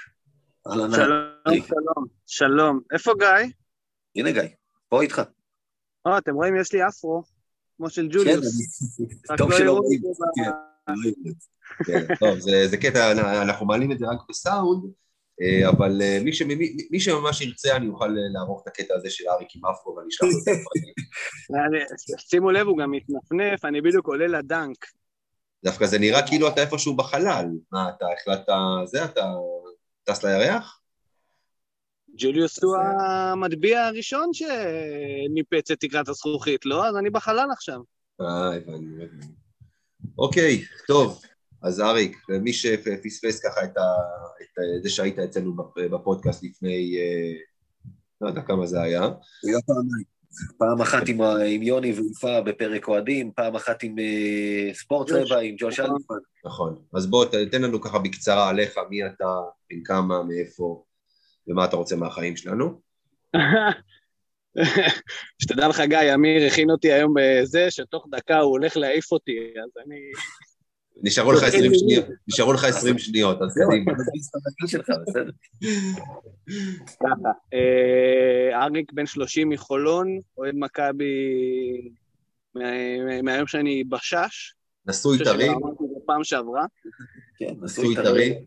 שלום, 0.73 0.91
שלום, 0.93 2.05
שלום. 2.25 2.79
איפה 2.93 3.11
גיא? 3.19 3.51
הנה 4.15 4.31
גיא, 4.31 4.41
פה 4.89 5.01
איתך. 5.01 5.21
אה, 6.07 6.17
אתם 6.17 6.33
רואים, 6.35 6.55
יש 6.55 6.73
לי 6.73 6.87
אפרו, 6.87 7.23
כמו 7.77 7.89
של 7.89 8.07
ג'וליוס. 8.11 8.57
כן, 9.27 9.37
טוב 9.37 9.51
לא 9.51 9.57
שלא 9.57 9.77
רואים. 9.77 10.01
כן, 11.85 12.15
טוב, 12.19 12.39
זה, 12.39 12.67
זה 12.67 12.77
קטע, 12.77 13.11
אנחנו 13.41 13.65
מעלים 13.65 13.91
את 13.91 13.99
זה 13.99 14.05
רק 14.05 14.19
בסאונד, 14.29 14.83
אבל 15.69 16.01
אה, 16.01 16.19
מי, 16.23 16.33
שמי, 16.33 16.55
מי 16.91 16.99
שממש 16.99 17.41
ירצה, 17.41 17.75
אני 17.75 17.87
אוכל 17.87 18.09
אה, 18.09 18.13
לערוך 18.33 18.61
את 18.61 18.67
הקטע 18.67 18.95
הזה 18.95 19.09
של 19.09 19.23
אריק 19.29 19.55
עם 19.55 19.65
אפרו 19.65 19.95
ואני 19.95 20.07
אשלח 20.09 20.29
לו 20.29 20.37
את 20.37 20.43
זה. 20.43 20.51
שימו 22.29 22.51
לב, 22.51 22.67
הוא 22.67 22.77
גם 22.77 22.91
מתנפנף, 22.91 23.65
אני 23.65 23.81
בדיוק 23.81 24.07
עולה 24.07 24.27
לדנק. 24.27 24.85
דווקא 25.63 25.85
זה 25.85 25.99
נראה 25.99 26.27
כאילו 26.27 26.47
אתה 26.47 26.61
איפשהו 26.61 26.95
בחלל. 26.95 27.45
מה, 27.71 27.89
אתה 27.89 28.05
החלטת, 28.17 28.53
זה, 28.85 29.05
אתה 29.05 29.33
טס 30.03 30.23
לירח? 30.23 30.79
ג'וליוס 32.17 32.63
הוא 32.63 32.75
המטביע 32.77 33.85
הראשון 33.85 34.29
שניפץ 34.33 35.71
את 35.71 35.79
תקרת 35.79 36.09
הזכוכית, 36.09 36.65
לא? 36.65 36.87
אז 36.87 36.95
אני 36.95 37.09
בחלל 37.09 37.47
עכשיו. 37.51 37.79
אה, 38.21 38.55
הבנתי, 38.55 39.03
הבנתי. 39.03 39.27
אוקיי, 40.17 40.63
טוב, 40.87 41.21
אז 41.63 41.81
אריק, 41.81 42.17
מי 42.29 42.53
שפספס 42.53 43.45
ככה 43.45 43.63
את, 43.63 43.77
ה, 43.77 43.81
את 44.77 44.83
זה 44.83 44.89
שהיית 44.89 45.19
אצלנו 45.19 45.55
בפודקאסט 45.91 46.43
לפני, 46.43 46.97
אה, 46.97 47.33
לא 48.21 48.27
יודע 48.27 48.41
כמה 48.41 48.65
זה 48.65 48.81
היה. 48.81 49.01
היה 49.43 49.57
פעמיים. 49.65 50.13
פעם 50.57 50.81
אחת 50.81 51.07
עם, 51.07 51.21
עם 51.21 51.61
יוני 51.61 51.93
ויפה 51.93 52.41
בפרק 52.41 52.87
אוהדים, 52.87 53.31
פעם 53.31 53.55
אחת 53.55 53.83
עם 53.83 53.95
uh, 53.97 54.75
ספורט 54.75 55.11
רבע, 55.11 55.39
עם 55.39 55.55
ג'וש 55.57 55.79
אלפן. 55.79 56.13
נכון, 56.45 56.75
אז 56.93 57.07
בוא 57.07 57.25
תן 57.51 57.61
לנו 57.61 57.81
ככה 57.81 57.99
בקצרה 57.99 58.49
עליך, 58.49 58.77
מי 58.89 59.05
אתה, 59.05 59.25
בן 59.69 59.83
כמה, 59.83 60.23
מאיפה, 60.23 60.83
ומה 61.47 61.65
אתה 61.65 61.75
רוצה 61.75 61.95
מהחיים 61.95 62.37
שלנו. 62.37 62.81
שתדע 65.41 65.67
לך, 65.67 65.79
גיא, 65.79 66.13
אמיר 66.13 66.47
הכין 66.47 66.69
אותי 66.69 66.91
היום 66.91 67.13
בזה, 67.17 67.71
שתוך 67.71 68.07
דקה 68.11 68.39
הוא 68.39 68.51
הולך 68.51 68.77
להעיף 68.77 69.11
אותי, 69.11 69.37
אז 69.63 69.83
אני... 69.85 69.95
נשארו 71.01 71.31
לך 71.31 71.43
20 71.43 71.73
שניות, 71.73 72.05
נשארו 72.27 72.53
לך 72.53 72.63
20 72.63 72.97
שניות, 72.97 73.41
אז 73.41 73.53
קדימה. 73.53 73.93
ככה, 76.99 77.31
אה, 77.53 78.63
אריק 78.63 78.93
בן 78.93 79.05
30 79.05 79.49
מחולון, 79.49 80.19
אוהד 80.37 80.55
מכבי 80.55 81.13
מהיום 83.23 83.47
שאני 83.47 83.83
בשש. 83.83 84.53
נשוי 84.85 85.17
טרי. 85.23 85.47
פעם 86.05 86.23
שעברה. 86.23 86.65
כן, 87.37 87.53
נשוי 87.61 87.95
טרי. 87.95 88.45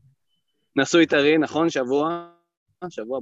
נשוי 0.76 1.06
טרי, 1.06 1.38
נכון, 1.38 1.70
שבוע. 1.70 2.28
שבוע. 2.88 3.20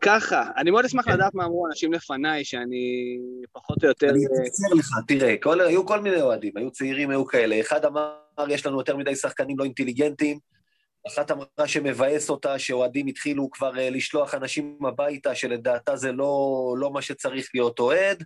ככה, 0.00 0.50
אני 0.56 0.70
מאוד 0.70 0.84
אשמח 0.84 1.04
כן. 1.04 1.12
לדעת 1.12 1.34
מה 1.34 1.44
אמרו 1.44 1.66
אנשים 1.66 1.92
לפניי, 1.92 2.44
שאני 2.44 3.18
פחות 3.52 3.84
או 3.84 3.88
יותר... 3.88 4.08
אני 4.10 4.24
אקצר 4.26 4.74
לך, 4.78 4.88
תראה, 5.06 5.34
כל, 5.42 5.60
היו 5.60 5.86
כל 5.86 6.00
מיני 6.00 6.20
אוהדים, 6.20 6.52
היו 6.56 6.70
צעירים, 6.70 7.10
היו 7.10 7.26
כאלה. 7.26 7.60
אחד 7.60 7.84
אמר, 7.84 8.12
יש 8.48 8.66
לנו 8.66 8.78
יותר 8.78 8.96
מדי 8.96 9.16
שחקנים 9.16 9.58
לא 9.58 9.64
אינטליגנטים, 9.64 10.38
אחת 11.06 11.30
אמרה 11.30 11.66
שמבאס 11.66 12.30
אותה, 12.30 12.58
שאוהדים 12.58 13.06
התחילו 13.06 13.50
כבר 13.50 13.72
uh, 13.74 13.78
לשלוח 13.78 14.34
אנשים 14.34 14.78
הביתה, 14.88 15.34
שלדעתה 15.34 15.96
זה 15.96 16.12
לא, 16.12 16.74
לא 16.78 16.92
מה 16.92 17.02
שצריך 17.02 17.50
להיות 17.54 17.78
אוהד. 17.78 18.24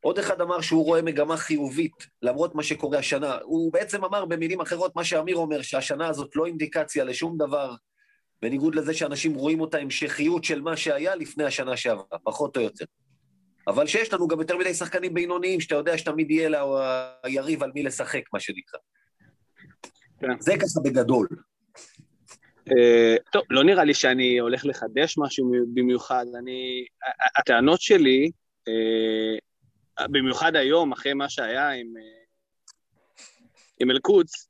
עוד 0.00 0.18
אחד 0.18 0.40
אמר 0.40 0.60
שהוא 0.60 0.84
רואה 0.84 1.02
מגמה 1.02 1.36
חיובית, 1.36 2.06
למרות 2.22 2.54
מה 2.54 2.62
שקורה 2.62 2.98
השנה. 2.98 3.38
הוא 3.42 3.72
בעצם 3.72 4.04
אמר 4.04 4.24
במילים 4.24 4.60
אחרות 4.60 4.96
מה 4.96 5.04
שאמיר 5.04 5.36
אומר, 5.36 5.62
שהשנה 5.62 6.08
הזאת 6.08 6.36
לא 6.36 6.46
אינדיקציה 6.46 7.04
לשום 7.04 7.38
דבר 7.38 7.74
בניגוד 8.42 8.74
לזה 8.74 8.94
שאנשים 8.94 9.34
רואים 9.34 9.60
אותה 9.60 9.78
המשכיות 9.78 10.44
של 10.44 10.60
מה 10.60 10.76
שהיה 10.76 11.14
לפני 11.14 11.44
השנה 11.44 11.76
שעברה, 11.76 12.18
פחות 12.24 12.56
או 12.56 12.62
יותר. 12.62 12.84
אבל 13.66 13.86
שיש 13.86 14.12
לנו 14.12 14.28
גם 14.28 14.40
יותר 14.40 14.56
מדי 14.58 14.74
שחקנים 14.74 15.14
בינוניים, 15.14 15.60
שאתה 15.60 15.74
יודע 15.74 15.98
שתמיד 15.98 16.30
יהיה 16.30 16.48
לה 16.48 16.64
היריב 17.22 17.62
על 17.62 17.72
מי 17.74 17.82
לשחק, 17.82 18.22
מה 18.32 18.40
שנקרא. 18.40 18.80
כן. 20.20 20.40
זה 20.40 20.52
ככה 20.56 20.80
בגדול. 20.84 21.28
Uh, 22.68 23.30
טוב, 23.32 23.42
לא 23.50 23.64
נראה 23.64 23.84
לי 23.84 23.94
שאני 23.94 24.38
הולך 24.38 24.66
לחדש 24.66 25.18
משהו 25.18 25.52
במיוחד. 25.74 26.26
אני... 26.38 26.84
הטענות 27.36 27.80
שלי, 27.80 28.30
uh, 28.68 30.04
במיוחד 30.10 30.56
היום, 30.56 30.92
אחרי 30.92 31.14
מה 31.14 31.28
שהיה 31.28 31.70
עם, 31.70 31.86
uh, 31.86 32.72
עם 33.80 33.90
אל-קודס, 33.90 34.48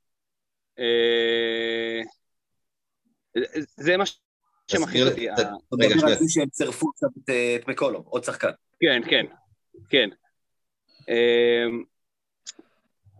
זה 3.77 3.97
מה 3.97 4.03
שמכניס 4.67 5.07
אותי. 5.07 5.27
רגע, 5.79 5.99
שנייה. 5.99 6.17
שהם 6.27 6.49
צירפו 6.49 6.91
קצת 6.91 7.07
את 7.55 7.67
מקולום, 7.67 8.03
עוד 8.05 8.23
שחקן. 8.23 8.51
כן, 8.79 9.01
כן, 9.09 9.25
כן. 9.89 10.09
אמ, 11.09 11.83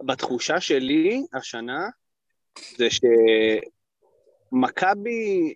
בתחושה 0.05 0.61
שלי 0.61 1.25
השנה, 1.33 1.89
זה 2.77 2.87
שמכבי 4.51 5.53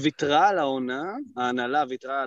ויתרה 0.00 0.48
על 0.48 0.58
העונה, 0.58 1.14
ההנהלה 1.36 1.84
ויתרה 1.88 2.22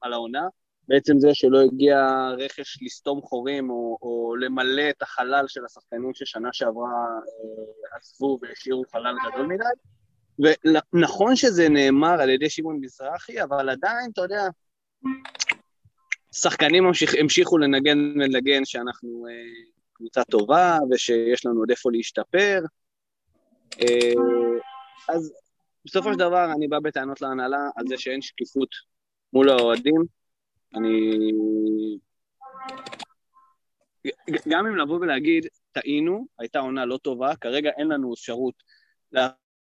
על 0.00 0.12
העונה, 0.12 0.48
בעצם 0.88 1.18
זה 1.18 1.28
שלא 1.32 1.60
הגיע 1.60 2.28
רכש 2.38 2.78
לסתום 2.82 3.22
חורים 3.22 3.70
או, 3.70 3.98
או 4.02 4.36
למלא 4.36 4.90
את 4.90 5.02
החלל 5.02 5.44
של 5.48 5.64
השחקנים 5.64 6.14
ששנה 6.14 6.48
שעברה 6.52 6.88
אה, 6.88 7.98
עזבו 7.98 8.38
והשאירו 8.42 8.84
חלל 8.92 9.14
גדול 9.30 9.46
מדי, 9.46 9.64
ונכון 10.38 11.36
שזה 11.36 11.68
נאמר 11.68 12.20
על 12.20 12.30
ידי 12.30 12.50
שמעון 12.50 12.78
מזרחי, 12.80 13.42
אבל 13.42 13.68
עדיין, 13.68 14.10
אתה 14.12 14.22
יודע, 14.22 14.42
שחקנים 16.32 16.86
המשיך, 16.86 17.14
המשיכו 17.20 17.58
לנגן 17.58 17.98
ולנגן 17.98 18.64
שאנחנו 18.64 19.26
אה, 19.30 19.32
קבוצה 19.92 20.24
טובה 20.24 20.78
ושיש 20.90 21.46
לנו 21.46 21.60
עוד 21.60 21.70
איפה 21.70 21.90
להשתפר. 21.92 22.60
אה, 23.80 24.12
אז 25.08 25.32
בסופו 25.84 26.12
של 26.12 26.18
דבר 26.18 26.52
אני 26.52 26.68
בא 26.68 26.78
בטענות 26.78 27.20
להנהלה 27.20 27.68
על 27.76 27.86
זה 27.88 27.98
שאין 27.98 28.22
שקיפות 28.22 28.68
מול 29.32 29.48
האוהדים. 29.48 30.04
אני... 30.74 31.18
גם 34.48 34.66
אם 34.66 34.76
לבוא 34.76 34.98
ולהגיד, 35.00 35.46
טעינו, 35.72 36.26
הייתה 36.38 36.58
עונה 36.58 36.84
לא 36.84 36.96
טובה, 36.96 37.36
כרגע 37.36 37.70
אין 37.78 37.88
לנו 37.88 38.14
אפשרות 38.14 38.54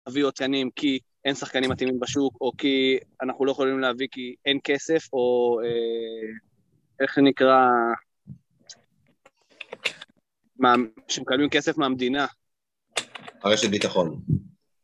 להביא 0.07 0.23
עוד 0.23 0.33
תקנים 0.33 0.69
כי 0.75 0.99
אין 1.25 1.35
שחקנים 1.35 1.69
מתאימים 1.69 1.99
בשוק, 1.99 2.37
או 2.41 2.51
כי 2.57 2.97
אנחנו 3.21 3.45
לא 3.45 3.51
יכולים 3.51 3.79
להביא 3.79 4.07
כי 4.11 4.35
אין 4.45 4.59
כסף, 4.63 5.13
או 5.13 5.59
אה, 5.63 6.33
איך 6.99 7.17
נקרא, 7.17 7.69
מה, 10.59 10.75
שמקבלים 11.07 11.49
כסף 11.49 11.77
מהמדינה. 11.77 12.25
הרשת 13.43 13.69
ביטחון. 13.69 14.21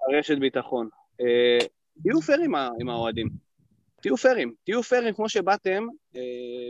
הרשת 0.02 0.38
ביטחון. 0.38 0.90
אה, 1.22 1.66
תהיו 2.04 2.22
פייר 2.22 2.42
עם 2.80 2.90
האוהדים. 2.90 3.49
תהיו 4.02 4.18
פיירים, 4.18 4.54
תהיו 4.64 4.84
פיירים 4.84 5.14
כמו 5.14 5.30
שבאתם 5.30 5.84
אה, 6.16 6.22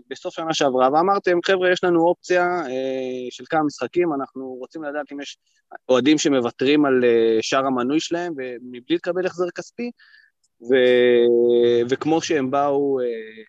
בסוף 0.09 0.35
שנה 0.35 0.53
שעברה. 0.53 0.89
ואמרתם, 0.93 1.37
חבר'ה, 1.45 1.71
יש 1.71 1.83
לנו 1.83 2.07
אופציה 2.07 2.43
אה, 2.43 3.27
של 3.29 3.43
כמה 3.49 3.63
משחקים, 3.63 4.13
אנחנו 4.13 4.47
רוצים 4.47 4.83
לדעת 4.83 5.11
אם 5.11 5.21
יש 5.21 5.37
אוהדים 5.89 6.17
שמוותרים 6.17 6.85
על 6.85 7.03
אה, 7.03 7.37
שער 7.41 7.65
המנוי 7.65 7.99
שלהם 7.99 8.33
ומבלי 8.37 8.95
לקבל 8.95 9.25
החזר 9.25 9.49
כספי, 9.55 9.91
ו... 10.61 10.75
וכמו 11.89 12.21
שהם 12.21 12.51
באו, 12.51 12.99
אה, 12.99 13.05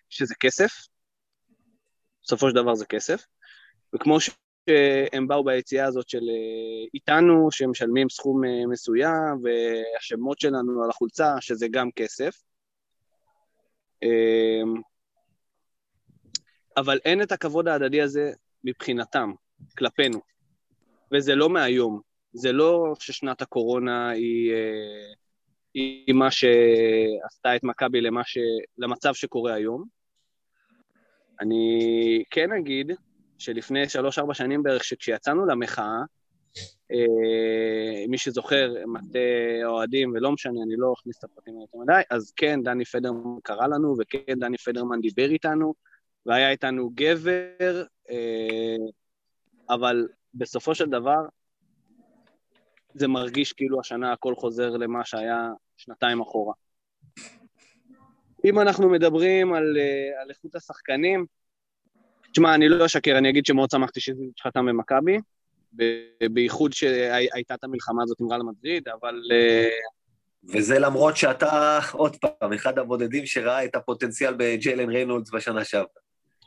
שזה 0.09 0.35
כסף, 0.39 0.71
בסופו 2.23 2.49
של 2.49 2.55
דבר 2.55 2.75
זה 2.75 2.85
כסף, 2.85 3.25
וכמו 3.95 4.17
שהם 4.19 5.27
באו 5.27 5.43
ביציאה 5.43 5.85
הזאת 5.85 6.09
של 6.09 6.17
אה, 6.17 6.87
איתנו, 6.93 7.51
שמשלמים 7.51 8.09
סכום 8.09 8.45
אה, 8.45 8.67
מסוים, 8.67 9.43
והשמות 9.43 10.39
שלנו 10.39 10.83
על 10.83 10.89
החולצה, 10.89 11.35
שזה 11.39 11.67
גם 11.71 11.89
כסף, 11.95 12.35
אבל 16.77 16.99
אין 17.05 17.21
את 17.21 17.31
הכבוד 17.31 17.67
ההדדי 17.67 18.01
הזה 18.01 18.31
מבחינתם, 18.63 19.31
כלפינו. 19.77 20.19
וזה 21.11 21.35
לא 21.35 21.49
מהיום. 21.49 22.01
זה 22.33 22.51
לא 22.51 22.93
ששנת 22.99 23.41
הקורונה 23.41 24.09
היא, 24.09 24.51
אה, 24.51 25.13
היא 25.73 26.13
מה 26.13 26.31
שעשתה 26.31 27.55
את 27.55 27.63
מכבי 27.63 28.01
ש... 28.23 28.37
למצב 28.77 29.13
שקורה 29.13 29.53
היום. 29.53 29.85
אני 31.41 32.23
כן 32.29 32.51
אגיד 32.51 32.91
שלפני 33.37 33.89
שלוש-ארבע 33.89 34.33
שנים 34.33 34.63
בערך, 34.63 34.83
שכשיצאנו 34.83 35.45
למחאה, 35.45 35.83
אה, 35.85 36.03
מי 38.07 38.17
שזוכר, 38.17 38.73
מטה 38.87 39.19
אוהדים, 39.65 40.11
ולא 40.13 40.31
משנה, 40.31 40.63
אני 40.63 40.75
לא 40.77 40.93
אכניס 40.99 41.17
את 41.17 41.23
הפרטים 41.23 41.61
יותר 41.61 41.77
מדי, 41.77 42.01
אז 42.09 42.31
כן, 42.35 42.63
דני 42.63 42.85
פדרמן 42.85 43.39
קרא 43.43 43.67
לנו, 43.67 43.95
וכן, 43.99 44.39
דני 44.39 44.57
פדרמן 44.57 45.01
דיבר 45.01 45.29
איתנו, 45.29 45.73
והיה 46.25 46.51
איתנו 46.51 46.89
גבר, 46.95 47.83
אה, 48.09 48.75
אבל 49.69 50.07
בסופו 50.33 50.75
של 50.75 50.89
דבר, 50.89 51.19
זה 52.93 53.07
מרגיש 53.07 53.53
כאילו 53.53 53.79
השנה 53.79 54.11
הכל 54.11 54.35
חוזר 54.35 54.69
למה 54.69 55.05
שהיה 55.05 55.49
שנתיים 55.77 56.21
אחורה. 56.21 56.53
אם 58.45 58.59
אנחנו 58.59 58.89
מדברים 58.89 59.53
על, 59.53 59.77
אה, 59.77 60.21
על 60.21 60.29
איכות 60.29 60.55
השחקנים, 60.55 61.25
תשמע, 62.31 62.55
אני 62.55 62.69
לא 62.69 62.85
אשקר, 62.85 63.17
אני 63.17 63.29
אגיד 63.29 63.45
שמאוד 63.45 63.69
שמחתי 63.71 63.99
שזה 63.99 64.23
חתם 64.43 64.65
במכבי, 64.65 65.17
בייחוד 66.31 66.73
שהייתה 66.73 67.53
את 67.53 67.63
המלחמה 67.63 68.03
הזאת 68.03 68.21
עם 68.21 68.31
רעל 68.31 68.43
מדריד, 68.43 68.87
אבל... 68.87 69.21
אה, 69.31 69.69
וזה 70.43 70.79
למרות 70.79 71.17
שאתה, 71.17 71.79
עוד 71.91 72.15
פעם, 72.15 72.53
אחד 72.53 72.79
הבודדים 72.79 73.25
שראה 73.25 73.65
את 73.65 73.75
הפוטנציאל 73.75 74.33
בג'יילן 74.37 74.89
ריינולדס 74.89 75.31
בשנה 75.31 75.65
שעברה. 75.65 75.87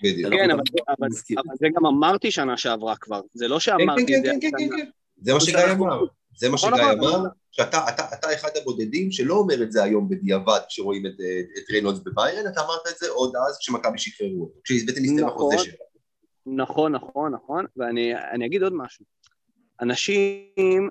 בדיוק. 0.02 0.34
כן, 0.34 0.50
אבל, 0.50 0.62
אבל, 0.88 1.08
אבל 1.36 1.54
זה 1.58 1.66
גם 1.76 1.86
אמרתי 1.86 2.30
שנה 2.30 2.56
שעברה 2.56 2.96
כבר, 2.96 3.20
זה 3.34 3.48
לא 3.48 3.60
שאמרתי... 3.60 4.06
כן, 4.06 4.22
כן, 4.24 4.38
כן, 4.40 4.50
כן, 4.58 4.76
כן, 4.76 4.90
זה 5.22 5.34
מה 5.34 5.40
שגיא 5.40 5.58
אמר. 5.72 6.04
זה 6.36 6.48
מה 6.48 6.58
שגיא 6.58 6.70
אמר, 6.92 7.22
שאתה 7.50 7.88
אתה, 7.88 8.02
אתה 8.14 8.34
אחד 8.34 8.48
הבודדים 8.62 9.12
שלא 9.12 9.34
אומר 9.34 9.62
את 9.62 9.72
זה 9.72 9.82
היום 9.82 10.08
בדיעבד 10.08 10.60
כשרואים 10.68 11.06
את, 11.06 11.12
את 11.58 11.70
ריינולדס 11.70 11.98
בביירן, 11.98 12.46
אתה 12.52 12.60
אמרת 12.60 12.80
את 12.92 12.98
זה 12.98 13.08
עוד 13.08 13.32
אז 13.48 13.58
כשמכבי 13.58 13.98
שחררו 13.98 14.42
אותו, 14.42 14.60
כשבעצם 14.64 15.00
נסתם 15.02 15.28
החוזה 15.28 15.58
שלו. 15.58 15.84
נכון, 16.46 16.92
נכון, 16.92 17.34
נכון, 17.34 17.66
ואני 17.76 18.46
אגיד 18.46 18.62
עוד 18.62 18.72
משהו. 18.74 19.04
אנשים, 19.80 20.90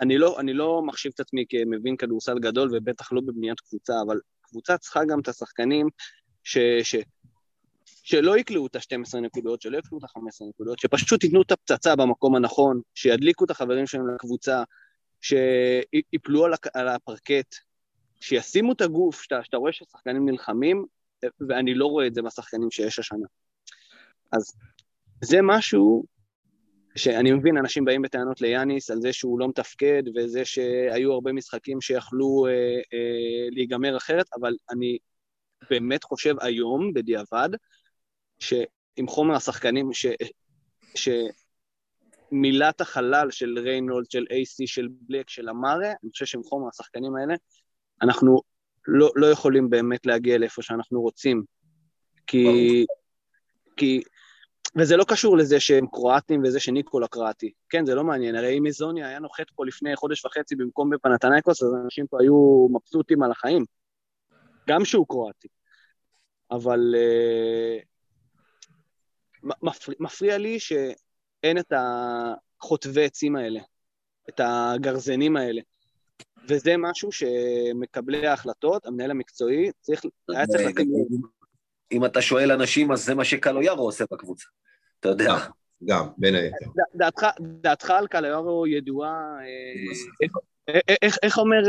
אני 0.00 0.18
לא, 0.18 0.40
אני 0.40 0.52
לא 0.52 0.82
מחשיב 0.82 1.12
את 1.14 1.20
עצמי 1.20 1.44
כמבין 1.48 1.96
כדורסל 1.96 2.38
גדול, 2.38 2.70
ובטח 2.72 3.12
לא 3.12 3.20
בבניית 3.20 3.60
קבוצה, 3.60 3.92
אבל 4.06 4.20
קבוצה 4.42 4.78
צריכה 4.78 5.04
גם 5.04 5.20
את 5.20 5.28
השחקנים 5.28 5.88
ש, 6.44 6.58
ש, 6.82 6.96
שלא 7.84 8.36
יקלעו 8.36 8.66
את 8.66 8.76
ה-12 8.76 9.18
נקודות, 9.20 9.62
שלא 9.62 9.78
יקלעו 9.78 9.98
את 9.98 10.04
ה-15 10.04 10.48
נקודות, 10.48 10.78
שפשוט 10.78 11.24
ייתנו 11.24 11.42
את 11.42 11.52
הפצצה 11.52 11.96
במקום 11.96 12.36
הנכון, 12.36 12.80
שידליקו 12.94 13.44
את 13.44 13.50
החברים 13.50 13.86
שלהם 13.86 14.14
לקבוצה, 14.14 14.62
שיפלו 15.20 16.44
על, 16.44 16.52
על 16.74 16.88
הפרקט, 16.88 17.54
שישימו 18.20 18.72
את 18.72 18.80
הגוף, 18.80 19.22
שאתה, 19.22 19.44
שאתה 19.44 19.56
רואה 19.56 19.72
ששחקנים 19.72 20.28
נלחמים, 20.28 20.86
ואני 21.48 21.74
לא 21.74 21.86
רואה 21.86 22.06
את 22.06 22.14
זה 22.14 22.22
בשחקנים 22.22 22.70
שיש 22.70 22.98
השנה. 22.98 23.26
אז 24.32 24.52
זה 25.24 25.38
משהו 25.42 26.04
שאני 26.96 27.32
מבין, 27.32 27.56
אנשים 27.56 27.84
באים 27.84 28.02
בטענות 28.02 28.40
ליאניס 28.40 28.90
על 28.90 29.00
זה 29.00 29.12
שהוא 29.12 29.40
לא 29.40 29.48
מתפקד, 29.48 30.02
וזה 30.16 30.44
שהיו 30.44 31.12
הרבה 31.12 31.32
משחקים 31.32 31.80
שיכלו 31.80 32.46
אה, 32.46 32.52
אה, 32.92 33.48
להיגמר 33.50 33.96
אחרת, 33.96 34.26
אבל 34.40 34.52
אני 34.70 34.98
באמת 35.70 36.04
חושב 36.04 36.34
היום, 36.40 36.92
בדיעבד, 36.92 37.48
שעם 38.38 39.06
חומר 39.08 39.34
השחקנים, 39.34 39.90
ש... 39.92 40.06
שמילת 40.94 42.80
החלל 42.80 43.30
של 43.30 43.58
ריינולד, 43.58 44.10
של 44.10 44.24
AC, 44.30 44.66
של 44.66 44.88
בלק, 44.90 45.30
של 45.30 45.48
אמארה, 45.48 45.88
אני 46.02 46.10
חושב 46.10 46.26
שעם 46.26 46.42
חומר 46.42 46.68
השחקנים 46.68 47.16
האלה, 47.16 47.34
אנחנו 48.02 48.40
לא, 48.86 49.10
לא 49.16 49.26
יכולים 49.26 49.70
באמת 49.70 50.06
להגיע 50.06 50.38
לאיפה 50.38 50.62
שאנחנו 50.62 51.00
רוצים. 51.00 51.42
כי, 52.26 52.86
כי 53.76 54.02
וזה 54.76 54.96
לא 54.96 55.04
קשור 55.08 55.36
לזה 55.36 55.60
שהם 55.60 55.86
קרואטים 55.86 56.42
וזה 56.44 56.60
שניקולה 56.60 57.08
קרואטי. 57.08 57.52
כן, 57.68 57.86
זה 57.86 57.94
לא 57.94 58.04
מעניין. 58.04 58.34
הרי 58.34 58.58
אם 58.58 58.66
איזוניה 58.66 59.08
היה 59.08 59.18
נוחת 59.18 59.50
פה 59.54 59.66
לפני 59.66 59.96
חודש 59.96 60.24
וחצי 60.24 60.56
במקום 60.56 60.90
בפנתנייקוס, 60.90 61.62
אז 61.62 61.74
אנשים 61.84 62.06
פה 62.06 62.16
היו 62.20 62.68
מבסוטים 62.70 63.22
על 63.22 63.30
החיים. 63.30 63.64
גם 64.68 64.84
שהוא 64.84 65.06
קרואטי. 65.06 65.48
אבל 66.50 66.94
uh, 66.94 67.84
מפריע, 69.62 69.96
מפריע 70.00 70.38
לי 70.38 70.60
שאין 70.60 71.58
את 71.58 71.72
החוטבי 72.60 73.04
עצים 73.04 73.36
האלה, 73.36 73.60
את 74.28 74.40
הגרזנים 74.44 75.36
האלה. 75.36 75.62
וזה 76.48 76.74
משהו 76.78 77.12
שמקבלי 77.12 78.26
ההחלטות, 78.26 78.86
המנהל 78.86 79.10
המקצועי, 79.10 79.70
צריך, 79.80 80.04
היה 80.28 80.46
צריך 80.46 80.66
לתת... 80.66 80.84
אם 81.92 82.04
אתה 82.04 82.22
שואל 82.22 82.52
אנשים, 82.52 82.92
אז 82.92 83.04
זה 83.04 83.14
מה 83.14 83.24
שקלויארו 83.24 83.84
עושה 83.84 84.04
בקבוצה. 84.12 84.46
אתה 85.00 85.08
יודע. 85.08 85.34
גם, 85.84 86.06
בין 86.18 86.34
היתר. 86.34 86.66
דעתך 87.40 87.90
על 87.90 88.06
קלויארו 88.06 88.66
ידועה, 88.66 89.14
אה, 89.40 90.74
אה, 90.74 90.80
אה, 90.90 91.08
איך 91.22 91.38
אומר 91.38 91.62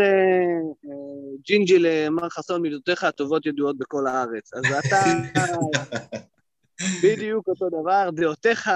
ג'ינג'י 1.45 1.80
למר 1.80 2.30
חסון, 2.30 2.61
מידותיך 2.61 3.03
הטובות 3.03 3.45
ידועות 3.45 3.78
בכל 3.78 4.07
הארץ. 4.07 4.53
אז 4.53 4.65
אתה... 4.65 4.95
בדיוק 7.03 7.47
אותו 7.47 7.69
דבר, 7.69 8.09
דעותיך 8.13 8.71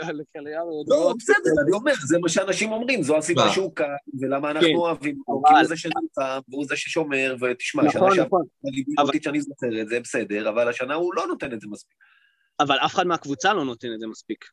לקליארו 0.00 0.82
ידועות. 0.82 0.88
לא, 0.88 1.14
בסדר, 1.18 1.62
אני 1.62 1.72
אומר, 1.72 1.92
זה 2.06 2.18
מה 2.18 2.28
שאנשים 2.28 2.72
אומרים, 2.72 3.02
זו 3.02 3.16
הסיבה 3.16 3.50
שהוא 3.50 3.74
כאן, 3.76 3.86
ולמה 4.20 4.50
אנחנו 4.50 4.68
כן. 4.68 4.74
אוהבים 4.74 5.18
אותו, 5.26 5.48
כי 5.48 5.54
הוא 5.54 5.64
זה 5.64 5.76
שנמצא, 5.76 6.38
והוא 6.48 6.64
זה 6.68 6.76
ששומר, 6.76 7.36
ותשמע, 7.40 7.82
שנה 7.82 8.00
נכון, 8.00 8.14
שעברה, 8.14 8.26
נכון. 8.26 9.06
אותי 9.06 9.18
שאני 9.22 9.40
זוכר 9.40 9.80
את 9.82 9.88
זה, 9.88 10.00
בסדר, 10.00 10.48
אבל 10.48 10.68
השנה 10.68 10.94
הוא 10.94 11.14
לא 11.14 11.26
נותן 11.26 11.52
את 11.52 11.60
זה 11.60 11.66
מספיק. 11.70 11.96
אבל 12.60 12.76
אף 12.76 12.94
אחד 12.94 13.06
מהקבוצה 13.06 13.54
לא 13.54 13.64
נותן 13.64 13.88
את 13.94 14.00
זה 14.00 14.06
מספיק. 14.06 14.44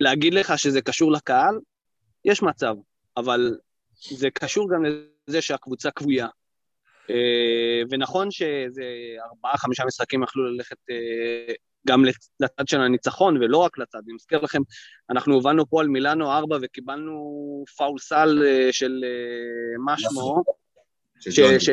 להגיד 0.00 0.34
לך 0.34 0.58
שזה 0.58 0.80
קשור 0.80 1.12
לקהל, 1.12 1.54
יש 2.24 2.42
מצב, 2.42 2.74
אבל 3.16 3.56
זה 4.10 4.30
קשור 4.30 4.70
גם 4.74 4.84
לזה 4.84 5.42
שהקבוצה 5.42 5.90
כבויה. 5.90 6.26
אה, 7.10 7.82
ונכון 7.90 8.30
שזה 8.30 8.84
ארבעה, 9.30 9.56
חמישה 9.56 9.84
משחקים 9.84 10.22
יכלו 10.22 10.44
ללכת 10.44 10.76
אה, 10.90 11.54
גם 11.88 12.04
לצד 12.40 12.68
של 12.68 12.80
הניצחון, 12.80 13.36
ולא 13.36 13.58
רק 13.58 13.78
לצד. 13.78 13.98
אני 14.04 14.14
מזכיר 14.14 14.40
לכם, 14.40 14.60
אנחנו 15.10 15.34
הובלנו 15.34 15.70
פה 15.70 15.80
על 15.80 15.88
מילאנו 15.88 16.32
ארבע 16.32 16.58
וקיבלנו 16.62 17.64
פאול 17.76 17.98
סל 17.98 18.42
אה, 18.46 18.72
של 18.72 19.04
מה 19.84 19.94
שמו, 19.98 20.42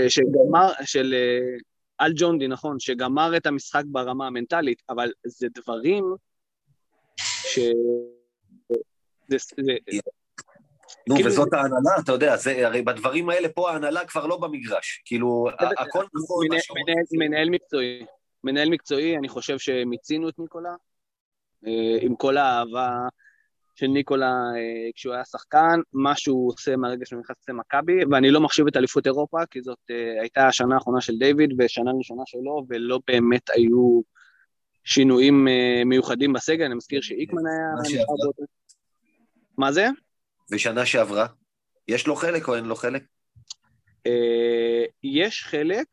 שגמר, 0.08 0.72
של 0.86 1.14
על 1.98 2.14
ג'ונדי, 2.16 2.48
נכון, 2.48 2.80
שגמר 2.80 3.38
את 3.38 3.46
המשחק 3.46 3.84
ברמה 3.86 4.28
המנטלית, 4.28 4.82
אבל 4.90 5.12
זה 5.26 5.48
דברים 5.56 6.16
ש... 7.18 7.60
זה, 9.28 9.38
זה, 9.40 9.74
נו, 11.08 11.16
כאילו 11.16 11.30
וזאת 11.30 11.54
ההנהלה, 11.54 11.92
אתה 12.04 12.12
יודע, 12.12 12.36
זה, 12.36 12.68
הרי 12.68 12.82
בדברים 12.82 13.30
האלה 13.30 13.50
פה 13.50 13.72
ההנהלה 13.72 14.06
כבר 14.06 14.26
לא 14.26 14.38
במגרש. 14.38 15.02
כאילו, 15.06 15.48
הכל 15.60 16.06
נכון... 16.14 16.46
מנהל 17.14 17.50
מקצועי. 17.50 18.06
מנהל 18.44 18.70
מקצועי, 18.70 19.18
אני 19.18 19.30
חושב 19.30 19.60
שמיצינו 19.60 20.30
את 20.30 20.40
ניקולה, 20.40 20.76
אה, 21.68 21.98
עם 22.02 22.16
כל 22.16 22.38
האהבה 22.38 22.90
של 23.76 23.88
ניקולה 23.88 24.28
אה, 24.28 24.90
כשהוא 24.96 25.14
היה 25.14 25.26
שחקן, 25.26 25.80
מה 25.94 26.16
שהוא 26.16 26.54
עושה 26.54 26.76
מהרגע 26.76 27.06
שהוא 27.06 27.20
נכנס 27.20 27.50
למכבי, 27.50 28.06
ואני 28.12 28.32
לא 28.32 28.42
מחשיב 28.42 28.68
את 28.68 28.78
אליפות 28.78 29.06
אירופה, 29.06 29.46
כי 29.52 29.62
זאת 29.62 29.78
אה, 29.92 30.22
הייתה 30.22 30.48
השנה 30.48 30.76
האחרונה 30.76 31.02
של 31.02 31.18
דיוויד 31.18 31.54
ושנה 31.58 31.92
ראשונה 31.98 32.24
שלו, 32.26 32.66
ולא 32.70 33.00
באמת 33.08 33.50
היו 33.50 34.02
שינויים 34.84 35.48
מיוחדים 35.86 36.34
בסגל, 36.34 36.66
אני 36.66 36.76
מזכיר 36.76 37.02
שאיקמן 37.02 37.42
היה... 37.48 38.04
מה 39.58 39.72
זה? 39.72 39.88
ושנה 40.52 40.86
שעברה? 40.86 41.28
יש 41.88 42.08
לו 42.08 42.16
חלק 42.16 42.48
או 42.48 42.56
אין 42.56 42.66
לו 42.66 42.76
חלק? 42.76 43.04
יש 45.04 45.44
חלק, 45.44 45.88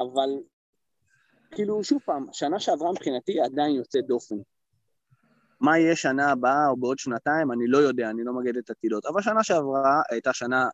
אבל 0.00 0.28
כאילו, 1.50 1.84
שוב 1.84 2.02
פעם, 2.04 2.26
שנה 2.32 2.60
שעברה 2.60 2.92
מבחינתי 2.92 3.40
עדיין 3.40 3.76
יוצאת 3.76 4.06
דופן. 4.06 4.36
מה 5.60 5.78
יהיה 5.78 5.96
שנה 5.96 6.30
הבאה 6.30 6.68
או 6.68 6.76
בעוד 6.76 6.98
שנתיים, 6.98 7.52
אני 7.52 7.66
לא 7.66 7.78
יודע, 7.78 8.10
אני 8.10 8.24
לא 8.24 8.32
מגד 8.32 8.56
את 8.56 8.70
עתידות. 8.70 9.06
אבל 9.06 9.22
שנה 9.22 9.44
שעברה 9.44 10.02
הייתה 10.10 10.32
שנה... 10.32 10.68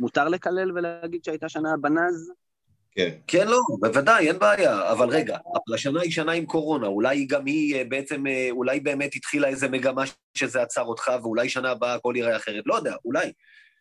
מותר 0.00 0.28
לקלל 0.28 0.72
ולהגיד 0.72 1.24
שהייתה 1.24 1.48
שנה 1.48 1.76
בנז? 1.80 2.32
כן. 2.92 3.10
כן, 3.26 3.48
לא, 3.48 3.58
בוודאי, 3.80 4.28
אין 4.28 4.38
בעיה. 4.38 4.92
אבל 4.92 5.08
רגע, 5.08 5.36
אבל 5.36 5.74
השנה 5.74 6.00
היא 6.00 6.10
שנה 6.10 6.32
עם 6.32 6.46
קורונה, 6.46 6.86
אולי 6.86 7.26
גם 7.26 7.46
היא 7.46 7.76
אה, 7.76 7.84
בעצם, 7.84 8.26
אה, 8.26 8.48
אולי 8.50 8.80
באמת 8.80 9.10
התחילה 9.14 9.48
איזה 9.48 9.68
מגמה 9.68 10.02
שזה 10.34 10.62
עצר 10.62 10.82
אותך, 10.82 11.10
ואולי 11.22 11.48
שנה 11.48 11.70
הבאה 11.70 11.94
הכל 11.94 12.14
יראה 12.16 12.36
אחרת. 12.36 12.62
לא 12.66 12.74
יודע, 12.74 12.94
אולי. 13.04 13.32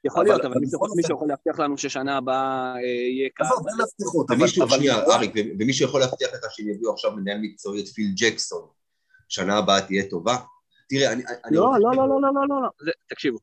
יכול 0.05 0.23
להיות, 0.23 0.45
אבל 0.45 0.55
מי 0.95 1.03
שיכול 1.03 1.27
להבטיח 1.27 1.59
לנו 1.59 1.77
ששנה 1.77 2.17
הבאה 2.17 2.75
אה, 2.75 2.81
יהיה 2.81 3.29
ככה. 3.35 3.53
עזוב, 3.53 3.67
אין 3.67 3.81
הבטיחות. 3.81 4.31
אבל 4.31 4.47
שנייה, 4.47 4.95
אריק, 4.95 5.31
ומי 5.59 5.73
שיכול 5.73 5.99
להבטיח 5.99 6.29
לך 6.33 6.51
שהם 6.51 6.69
יביאו 6.69 6.93
עכשיו 6.93 7.11
מנהל 7.11 7.37
מקצועי 7.41 7.81
את 7.81 7.87
פיל 7.87 8.13
ג'קסון, 8.15 8.67
שנה 9.29 9.57
הבאה 9.57 9.81
תהיה 9.81 10.09
טובה? 10.09 10.35
תראה, 10.89 11.11
אני... 11.11 11.23
לא, 11.51 11.71
לא, 11.79 11.91
לא, 11.95 12.09
לא, 12.09 12.21
לא, 12.21 12.47
לא, 12.49 12.61
לא. 12.61 12.91
תקשיבו, 13.09 13.37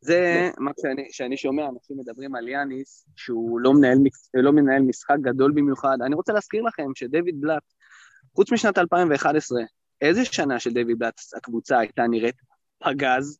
זה 0.00 0.50
לא. 0.58 0.64
מה 0.64 0.70
שאני, 1.12 1.36
שומע, 1.36 1.68
אנשים 1.68 1.98
מדברים 1.98 2.34
על 2.34 2.48
יאניס, 2.48 3.06
שהוא 3.16 3.60
לא 3.60 3.72
מנהל, 3.72 3.98
לא 4.34 4.52
מנהל 4.52 4.82
משחק 4.82 5.16
גדול 5.20 5.52
במיוחד. 5.52 5.98
אני 6.06 6.14
רוצה 6.14 6.32
להזכיר 6.32 6.62
לכם 6.62 6.86
שדויד 6.94 7.40
בלאט, 7.40 7.62
חוץ 8.34 8.52
משנת 8.52 8.78
2011, 8.78 9.60
איזה 10.00 10.24
שנה 10.24 10.60
של 10.60 10.72
דויד 10.72 10.98
בלאט 10.98 11.20
הקבוצה 11.36 11.78
הייתה 11.78 12.06
נראית 12.06 12.36
פגז? 12.84 13.38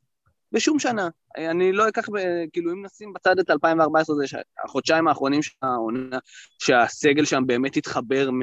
בשום 0.53 0.79
שנה. 0.79 1.09
אני 1.37 1.73
לא 1.73 1.89
אקח, 1.89 2.05
כאילו, 2.53 2.73
אם 2.73 2.85
נשים 2.87 3.13
בצד 3.13 3.39
את 3.39 3.51
2014, 3.51 4.17
זה 4.17 4.25
החודשיים 4.65 5.09
האחרונים 5.09 5.43
של 5.43 5.53
העונה, 5.63 6.19
שהסגל 6.59 7.25
שם 7.25 7.43
באמת 7.47 7.77
התחבר 7.77 8.31
מ... 8.31 8.41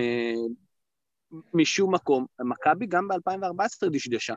משום 1.53 1.93
מקום. 1.93 2.25
מכבי 2.39 2.85
גם 2.85 3.07
ב-2014 3.07 3.89
דשדשה. 3.91 4.33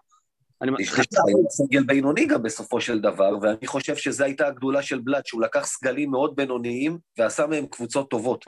דשדשה, 0.79 1.21
סגל 1.51 1.83
בינוני 1.83 2.27
גם 2.27 2.43
בסופו 2.43 2.81
של 2.81 3.01
דבר, 3.01 3.31
ואני 3.43 3.66
חושב 3.66 3.97
שזו 3.97 4.25
הייתה 4.25 4.47
הגדולה 4.47 4.83
של 4.83 4.99
בלאט, 4.99 5.27
שהוא 5.27 5.43
לקח 5.43 5.66
סגלים 5.66 6.11
מאוד 6.11 6.37
בינוניים 6.37 6.99
ועשה 7.18 7.47
מהם 7.47 7.66
קבוצות 7.66 8.11
טובות. 8.11 8.45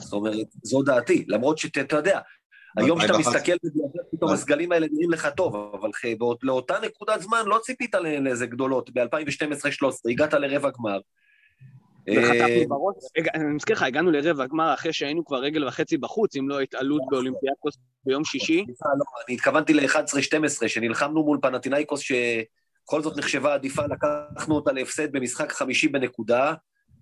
זאת 0.00 0.12
אומרת, 0.12 0.46
זו 0.62 0.82
דעתי, 0.82 1.24
למרות 1.28 1.58
שאתה 1.58 1.96
יודע, 1.96 2.20
היום 2.76 2.98
כשאתה 2.98 3.18
מסתכל 3.18 3.52
פתאום 4.10 4.32
הסגלים 4.32 4.72
האלה 4.72 4.86
נראים 4.92 5.10
לך 5.10 5.28
טוב, 5.36 5.74
אבל 5.80 5.90
לאותה 6.42 6.74
נקודת 6.82 7.20
זמן 7.20 7.42
לא 7.46 7.58
ציפית 7.62 7.94
לאיזה 7.94 8.46
גדולות. 8.46 8.90
ב-2012-2013 8.90 10.10
הגעת 10.10 10.34
לרבע 10.34 10.70
גמר. 10.78 10.98
אה, 12.08 12.46
אני 13.34 13.44
מזכיר 13.44 13.76
לך, 13.76 13.82
הגענו 13.82 14.10
לרבע 14.10 14.46
גמר 14.46 14.74
אחרי 14.74 14.92
שהיינו 14.92 15.24
כבר 15.24 15.38
רגל 15.38 15.68
וחצי 15.68 15.96
בחוץ, 15.96 16.36
אם 16.36 16.48
לא 16.48 16.60
התעלות 16.60 17.02
באולימפיאקוס 17.10 17.78
ביום 18.04 18.24
שישי. 18.24 18.64
לא, 18.98 19.04
אני 19.28 19.34
התכוונתי 19.34 19.74
ל-11-12, 19.74 20.68
שנלחמנו 20.68 21.24
מול 21.24 21.38
פנטינאיקוס, 21.42 22.00
שבכל 22.00 23.02
זאת 23.02 23.16
נחשבה 23.16 23.54
עדיפה, 23.54 23.82
לקחנו 23.86 24.54
אותה 24.54 24.72
להפסד 24.72 25.12
במשחק 25.12 25.52
חמישי 25.52 25.88
בנקודה. 25.88 26.54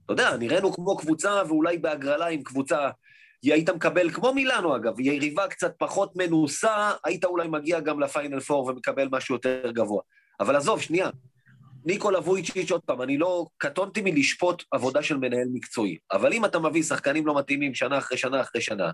אתה 0.05 0.13
יודע, 0.13 0.37
נראינו 0.37 0.73
כמו 0.73 0.97
קבוצה, 0.97 1.43
ואולי 1.49 1.79
בהגרלה 1.79 2.27
עם 2.27 2.43
קבוצה 2.43 2.89
היית 3.43 3.71
מקבל, 3.71 4.11
כמו 4.11 4.35
מילאנו 4.35 4.77
אגב, 4.77 5.01
יריבה 5.01 5.49
קצת 5.49 5.75
פחות 5.79 6.17
מנוסה, 6.17 6.93
היית 7.05 7.25
אולי 7.25 7.49
מגיע 7.49 7.81
גם 7.81 8.01
לפיינל 8.01 8.41
פור 8.41 8.67
ומקבל 8.67 9.09
משהו 9.11 9.35
יותר 9.35 9.71
גבוה. 9.71 10.03
אבל 10.41 10.57
עזוב, 10.57 10.81
שנייה. 10.81 11.11
ניקולה 11.85 12.19
וויצ'יץ', 12.19 12.71
עוד 12.71 12.81
פעם, 12.81 13.03
אני 13.03 13.19
לא... 13.19 13.47
קטונתי 13.59 14.01
מלשפוט 14.05 14.63
עבודה 14.71 15.03
של 15.03 15.17
מנהל 15.17 15.49
מקצועי, 15.53 15.99
אבל 16.13 16.33
אם 16.33 16.45
אתה 16.45 16.59
מביא 16.59 16.83
שחקנים 16.83 17.27
לא 17.27 17.39
מתאימים 17.39 17.75
שנה 17.75 17.99
אחרי 17.99 18.19
שנה 18.19 18.41
אחרי 18.41 18.61
שנה, 18.61 18.91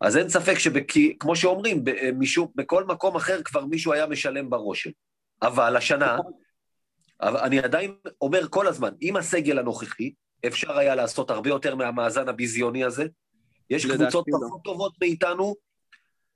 אז 0.00 0.16
אין 0.16 0.28
ספק 0.28 0.58
שכמו 0.58 1.36
שאומרים, 1.36 1.84
משהו, 2.18 2.52
בכל 2.54 2.84
מקום 2.84 3.16
אחר 3.16 3.42
כבר 3.42 3.64
מישהו 3.64 3.92
היה 3.92 4.06
משלם 4.06 4.50
ברושם. 4.50 4.90
אבל 5.42 5.76
השנה, 5.76 6.18
אני 7.22 7.58
עדיין 7.58 7.94
אומר 8.20 8.48
כל 8.48 8.66
הזמן, 8.66 8.90
עם 9.00 9.16
הסגל 9.16 9.58
הנוכחי, 9.58 10.12
אפשר 10.46 10.78
היה 10.78 10.94
לעשות 10.94 11.30
הרבה 11.30 11.48
יותר 11.48 11.74
מהמאזן 11.74 12.28
הביזיוני 12.28 12.84
הזה, 12.84 13.04
יש 13.70 13.86
קבוצות 13.86 14.24
לא. 14.28 14.38
פחות 14.46 14.60
טובות 14.64 14.92
מאיתנו 15.00 15.54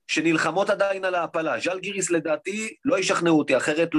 שנלחמות 0.07 0.69
עדיין 0.69 1.05
על 1.05 1.15
ההעפלה. 1.15 1.59
ז'אל 1.59 1.79
גיריס 1.79 2.11
לדעתי 2.11 2.75
לא 2.85 2.99
ישכנעו 2.99 3.37
אותי, 3.37 3.57
אחרת 3.57 3.89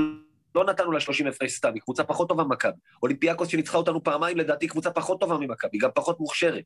לא 0.54 0.64
נתנו 0.64 0.92
לה 0.92 1.00
30 1.00 1.26
הפרש 1.26 1.52
סתם, 1.52 1.74
היא 1.74 1.82
קבוצה 1.82 2.04
פחות 2.04 2.28
טובה 2.28 2.44
ממכבי. 2.44 2.78
אולימפיאקוס 3.02 3.48
שניצחה 3.48 3.78
אותנו 3.78 4.02
פעמיים, 4.02 4.36
לדעתי 4.36 4.66
קבוצה 4.66 4.90
פחות 4.90 5.20
טובה 5.20 5.38
ממכבי, 5.38 5.78
גם 5.78 5.90
פחות 5.94 6.20
מוכשרת. 6.20 6.64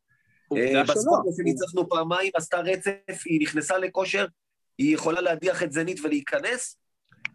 אה, 0.56 0.82
בספורט 0.82 1.24
שניצחנו 1.36 1.88
פעמיים, 1.88 2.30
עשתה 2.34 2.60
רצף, 2.60 3.22
היא 3.24 3.40
נכנסה 3.42 3.78
לכושר, 3.78 4.26
היא 4.78 4.94
יכולה 4.94 5.20
להדיח 5.20 5.62
את 5.62 5.72
זנית 5.72 6.00
ולהיכנס, 6.04 6.76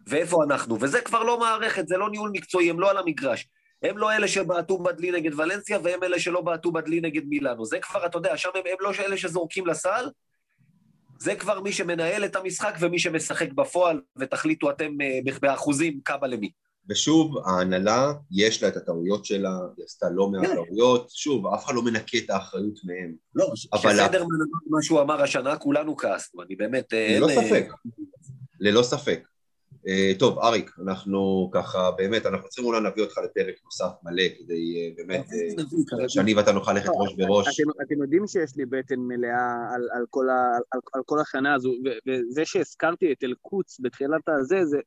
ואיפה 0.06 0.44
אנחנו? 0.44 0.80
וזה 0.80 1.00
כבר 1.00 1.22
לא 1.22 1.40
מערכת, 1.40 1.88
זה 1.88 1.96
לא 1.96 2.10
ניהול 2.10 2.30
מקצועי, 2.32 2.70
הם 2.70 2.80
לא 2.80 2.90
על 2.90 2.98
המגרש. 2.98 3.48
הם 3.82 3.98
לא 3.98 4.12
אלה 4.12 4.28
שבעטו 4.28 4.78
בדלי 4.78 5.10
נגד 5.10 5.34
ולנסיה, 5.34 5.78
והם 5.82 6.02
אלה 6.02 6.20
שלא 6.20 6.40
בעטו 6.40 6.72
בדלי 6.72 7.00
נגד 7.00 7.24
מילאנו. 7.24 7.64
זה 7.64 7.78
כבר, 7.78 8.06
אתה 8.06 8.18
יודע, 8.18 8.36
שם 8.36 8.48
הם, 8.54 8.62
הם 8.66 8.76
לא 8.80 8.90
אלה 9.06 9.16
שזורקים 9.16 9.66
לסל, 9.66 10.08
זה 11.18 11.34
כבר 11.34 11.60
מי 11.60 11.72
שמנהל 11.72 12.24
את 12.24 12.36
המשחק 12.36 12.74
ומי 12.80 12.98
שמשחק 12.98 13.52
בפועל, 13.52 14.00
ותחליטו 14.16 14.70
אתם 14.70 15.00
אה, 15.00 15.38
באחוזים 15.40 16.00
כמה 16.04 16.26
למי. 16.26 16.50
ושוב, 16.88 17.38
ההנהלה, 17.46 18.12
יש 18.30 18.62
לה 18.62 18.68
את 18.68 18.76
הטעויות 18.76 19.24
שלה, 19.24 19.58
היא 19.76 19.84
עשתה 19.84 20.06
לא 20.10 20.28
מעט 20.28 20.46
כן. 20.46 20.54
טעויות, 20.54 21.10
שוב, 21.10 21.46
אף 21.46 21.64
אחד 21.64 21.74
לא 21.74 21.82
מנקה 21.82 22.18
את 22.18 22.30
האחריות 22.30 22.78
מהם. 22.84 23.14
לא, 23.34 23.50
כשפדרמן 23.54 24.10
אמר 24.12 24.60
מה 24.66 24.82
שהוא 24.82 25.00
אמר 25.00 25.22
השנה, 25.22 25.56
כולנו 25.56 25.96
כעסנו, 25.96 26.42
אני 26.42 26.56
באמת... 26.56 26.92
אה, 26.92 27.16
ללא 27.18 27.28
ספק, 27.28 27.68
ללא 28.60 28.82
ספק. 28.82 29.31
Uh, 29.86 30.18
טוב, 30.18 30.38
אריק, 30.38 30.70
אנחנו 30.84 31.50
ככה, 31.52 31.90
באמת, 31.90 32.26
אנחנו 32.26 32.48
צריכים 32.48 32.64
אולי 32.64 32.80
להביא 32.80 33.02
אותך 33.02 33.18
לפרק 33.18 33.54
נוסף 33.64 33.90
מלא, 34.02 34.22
כדי 34.38 34.92
uh, 34.92 34.96
באמת, 34.96 35.26
uh, 35.26 36.08
שאני 36.08 36.34
ואתה 36.34 36.52
נוכל 36.52 36.72
ללכת 36.72 36.88
ראש 36.94 37.14
בראש. 37.14 37.60
אתם, 37.86 38.02
יודעים 38.02 38.26
שיש 38.26 38.56
לי 38.56 38.66
בטן 38.66 38.98
מלאה 38.98 39.74
על, 39.92 40.04
כל, 41.06 41.20
השנה 41.20 41.54
הזו, 41.54 41.72
וזה 42.06 42.44
שהזכרתי 42.44 43.12
את 43.12 43.24
אל-קודס 43.24 43.80
בתחילת 43.80 44.28
הזה, 44.28 44.64
זה 44.64 44.78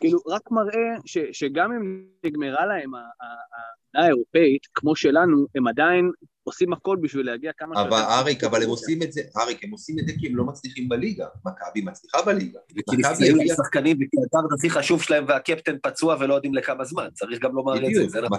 כאילו 0.00 0.18
רק 0.26 0.50
מראה 0.50 0.96
שגם 1.32 1.72
אם 1.72 2.04
נגמרה 2.24 2.66
להם 2.66 2.94
העמדה 2.94 4.06
האירופאית, 4.06 4.66
כמו 4.74 4.96
שלנו, 4.96 5.46
הם 5.54 5.66
עדיין 5.66 6.10
עושים 6.48 6.72
הכל 6.72 6.96
בשביל 7.00 7.26
להגיע 7.26 7.52
כמה 7.56 7.74
שיותר... 7.76 7.88
אבל 7.88 8.02
אריק, 8.02 8.44
אבל 8.44 8.62
הם 8.62 8.68
עושים 8.68 9.02
את 9.02 9.12
זה, 9.12 9.20
אריק, 9.36 9.64
הם 9.64 9.70
עושים 9.70 9.98
את 9.98 10.06
זה 10.06 10.12
כי 10.18 10.26
הם 10.26 10.36
לא 10.36 10.44
מצליחים 10.44 10.88
בליגה. 10.88 11.26
מכבי 11.46 11.80
מצליחה 11.80 12.22
בליגה. 12.22 12.58
וכי 12.70 12.96
נפצעים 12.96 13.36
לשחקנים 13.36 13.96
וכי 13.96 14.16
הדארד 14.26 14.52
הכי 14.58 14.70
חשוב 14.70 15.02
שלהם 15.02 15.24
והקפטן 15.28 15.76
פצוע 15.82 16.16
ולא 16.20 16.34
יודעים 16.34 16.54
לכמה 16.54 16.84
זמן, 16.84 17.08
צריך 17.14 17.40
גם 17.42 17.54
לומר 17.54 17.86
את 17.86 18.10
זה. 18.10 18.20
נכון. 18.20 18.38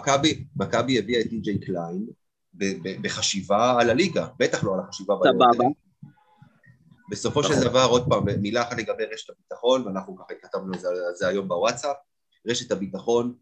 מכבי 0.56 1.00
הביאה 1.00 1.22
את 1.22 1.28
די.ג'יי 1.30 1.60
קליין 1.60 2.06
בחשיבה 3.02 3.82
על 3.82 3.90
הליגה, 3.90 4.28
בטח 4.40 4.64
לא 4.64 4.74
על 4.74 4.80
החשיבה 4.80 5.16
סבבה. 5.24 5.66
בסופו 7.12 7.44
של 7.44 7.50
נכון. 7.54 7.64
דבר, 7.64 7.86
עוד 7.86 8.10
פעם, 8.10 8.26
מילה 8.42 8.62
אחת 8.62 8.78
לגבי 8.78 9.04
רשת 9.14 9.30
הביטחון, 9.30 9.88
ואנחנו 9.88 10.16
ככה 10.16 10.34
כתבנו 10.42 10.74
על 10.74 11.16
זה 11.16 11.28
היום 11.28 11.48
בוואטסאפ, 11.48 11.96
רשת 12.48 12.72
הביטחון 12.72 13.34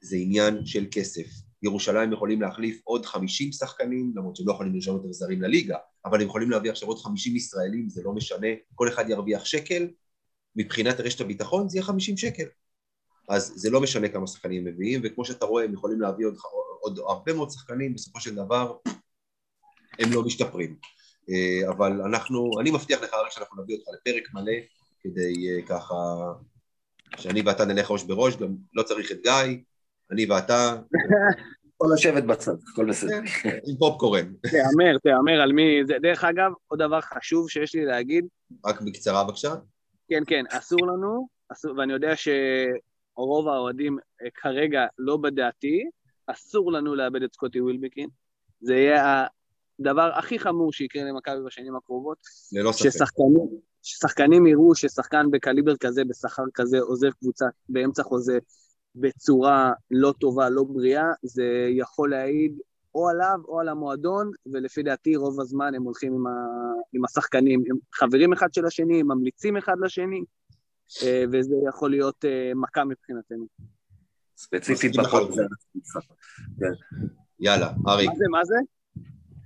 זה 0.00 0.16
עניין 0.16 0.66
של 0.66 0.86
כסף. 0.90 1.26
ירושלים 1.62 2.12
יכולים 2.12 2.40
להחליף 2.42 2.80
עוד 2.84 3.06
50 3.06 3.52
שחקנים, 3.52 4.12
למרות 4.16 4.36
שהם 4.36 4.46
לא 4.46 4.52
יכולים 4.52 4.74
לרשום 4.74 4.96
יותר 4.96 5.12
זרים 5.12 5.42
לליגה, 5.42 5.76
אבל 6.04 6.20
הם 6.20 6.26
יכולים 6.26 6.50
להביא 6.50 6.70
עכשיו 6.70 6.88
עוד 6.88 6.98
50 6.98 7.36
ישראלים, 7.36 7.88
זה 7.88 8.02
לא 8.04 8.12
משנה, 8.12 8.48
כל 8.74 8.88
אחד 8.88 9.10
ירוויח 9.10 9.44
שקל, 9.44 9.88
מבחינת 10.56 11.00
רשת 11.00 11.20
הביטחון 11.20 11.68
זה 11.68 11.78
יהיה 11.78 11.84
50 11.84 12.16
שקל. 12.16 12.46
אז 13.28 13.52
זה 13.56 13.70
לא 13.70 13.80
משנה 13.80 14.08
כמה 14.08 14.26
שחקנים 14.26 14.66
הם 14.66 14.74
מביאים, 14.74 15.00
וכמו 15.04 15.24
שאתה 15.24 15.46
רואה, 15.46 15.64
הם 15.64 15.72
יכולים 15.72 16.00
להביא 16.00 16.26
עוד, 16.26 16.36
עוד 16.80 16.98
הרבה 16.98 17.32
מאוד 17.32 17.50
שחקנים, 17.50 17.94
בסופו 17.94 18.20
של 18.20 18.34
דבר 18.34 18.76
הם 19.98 20.12
לא 20.12 20.22
משתפרים. 20.22 20.76
אה, 21.30 21.70
אבל 21.70 22.02
אנחנו, 22.02 22.50
אני 22.60 22.70
מבטיח 22.70 23.02
לך 23.02 23.14
רק 23.14 23.30
שאנחנו 23.30 23.62
נביא 23.62 23.76
אותך 23.76 23.88
לפרק 23.94 24.28
מלא, 24.34 24.52
כדי 25.00 25.48
אה, 25.48 25.62
ככה, 25.66 25.94
שאני 27.16 27.42
ואתה 27.42 27.64
נלך 27.64 27.90
ראש 27.90 28.02
בראש, 28.02 28.36
גם 28.36 28.56
לא 28.74 28.82
צריך 28.82 29.12
את 29.12 29.18
גיא, 29.22 29.62
אני 30.10 30.26
ואתה, 30.30 30.76
יכול 31.74 31.94
לשבת 31.94 32.24
בצד, 32.24 32.52
הכל 32.72 32.88
בסדר. 32.88 33.18
עם 33.44 33.76
פופקורן. 33.78 34.32
תהמר, 34.42 34.98
תהמר 35.02 35.40
על 35.40 35.52
מי... 35.52 35.80
זה- 35.86 35.96
דרך 36.02 36.24
אגב, 36.24 36.52
עוד 36.66 36.78
דבר 36.82 37.00
חשוב 37.00 37.50
שיש 37.50 37.74
לי 37.74 37.84
להגיד, 37.84 38.26
רק 38.66 38.80
בקצרה 38.80 39.24
בבקשה. 39.24 39.54
כן, 40.08 40.22
כן, 40.26 40.44
אסור 40.50 40.86
לנו, 40.86 41.28
אסור, 41.52 41.78
ואני 41.78 41.92
יודע 41.92 42.12
שרוב 42.16 43.48
האוהדים 43.48 43.98
אה, 44.22 44.28
כרגע 44.34 44.86
לא 44.98 45.16
בדעתי, 45.16 45.84
אסור 46.26 46.72
לנו 46.72 46.94
לאבד 46.94 47.22
את 47.22 47.32
סקוטי 47.32 47.60
ווילבקין. 47.60 48.08
זה 48.60 48.74
יהיה 48.74 49.26
הדבר 49.80 50.10
הכי 50.14 50.38
חמור 50.38 50.72
שיקרה 50.72 51.02
למכבי 51.04 51.44
בשנים 51.46 51.76
הקרובות, 51.76 52.18
ללא 52.52 52.72
ספק. 52.72 52.90
ששחקנים, 52.90 53.48
ששחקנים 53.82 54.46
יראו 54.46 54.74
ששחקן 54.74 55.30
בקליבר 55.30 55.76
כזה, 55.76 56.04
בשכר 56.04 56.42
כזה, 56.54 56.78
עוזב 56.80 57.10
קבוצה 57.10 57.46
באמצע 57.68 58.02
חוזה 58.02 58.38
בצורה 59.00 59.72
לא 59.90 60.14
טובה, 60.20 60.48
לא 60.48 60.64
בריאה, 60.64 61.06
זה 61.22 61.68
יכול 61.70 62.10
להעיד 62.10 62.58
או 62.94 63.08
עליו 63.08 63.38
או 63.48 63.60
על 63.60 63.68
המועדון, 63.68 64.30
ולפי 64.52 64.82
דעתי 64.82 65.16
רוב 65.16 65.40
הזמן 65.40 65.74
הם 65.74 65.82
הולכים 65.82 66.14
עם, 66.14 66.26
ה... 66.26 66.30
עם 66.92 67.04
השחקנים, 67.04 67.62
הם 67.70 67.76
חברים 67.94 68.32
אחד 68.32 68.52
של 68.52 68.66
השני, 68.66 69.00
הם 69.00 69.08
ממליצים 69.08 69.56
אחד 69.56 69.76
לשני, 69.80 70.24
אה, 71.02 71.24
וזה 71.32 71.54
יכול 71.68 71.90
להיות 71.90 72.24
אה, 72.24 72.52
מכה 72.54 72.84
מבחינתנו. 72.84 73.46
ספציפית 74.36 74.96
בפוד. 74.96 75.30
הזה. 75.30 75.42
כן. 76.58 76.72
יאללה, 77.40 77.72
אריק, 77.88 78.08
מה 78.08 78.16
זה, 78.16 78.24
מה 78.30 78.44
זה? 78.44 78.54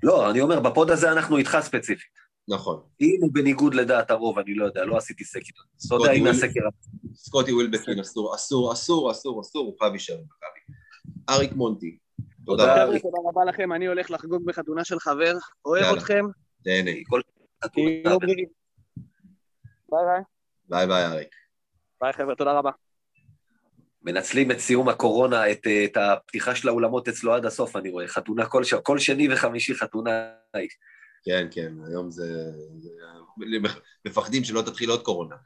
לא, 0.03 0.31
אני 0.31 0.41
אומר, 0.41 0.61
בפוד 0.61 0.91
הזה 0.91 1.13
אנחנו 1.13 1.37
איתך 1.37 1.59
ספציפית. 1.61 2.22
נכון. 2.49 2.83
אם 3.01 3.19
הוא 3.23 3.31
בניגוד 3.33 3.75
לדעת 3.75 4.11
הרוב, 4.11 4.39
אני 4.39 4.55
לא 4.55 4.65
יודע, 4.65 4.85
לא 4.85 4.97
עשיתי 4.97 5.25
סקר. 5.25 5.63
אתה 5.87 5.95
יודע, 5.95 6.11
וויל- 6.11 6.29
הסקר. 6.29 6.61
סקוטי 7.15 7.53
ווילבקין 7.53 8.01
אסור, 8.01 8.35
אסור, 8.35 8.73
אסור, 8.73 9.11
אסור, 9.13 9.41
אסור, 9.41 9.67
הוא 9.67 9.79
חייב 9.79 9.93
להישאר 9.93 10.17
במכבי. 10.17 10.77
אריק 11.31 11.53
מונטי, 11.53 11.99
תודה. 12.47 12.85
רבה. 12.85 12.99
תודה 12.99 13.19
רבה 13.29 13.45
לכם, 13.45 13.73
אני 13.73 13.87
הולך 13.87 14.11
לחגוג 14.11 14.45
בחתונה 14.47 14.85
של 14.85 14.99
חבר, 14.99 15.33
אוהב. 15.65 15.97
אתכם, 15.97 16.25
חתונה. 17.65 18.03
תהיו 18.05 18.19
בריאים. 18.19 18.49
ביי 19.91 20.05
ביי. 20.07 20.23
ביי 20.69 20.87
ביי 20.87 21.05
אריק. 21.07 21.29
ביי 22.01 22.13
חבר'ה, 22.13 22.35
תודה 22.35 22.53
רבה. 22.53 22.71
מנצלים 24.03 24.51
את 24.51 24.59
סיום 24.59 24.89
הקורונה, 24.89 25.51
את, 25.51 25.67
את 25.85 25.97
הפתיחה 25.97 26.55
של 26.55 26.69
האולמות 26.69 27.09
אצלו 27.09 27.35
עד 27.35 27.45
הסוף, 27.45 27.77
אני 27.77 27.91
רואה. 27.91 28.09
חתונה 28.09 28.47
כל, 28.47 28.65
ש... 28.65 28.75
כל 28.75 28.99
שני 28.99 29.33
וחמישי 29.33 29.75
חתונה. 29.75 30.11
כן, 31.23 31.49
כן, 31.51 31.73
היום 31.87 32.11
זה... 32.11 32.53
מפחדים 34.05 34.45
שלא 34.45 34.63
תתחיל 34.63 34.91
עוד 34.91 35.03
קורונה. 35.03 35.37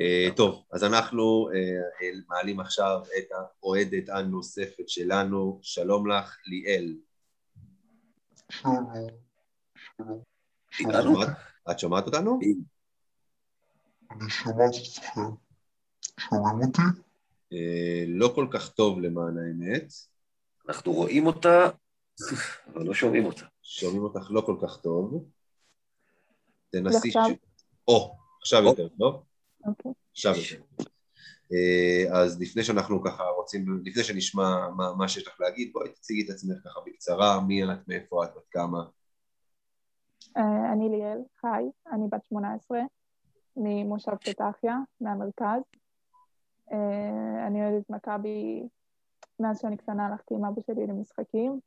אה, 0.00 0.28
טוב, 0.36 0.64
אז 0.72 0.84
אנחנו 0.84 1.48
אה, 1.54 1.58
אה, 2.02 2.10
מעלים 2.28 2.60
עכשיו 2.60 3.00
את 3.18 3.24
האוהדת 3.32 4.08
הנוספת 4.08 4.88
שלנו. 4.88 5.58
שלום 5.62 6.10
לך, 6.10 6.36
ליאל. 6.46 6.96
את? 8.50 9.00
שומעת- 10.70 12.06
אותנו? 12.06 12.38
אני 14.10 14.30
שומעת 14.30 14.70
אתכם. 14.74 15.20
שומעים 16.20 16.66
אותי? 16.66 16.82
לא 18.06 18.32
כל 18.34 18.46
כך 18.50 18.68
טוב 18.72 19.00
למען 19.00 19.38
האמת. 19.38 19.92
אנחנו 20.68 20.92
רואים 20.92 21.26
אותה, 21.26 21.68
אבל 22.66 22.84
לא 22.84 22.94
שומעים 22.94 23.24
אותה. 23.24 23.46
שומעים 23.68 24.02
אותך 24.02 24.26
לא 24.30 24.40
כל 24.40 24.56
כך 24.62 24.80
טוב. 24.80 25.24
תנסי... 26.70 27.12
או, 27.88 28.16
עכשיו 28.40 28.62
או. 28.62 28.68
יותר 28.68 28.88
טוב. 28.88 29.22
אוקיי. 29.66 29.92
עכשיו 30.12 30.34
יותר. 30.36 30.84
אה, 31.52 32.20
אז 32.22 32.40
לפני 32.40 32.62
שאנחנו 32.62 33.02
ככה 33.02 33.22
רוצים, 33.36 33.82
לפני 33.84 34.04
שנשמע 34.04 34.68
מה, 34.76 34.94
מה 34.94 35.08
שיש 35.08 35.26
לך 35.26 35.40
להגיד, 35.40 35.72
בואי 35.72 35.88
תציגי 35.88 36.24
את 36.24 36.30
עצמך 36.30 36.56
ככה 36.64 36.80
בקצרה, 36.86 37.40
מי 37.40 37.64
את, 37.64 37.88
מאיפה 37.88 38.24
את, 38.24 38.30
בת 38.36 38.46
כמה. 38.50 38.84
אה, 40.36 40.72
אני 40.72 40.88
ליאל 40.88 41.18
חי, 41.40 41.64
אני 41.92 42.04
בת 42.10 42.24
18, 42.24 42.78
ממושב 43.56 44.14
פתחיה, 44.14 44.76
מהמרכז. 45.00 45.62
אה, 46.72 47.46
אני 47.46 47.62
אוהדת 47.62 47.90
מכבי, 47.90 48.68
מאז 49.40 49.60
שאני 49.60 49.76
קטנה 49.76 50.06
הלכתי 50.06 50.34
עם 50.34 50.44
אבא 50.44 50.60
שלי 50.66 50.86
למשחקים. 50.86 51.60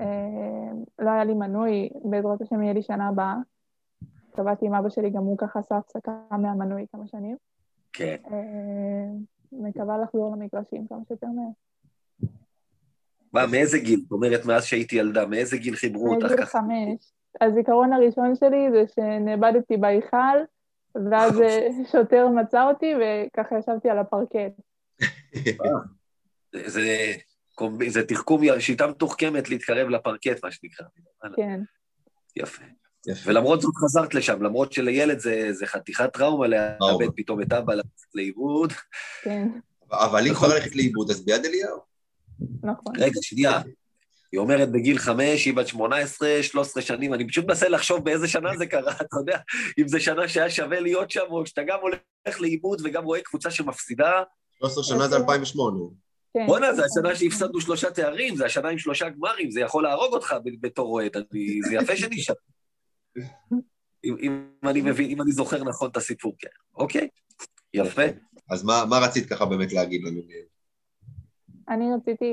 אה, 0.00 0.72
לא 0.98 1.10
היה 1.10 1.24
לי 1.24 1.34
מנוי, 1.34 1.88
בעזרת 2.04 2.40
השם 2.40 2.62
יהיה 2.62 2.72
לי 2.72 2.82
שנה 2.82 3.08
הבאה. 3.08 3.34
קבעתי 4.36 4.66
עם 4.66 4.74
אבא 4.74 4.88
שלי, 4.88 5.10
גם 5.10 5.22
הוא 5.22 5.38
ככה 5.38 5.58
עשה 5.58 5.76
הפסקה 5.76 6.12
מהמנוי 6.30 6.86
כמה 6.92 7.06
שנים. 7.06 7.36
כן. 7.92 8.16
אה, 8.30 9.06
מקווה 9.52 9.98
לחזור 9.98 10.36
למגרשים 10.36 10.86
כמה 10.88 10.98
שיותר 11.08 11.26
מהר. 11.26 11.50
מה, 13.32 13.46
מאיזה 13.46 13.78
גיל? 13.78 14.00
זאת 14.00 14.12
אומרת, 14.12 14.44
מאז 14.44 14.64
שהייתי 14.64 14.96
ילדה, 14.96 15.26
מאיזה 15.26 15.56
גיל 15.56 15.76
חיברו 15.76 16.14
אותך 16.14 16.24
בגיל 16.24 16.36
ככה? 16.36 16.58
חמש. 16.58 17.12
הזיכרון 17.40 17.92
הראשון 17.92 18.34
שלי 18.34 18.70
זה 18.72 18.84
שנאבדתי 18.94 19.76
בהיכל, 19.76 20.38
ואז 20.94 21.40
אה, 21.40 21.68
שוטר 21.92 22.28
מצא 22.28 22.68
אותי, 22.68 22.94
וככה 22.94 23.58
ישבתי 23.58 23.90
על 23.90 23.98
הפרקט. 23.98 24.52
זה, 26.66 27.12
קומב- 27.60 27.88
זה 27.88 28.02
תחכום, 28.06 28.42
שיטה 28.60 28.86
מתוחכמת 28.86 29.48
להתקרב 29.48 29.88
לפרקט, 29.88 30.44
מה 30.44 30.50
שנקרא. 30.50 30.86
כן, 31.36 31.60
יפה. 32.36 32.62
יפה. 33.08 33.30
ולמרות 33.30 33.60
זאת 33.60 33.74
חזרת 33.76 34.14
לשם, 34.14 34.42
למרות 34.42 34.72
שלילד 34.72 35.18
זה, 35.18 35.48
זה 35.52 35.66
חתיכת 35.66 36.12
טראומה. 36.12 36.46
לאבד 36.46 37.06
פתאום 37.16 37.42
את 37.42 37.52
אבא 37.52 37.74
ללכת 37.74 37.88
לאיבוד. 38.14 38.72
כן, 39.22 39.48
אבל 39.92 40.24
היא 40.24 40.32
נכון. 40.32 40.48
כבר 40.48 40.56
הולכת 40.56 40.76
לאיבוד, 40.76 41.10
אז 41.10 41.24
ביד 41.24 41.44
אליהו. 41.44 41.78
נכון. 42.62 42.92
רגע, 42.96 43.20
שנייה. 43.22 43.60
היא 44.32 44.40
אומרת 44.40 44.72
בגיל 44.72 44.98
חמש, 44.98 45.44
היא 45.44 45.54
בת 45.54 45.66
18, 45.68 46.42
13 46.42 46.82
שנים, 46.82 47.14
אני 47.14 47.28
פשוט 47.28 47.44
מנסה 47.44 47.68
לחשוב 47.68 48.04
באיזה 48.04 48.28
שנה 48.28 48.56
זה 48.56 48.66
קרה, 48.66 48.92
אתה 48.92 49.16
יודע, 49.20 49.38
אם 49.78 49.88
זה 49.88 50.00
שנה 50.00 50.28
שהיה 50.28 50.50
שווה 50.50 50.80
להיות 50.80 51.10
שם, 51.10 51.24
או 51.30 51.46
שאתה 51.46 51.62
גם 51.62 51.78
הולך 51.82 52.40
לאיבוד 52.40 52.80
וגם 52.84 53.04
רואה 53.04 53.20
קבוצה 53.20 53.50
שמפסידה. 53.50 54.10
13 54.58 54.84
שנה 54.84 55.08
זה 55.08 55.16
2008. 55.16 55.78
כן. 56.34 56.46
בואנה, 56.46 56.72
זה 56.74 56.82
השנה 56.84 57.14
שהפסדנו 57.14 57.60
שלושה 57.60 57.90
תארים, 57.90 58.36
זה 58.36 58.44
השנה 58.46 58.68
עם 58.68 58.78
שלושה 58.78 59.08
גמרים, 59.08 59.50
זה 59.50 59.60
יכול 59.60 59.82
להרוג 59.82 60.14
אותך 60.14 60.34
ב- 60.44 60.66
בתור 60.66 60.92
אוהד, 60.92 61.16
אני- 61.16 61.60
זה 61.68 61.74
יפה 61.74 61.96
שנשאר. 61.96 62.34
אם, 64.04 64.16
אם 64.20 64.50
אני 64.70 64.80
מבין, 64.82 65.10
אם 65.10 65.22
אני 65.22 65.32
זוכר 65.32 65.64
נכון 65.64 65.90
את 65.90 65.96
הסיפור, 65.96 66.32
כן. 66.38 66.48
אוקיי, 66.76 67.08
יפה. 67.74 68.02
אז 68.50 68.64
מה, 68.64 68.84
מה 68.90 68.96
רצית 68.98 69.28
ככה 69.28 69.44
באמת 69.46 69.72
להגיד 69.72 70.00
לנו? 70.04 70.20
אני 71.68 71.84
רציתי 71.94 72.32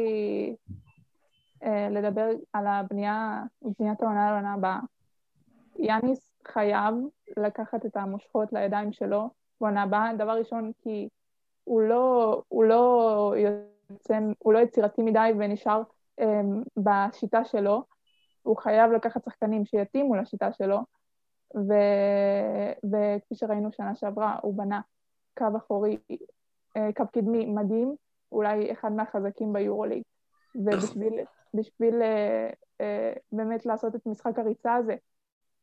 אה, 1.63 1.89
לדבר 1.89 2.27
על 2.53 2.67
הבנייה, 2.67 3.43
בניית 3.79 4.01
העונה 4.01 4.31
לעונה 4.31 4.53
הבאה. 4.53 4.79
יאניס 5.79 6.31
חייב 6.47 6.93
לקחת 7.37 7.85
את 7.85 7.97
המושכות 7.97 8.53
לידיים 8.53 8.93
שלו 8.93 9.29
בעונה 9.61 9.83
הבאה, 9.83 10.15
דבר 10.15 10.31
ראשון 10.39 10.71
כי 10.83 11.07
הוא 11.63 11.81
לא, 11.81 12.41
הוא 12.47 12.63
לא 12.63 13.33
יוצא, 13.89 14.19
הוא 14.39 14.53
לא 14.53 14.59
יצירתי 14.59 15.01
מדי 15.01 15.31
ונשאר 15.39 15.81
אה, 16.19 16.41
בשיטה 16.77 17.45
שלו, 17.45 17.83
הוא 18.43 18.57
חייב 18.57 18.91
לקחת 18.91 19.25
שחקנים 19.25 19.65
שיתאימו 19.65 20.15
לשיטה 20.15 20.53
שלו, 20.53 20.79
ו, 21.55 21.73
וכפי 22.83 23.35
שראינו 23.35 23.71
שנה 23.71 23.95
שעברה, 23.95 24.37
הוא 24.41 24.57
בנה 24.57 24.81
קו 25.37 25.45
אחורי, 25.57 25.97
אה, 26.77 26.89
קו 26.95 27.03
קדמי 27.13 27.45
מדהים, 27.45 27.95
אולי 28.31 28.71
אחד 28.71 28.91
מהחזקים 28.91 29.53
ביורוליג. 29.53 30.03
ובשביל 30.55 31.19
בשביל, 31.53 32.01
אה, 32.01 32.49
אה, 32.81 33.13
באמת 33.31 33.65
לעשות 33.65 33.95
את 33.95 34.05
משחק 34.05 34.39
הריצה 34.39 34.75
הזה, 34.75 34.95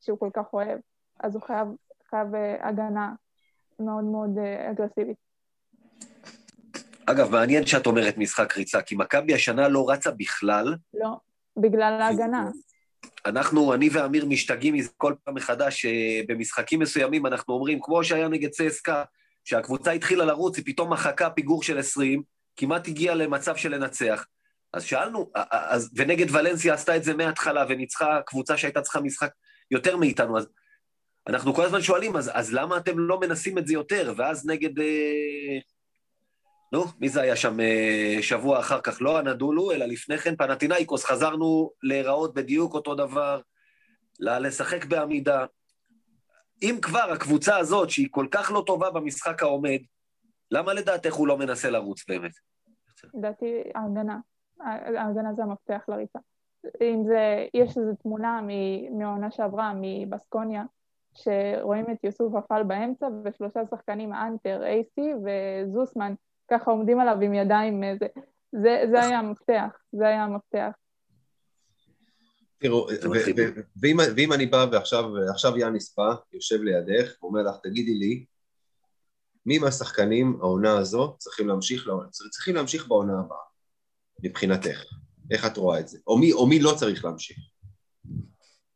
שהוא 0.00 0.18
כל 0.18 0.30
כך 0.32 0.52
אוהב, 0.52 0.78
אז 1.20 1.34
הוא 1.34 1.42
חייב, 1.42 1.68
חייב 2.10 2.28
הגנה 2.60 3.14
מאוד 3.80 4.04
מאוד 4.04 4.38
אגרסיבית. 4.70 5.16
אגב, 7.06 7.30
מעניין 7.30 7.66
שאת 7.66 7.86
אומרת 7.86 8.18
משחק 8.18 8.56
ריצה, 8.56 8.82
כי 8.82 8.94
מכבי 8.94 9.34
השנה 9.34 9.68
לא 9.68 9.90
רצה 9.90 10.10
בכלל. 10.10 10.74
לא, 10.94 11.08
בגלל 11.56 11.98
ההגנה. 12.00 12.50
אנחנו, 13.26 13.74
אני 13.74 13.88
ואמיר 13.92 14.26
משתגעים 14.26 14.74
מזה 14.74 14.88
כל 14.96 15.14
פעם 15.24 15.34
מחדש, 15.34 15.86
שבמשחקים 15.86 16.80
מסוימים 16.80 17.26
אנחנו 17.26 17.54
אומרים, 17.54 17.78
כמו 17.82 18.04
שהיה 18.04 18.28
נגד 18.28 18.50
צסקה, 18.50 19.04
שהקבוצה 19.44 19.92
התחילה 19.92 20.24
לרוץ, 20.24 20.56
היא 20.56 20.64
פתאום 20.66 20.92
מחקה 20.92 21.30
פיגור 21.30 21.62
של 21.62 21.78
20, 21.78 22.22
כמעט 22.56 22.88
הגיעה 22.88 23.14
למצב 23.14 23.56
של 23.56 23.74
לנצח. 23.74 24.26
אז 24.72 24.84
שאלנו, 24.84 25.30
אז, 25.50 25.90
ונגד 25.96 26.26
ולנסיה 26.30 26.74
עשתה 26.74 26.96
את 26.96 27.04
זה 27.04 27.14
מההתחלה, 27.14 27.64
וניצחה 27.68 28.20
קבוצה 28.26 28.56
שהייתה 28.56 28.80
צריכה 28.80 29.00
משחק 29.00 29.30
יותר 29.70 29.96
מאיתנו, 29.96 30.38
אז 30.38 30.48
אנחנו 31.26 31.54
כל 31.54 31.64
הזמן 31.64 31.82
שואלים, 31.82 32.16
אז, 32.16 32.30
אז 32.34 32.52
למה 32.52 32.76
אתם 32.76 32.98
לא 32.98 33.20
מנסים 33.20 33.58
את 33.58 33.66
זה 33.66 33.72
יותר? 33.74 34.14
ואז 34.16 34.46
נגד... 34.46 34.78
אה, 34.78 35.58
נו, 36.72 36.84
מי 37.00 37.08
זה 37.08 37.20
היה 37.20 37.36
שם 37.36 37.60
אה, 37.60 38.18
שבוע 38.20 38.60
אחר 38.60 38.80
כך? 38.80 38.96
לא 39.00 39.18
הנדולו, 39.18 39.72
אלא 39.72 39.86
לפני 39.86 40.18
כן 40.18 40.36
פנטינאיקוס, 40.36 41.04
חזרנו 41.04 41.70
להיראות 41.82 42.34
בדיוק 42.34 42.74
אותו 42.74 42.94
דבר, 42.94 43.40
לשחק 44.20 44.84
בעמידה. 44.84 45.46
אם 46.62 46.78
כבר 46.82 47.12
הקבוצה 47.12 47.56
הזאת, 47.56 47.90
שהיא 47.90 48.08
כל 48.10 48.26
כך 48.30 48.50
לא 48.50 48.62
טובה 48.66 48.90
במשחק 48.90 49.42
העומד, 49.42 49.78
למה 50.50 50.74
לדעתך 50.74 51.14
הוא 51.14 51.28
לא 51.28 51.38
מנסה 51.38 51.70
לרוץ 51.70 52.04
באמת? 52.08 52.32
לדעתי 53.14 53.62
ההגנה. 53.74 54.18
ההגנה 54.96 55.32
זה 55.34 55.42
המפתח 55.42 55.84
לריצה. 55.88 56.18
אם 56.80 57.02
זה, 57.06 57.46
יש 57.54 57.78
איזו 57.78 57.94
תמונה 58.02 58.40
מהעונה 58.90 59.30
שעברה, 59.30 59.72
מבסקוניה, 59.80 60.64
שרואים 61.14 61.84
את 61.92 62.04
יוסוף 62.04 62.34
אפל 62.34 62.62
באמצע, 62.62 63.08
ושלושה 63.24 63.60
שחקנים, 63.70 64.12
אנטר, 64.12 64.62
אייסי 64.64 65.10
וזוסמן, 65.24 66.14
ככה 66.50 66.70
עומדים 66.70 67.00
עליו 67.00 67.20
עם 67.20 67.34
ידיים, 67.34 67.84
אה, 67.84 67.94
זה, 68.00 68.06
זה, 68.52 68.82
זה 68.90 69.00
היה 69.00 69.18
המפתח, 69.18 69.78
זה 69.92 70.06
היה 70.06 70.24
המפתח. 70.24 70.70
תראו, 72.58 72.86
ואם, 73.82 73.96
ואם 74.16 74.32
אני 74.32 74.46
בא 74.46 74.66
ועכשיו 74.72 75.04
עכשיו 75.30 75.58
יאניס 75.58 75.98
בא, 75.98 76.14
יושב 76.32 76.62
לידך, 76.62 77.16
אומר 77.22 77.42
לך, 77.42 77.56
תגידי 77.62 77.94
לי, 77.94 78.24
מי 79.46 79.58
מהשחקנים 79.58 80.38
העונה 80.40 80.78
הזו 80.78 81.16
צריכים 81.18 81.48
להמשיך, 81.48 81.86
לעונה- 81.86 82.08
צריכים 82.08 82.54
להמשיך 82.54 82.88
בעונה 82.88 83.20
הבאה, 83.20 83.38
מבחינתך? 84.22 84.84
איך 85.30 85.46
את 85.46 85.56
רואה 85.56 85.80
את 85.80 85.88
זה? 85.88 85.98
או 86.06 86.18
מי, 86.18 86.32
או 86.32 86.46
מי 86.46 86.60
לא 86.60 86.72
צריך 86.76 87.04
להמשיך? 87.04 87.38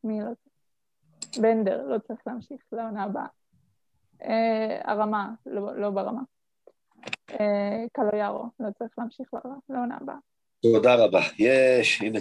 מי 0.04 0.20
לא 0.20 0.24
צריך? 0.24 1.42
בנדר 1.42 1.86
לא 1.86 1.98
צריך 1.98 2.20
להמשיך 2.26 2.60
לעונה 2.72 3.04
הבאה. 3.04 3.26
אה, 4.22 4.92
הרמה, 4.92 5.30
לא, 5.46 5.76
לא 5.76 5.90
ברמה. 5.90 6.20
אה, 7.40 7.84
קלויארו 7.92 8.44
לא 8.60 8.68
צריך 8.78 8.90
להמשיך 8.98 9.28
לעונה- 9.68 9.96
הבאה. 10.00 10.14
תודה 10.62 10.94
רבה. 10.94 11.20
יש, 11.38 12.00
הנה. 12.00 12.18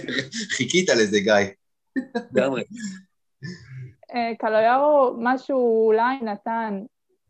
חיכית 0.56 0.88
לזה, 0.88 1.18
גיא. 1.20 1.34
לגמרי. 2.32 2.62
אה, 4.14 4.32
קלויארו, 4.38 5.16
מה 5.18 5.38
שהוא 5.38 5.86
אולי 5.86 6.20
נתן, 6.22 6.82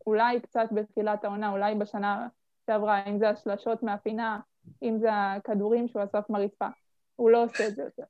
אולי 0.07 0.41
קצת 0.41 0.67
בתחילת 0.73 1.25
העונה, 1.25 1.51
אולי 1.53 1.75
בשנה 1.75 2.29
שעברה, 2.67 3.07
אם 3.07 3.19
זה 3.19 3.29
השלשות 3.29 3.83
מהפינה, 3.83 4.39
אם 4.83 4.99
זה 5.01 5.09
הכדורים 5.13 5.89
שהוא 5.89 6.03
אסף 6.05 6.31
מהרצפה. 6.31 6.69
הוא 7.17 7.31
לא 7.31 7.45
עושה 7.45 7.69
את 7.69 7.77
זה 7.77 7.83
יותר. 7.83 8.03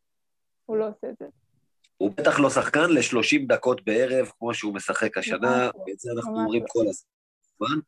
הוא 0.67 0.77
לא 0.77 0.89
עושה 0.89 1.11
את 1.11 1.15
זה. 1.21 1.27
הוא 1.97 2.11
בטח 2.11 2.41
לא 2.41 2.51
שחקן 2.51 2.91
ל-30 2.91 3.47
דקות 3.49 3.85
בערב, 3.85 4.31
כמו 4.39 4.55
שהוא 4.55 4.75
משחק 4.75 5.17
השנה. 5.19 5.71
ואת 5.87 5.99
זה 5.99 6.11
אנחנו 6.17 6.41
אומרים 6.41 6.63
לא. 6.63 6.67
כל 6.69 6.85
הזמן. 6.89 7.79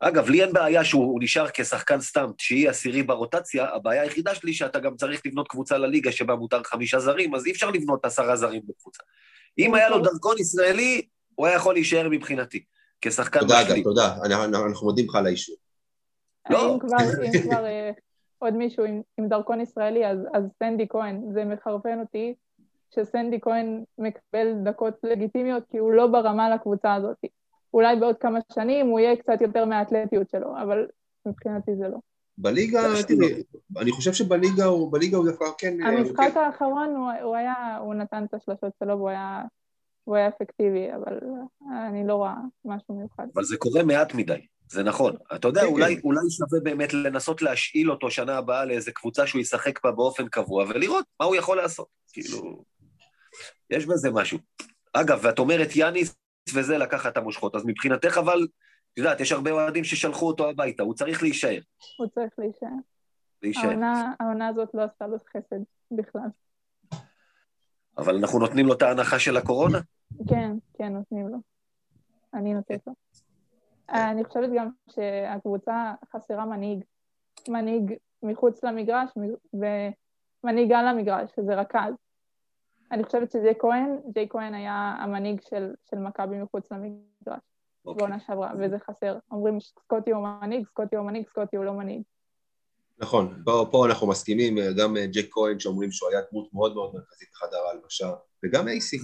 אגב, 0.00 0.28
לי 0.28 0.42
אין 0.42 0.52
בעיה 0.52 0.84
שהוא 0.84 1.20
נשאר 1.22 1.46
כשחקן 1.54 2.00
סתם, 2.00 2.30
תשיעי 2.36 2.68
עשירי 2.68 3.02
ברוטציה, 3.02 3.68
הבעיה 3.74 4.02
היחידה 4.02 4.34
שלי 4.34 4.52
שאתה 4.52 4.78
גם 4.78 4.96
צריך 4.96 5.26
לבנות 5.26 5.48
קבוצה 5.48 5.78
לליגה 5.78 6.12
שבה 6.12 6.34
מותר 6.34 6.62
חמישה 6.62 6.98
זרים, 6.98 7.34
אז 7.34 7.46
אי 7.46 7.52
אפשר 7.52 7.70
לבנות 7.70 8.04
עשרה 8.04 8.36
זרים 8.36 8.62
בקבוצה. 8.66 9.02
אם 9.58 9.74
היה 9.74 9.88
לו 9.88 9.98
דרכון 9.98 10.36
ישראלי, 10.38 11.02
הוא 11.34 11.46
היה 11.46 11.56
יכול 11.56 11.74
להישאר 11.74 12.08
מבחינתי, 12.08 12.64
כשחקן 13.00 13.40
תודה, 13.40 13.54
גיא, 13.54 13.64
משלים. 13.64 13.82
תודה. 13.82 14.14
אנחנו 14.24 14.66
אנחנו 14.66 14.86
מודים 14.86 15.06
לך 15.08 15.14
על 15.14 15.26
האישור. 15.26 15.56
לא. 16.50 16.74
אם 16.74 16.78
כבר, 16.78 17.64
אה, 17.64 17.90
עוד 18.38 18.54
מישהו 18.54 18.84
עם, 18.84 19.02
עם 19.18 19.28
דרכון 19.28 19.60
ישראלי, 19.60 20.06
אז, 20.06 20.18
אז 20.34 20.42
סנדי 20.58 20.86
כהן, 20.88 21.20
זה 21.34 21.44
מחרפן 21.44 22.00
אותי 22.00 22.34
שסנדי 22.94 23.40
כהן 23.40 23.84
מקבל 23.98 24.52
דקות 24.64 24.94
לגיטימיות, 25.02 25.62
כי 25.70 25.78
הוא 25.78 25.92
לא 25.92 26.06
ברמה 26.06 26.50
לקבוצה 26.50 26.94
הזאת. 26.94 27.16
אולי 27.74 27.96
בעוד 27.96 28.16
כמה 28.20 28.38
שנים 28.54 28.86
הוא 28.86 29.00
יהיה 29.00 29.16
קצת 29.16 29.40
יותר 29.40 29.64
מהאתלטיות 29.64 30.30
שלו, 30.30 30.54
אבל 30.62 30.86
מבחינתי 31.26 31.70
זה 31.76 31.88
לא. 31.88 31.98
בליגה, 32.38 32.82
תראי, 33.08 33.42
אני 33.78 33.92
חושב 33.92 34.12
שבליגה 34.12 34.64
הוא 34.64 34.92
בליגה 34.92 35.16
הוא 35.16 35.26
דווקא 35.26 35.44
כן... 35.58 35.82
המשחק 35.82 36.30
כן. 36.34 36.40
האחרון 36.40 36.88
הוא, 36.96 37.10
הוא 37.22 37.36
היה, 37.36 37.76
הוא 37.80 37.94
נתן 37.94 38.24
את 38.24 38.34
השלשות 38.34 38.72
שלו 38.78 38.98
והוא 38.98 39.08
היה, 39.08 39.42
הוא 40.04 40.16
היה 40.16 40.28
אפקטיבי, 40.28 40.88
אבל 40.94 41.18
אני 41.88 42.06
לא 42.06 42.14
רואה 42.14 42.34
משהו 42.64 42.94
מיוחד. 42.94 43.26
אבל 43.34 43.44
זה 43.44 43.56
קורה 43.56 43.82
מעט 43.82 44.14
מדי, 44.14 44.46
זה 44.68 44.82
נכון. 44.82 45.16
אתה 45.34 45.48
יודע, 45.48 45.60
כן, 45.60 45.66
אולי. 45.66 46.00
אולי 46.04 46.30
שווה 46.30 46.60
באמת 46.62 46.94
לנסות 46.94 47.42
להשאיל 47.42 47.90
אותו 47.90 48.10
שנה 48.10 48.36
הבאה 48.36 48.64
לאיזה 48.64 48.92
קבוצה 48.92 49.26
שהוא 49.26 49.40
ישחק 49.40 49.84
בה 49.84 49.92
באופן 49.92 50.28
קבוע, 50.28 50.64
ולראות 50.68 51.04
מה 51.20 51.26
הוא 51.26 51.36
יכול 51.36 51.56
לעשות. 51.56 51.86
כאילו, 52.12 52.62
יש 53.70 53.86
בזה 53.86 54.10
משהו. 54.10 54.38
אגב, 54.92 55.20
ואת 55.22 55.38
אומרת 55.38 55.76
יאניס 55.76 56.16
וזה 56.54 56.78
לקחת 56.78 57.12
את 57.12 57.16
המושכות, 57.16 57.54
אז 57.54 57.64
מבחינתך 57.66 58.18
אבל, 58.18 58.46
את 58.92 58.98
יודעת, 58.98 59.20
יש 59.20 59.32
הרבה 59.32 59.50
אוהדים 59.50 59.84
ששלחו 59.84 60.26
אותו 60.26 60.50
הביתה, 60.50 60.82
הוא 60.82 60.94
צריך 60.94 61.22
להישאר. 61.22 61.60
הוא 61.98 62.06
צריך 62.06 62.32
להישאר. 62.38 62.68
להישאר. 63.42 63.68
העונה, 63.68 64.12
העונה 64.20 64.48
הזאת 64.48 64.74
לא 64.74 64.82
עשתה 64.82 65.06
לו 65.06 65.16
חסד 65.18 65.60
בכלל. 65.90 66.28
אבל 67.98 68.16
אנחנו 68.16 68.38
נותנים 68.38 68.66
לו 68.66 68.72
את 68.72 68.82
ההנחה 68.82 69.18
של 69.18 69.36
הקורונה? 69.36 69.78
כן, 70.28 70.50
כן, 70.78 70.92
נותנים 70.92 71.28
לו. 71.28 71.38
אני 72.34 72.54
נותנת 72.54 72.86
לו. 72.86 72.92
אני 73.88 74.24
חושבת 74.24 74.48
גם 74.56 74.68
שהקבוצה 74.90 75.92
חסרה 76.12 76.46
מנהיג. 76.46 76.84
מנהיג 77.48 77.94
מחוץ 78.22 78.64
למגרש 78.64 79.10
ומנהיג 79.54 80.72
על 80.72 80.86
המגרש, 80.86 81.30
שזה 81.36 81.54
רכז. 81.54 81.94
אני 82.94 83.04
חושבת 83.04 83.30
שג'יי 83.30 83.54
כהן, 83.58 83.96
ג'יי 84.14 84.26
כהן 84.30 84.54
היה 84.54 84.96
המנהיג 84.98 85.40
של, 85.48 85.72
של 85.90 85.98
מכבי 85.98 86.36
מחוץ 86.38 86.64
למגרש 86.72 87.40
אוקיי. 87.86 87.98
בעונה 87.98 88.20
שעברה, 88.26 88.52
וזה 88.60 88.76
חסר. 88.78 89.18
אומרים 89.30 89.60
סקוטי 89.60 90.10
הוא 90.10 90.28
מנהיג, 90.42 90.66
סקוטי 90.66 90.96
הוא 90.96 91.06
מנהיג, 91.06 91.26
סקוטי 91.28 91.56
הוא 91.56 91.64
לא 91.64 91.72
מנהיג. 91.72 92.02
נכון, 92.98 93.42
פה, 93.44 93.68
פה 93.70 93.86
אנחנו 93.86 94.06
מסכימים, 94.06 94.56
גם 94.78 94.96
אה, 94.96 95.06
ג'ק 95.06 95.26
כהן 95.30 95.58
שאומרים 95.58 95.90
שהוא 95.90 96.10
היה 96.10 96.20
דמות 96.30 96.48
מאוד 96.52 96.74
מאוד 96.74 96.94
מרכזית 96.94 97.28
בחדר 97.32 97.56
ההלבשה, 97.68 98.12
וגם 98.44 98.68
אייסי, 98.68 98.98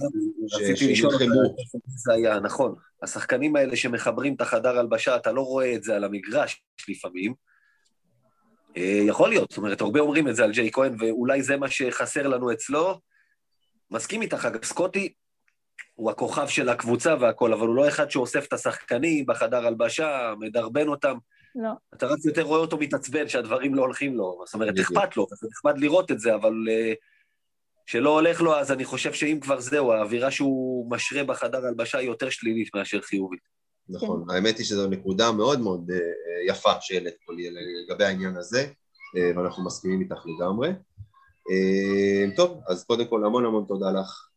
שנלחמו. 0.75 1.55
זה 1.85 2.13
היה, 2.13 2.39
נכון. 2.39 2.75
השחקנים 3.03 3.55
האלה 3.55 3.75
שמחברים 3.75 4.35
את 4.35 4.41
החדר 4.41 4.79
הלבשה, 4.79 5.15
אתה 5.15 5.31
לא 5.31 5.41
רואה 5.41 5.75
את 5.75 5.83
זה 5.83 5.95
על 5.95 6.03
המגרש 6.03 6.63
לפעמים. 6.89 7.33
אה, 8.77 9.01
יכול 9.07 9.29
להיות, 9.29 9.49
זאת 9.49 9.57
אומרת, 9.57 9.81
הרבה 9.81 9.99
אומרים 9.99 10.27
את 10.27 10.35
זה 10.35 10.43
על 10.43 10.51
ג'יי 10.51 10.71
כהן, 10.71 10.95
ואולי 10.99 11.43
זה 11.43 11.57
מה 11.57 11.69
שחסר 11.69 12.27
לנו 12.27 12.51
אצלו. 12.51 13.10
מסכים 13.91 14.21
איתך, 14.21 14.45
אגב, 14.45 14.65
סקוטי 14.65 15.13
הוא 15.95 16.11
הכוכב 16.11 16.47
של 16.47 16.69
הקבוצה 16.69 17.15
והכל, 17.19 17.53
אבל 17.53 17.67
הוא 17.67 17.75
לא 17.75 17.87
אחד 17.87 18.11
שאוסף 18.11 18.47
את 18.47 18.53
השחקנים 18.53 19.25
בחדר 19.25 19.67
הלבשה, 19.67 20.33
מדרבן 20.39 20.87
אותם. 20.87 21.17
לא. 21.55 21.69
אתה 21.93 22.07
רק 22.07 22.17
יותר 22.25 22.41
רואה 22.41 22.59
אותו 22.59 22.77
מתעצבן 22.77 23.27
שהדברים 23.27 23.75
לא 23.75 23.81
הולכים 23.81 24.17
לו. 24.17 24.43
זאת 24.45 24.53
אומרת. 24.53 24.79
אכפת 24.79 25.17
לו, 25.17 25.27
זה 25.29 25.47
נחמד 25.51 25.79
לראות 25.79 26.11
את 26.11 26.19
זה, 26.19 26.35
אבל 26.35 26.53
אה, 26.69 26.93
כשלא 27.85 28.09
הולך 28.09 28.41
לו, 28.41 28.55
אז 28.55 28.71
אני 28.71 28.85
חושב 28.85 29.13
שאם 29.13 29.39
כבר 29.41 29.59
זהו, 29.59 29.91
האווירה 29.91 30.31
שהוא 30.31 30.91
משרה 30.91 31.23
בחדר 31.23 31.65
הלבשה 31.65 31.97
היא 31.97 32.07
יותר 32.07 32.29
שלילית 32.29 32.75
מאשר 32.75 33.01
חיובית. 33.01 33.39
נכון, 33.89 34.25
האמת 34.29 34.57
היא 34.57 34.65
שזו 34.65 34.89
נקודה 34.89 35.31
מאוד 35.31 35.59
מאוד 35.59 35.91
אה, 35.91 35.95
אה, 35.97 36.01
יפה 36.47 36.71
שהעלית 36.81 37.13
פה 37.25 37.33
לגבי 37.87 38.03
העניין 38.05 38.37
הזה, 38.37 38.67
אה, 39.17 39.31
ואנחנו 39.35 39.65
מסכימים 39.65 40.01
איתך 40.01 40.25
לגמרי. 40.25 40.69
אה, 41.49 42.35
טוב, 42.35 42.61
אז 42.67 42.83
קודם 42.83 43.07
כל 43.07 43.25
המון 43.25 43.45
המון 43.45 43.65
תודה 43.67 43.91
לך. 43.91 44.27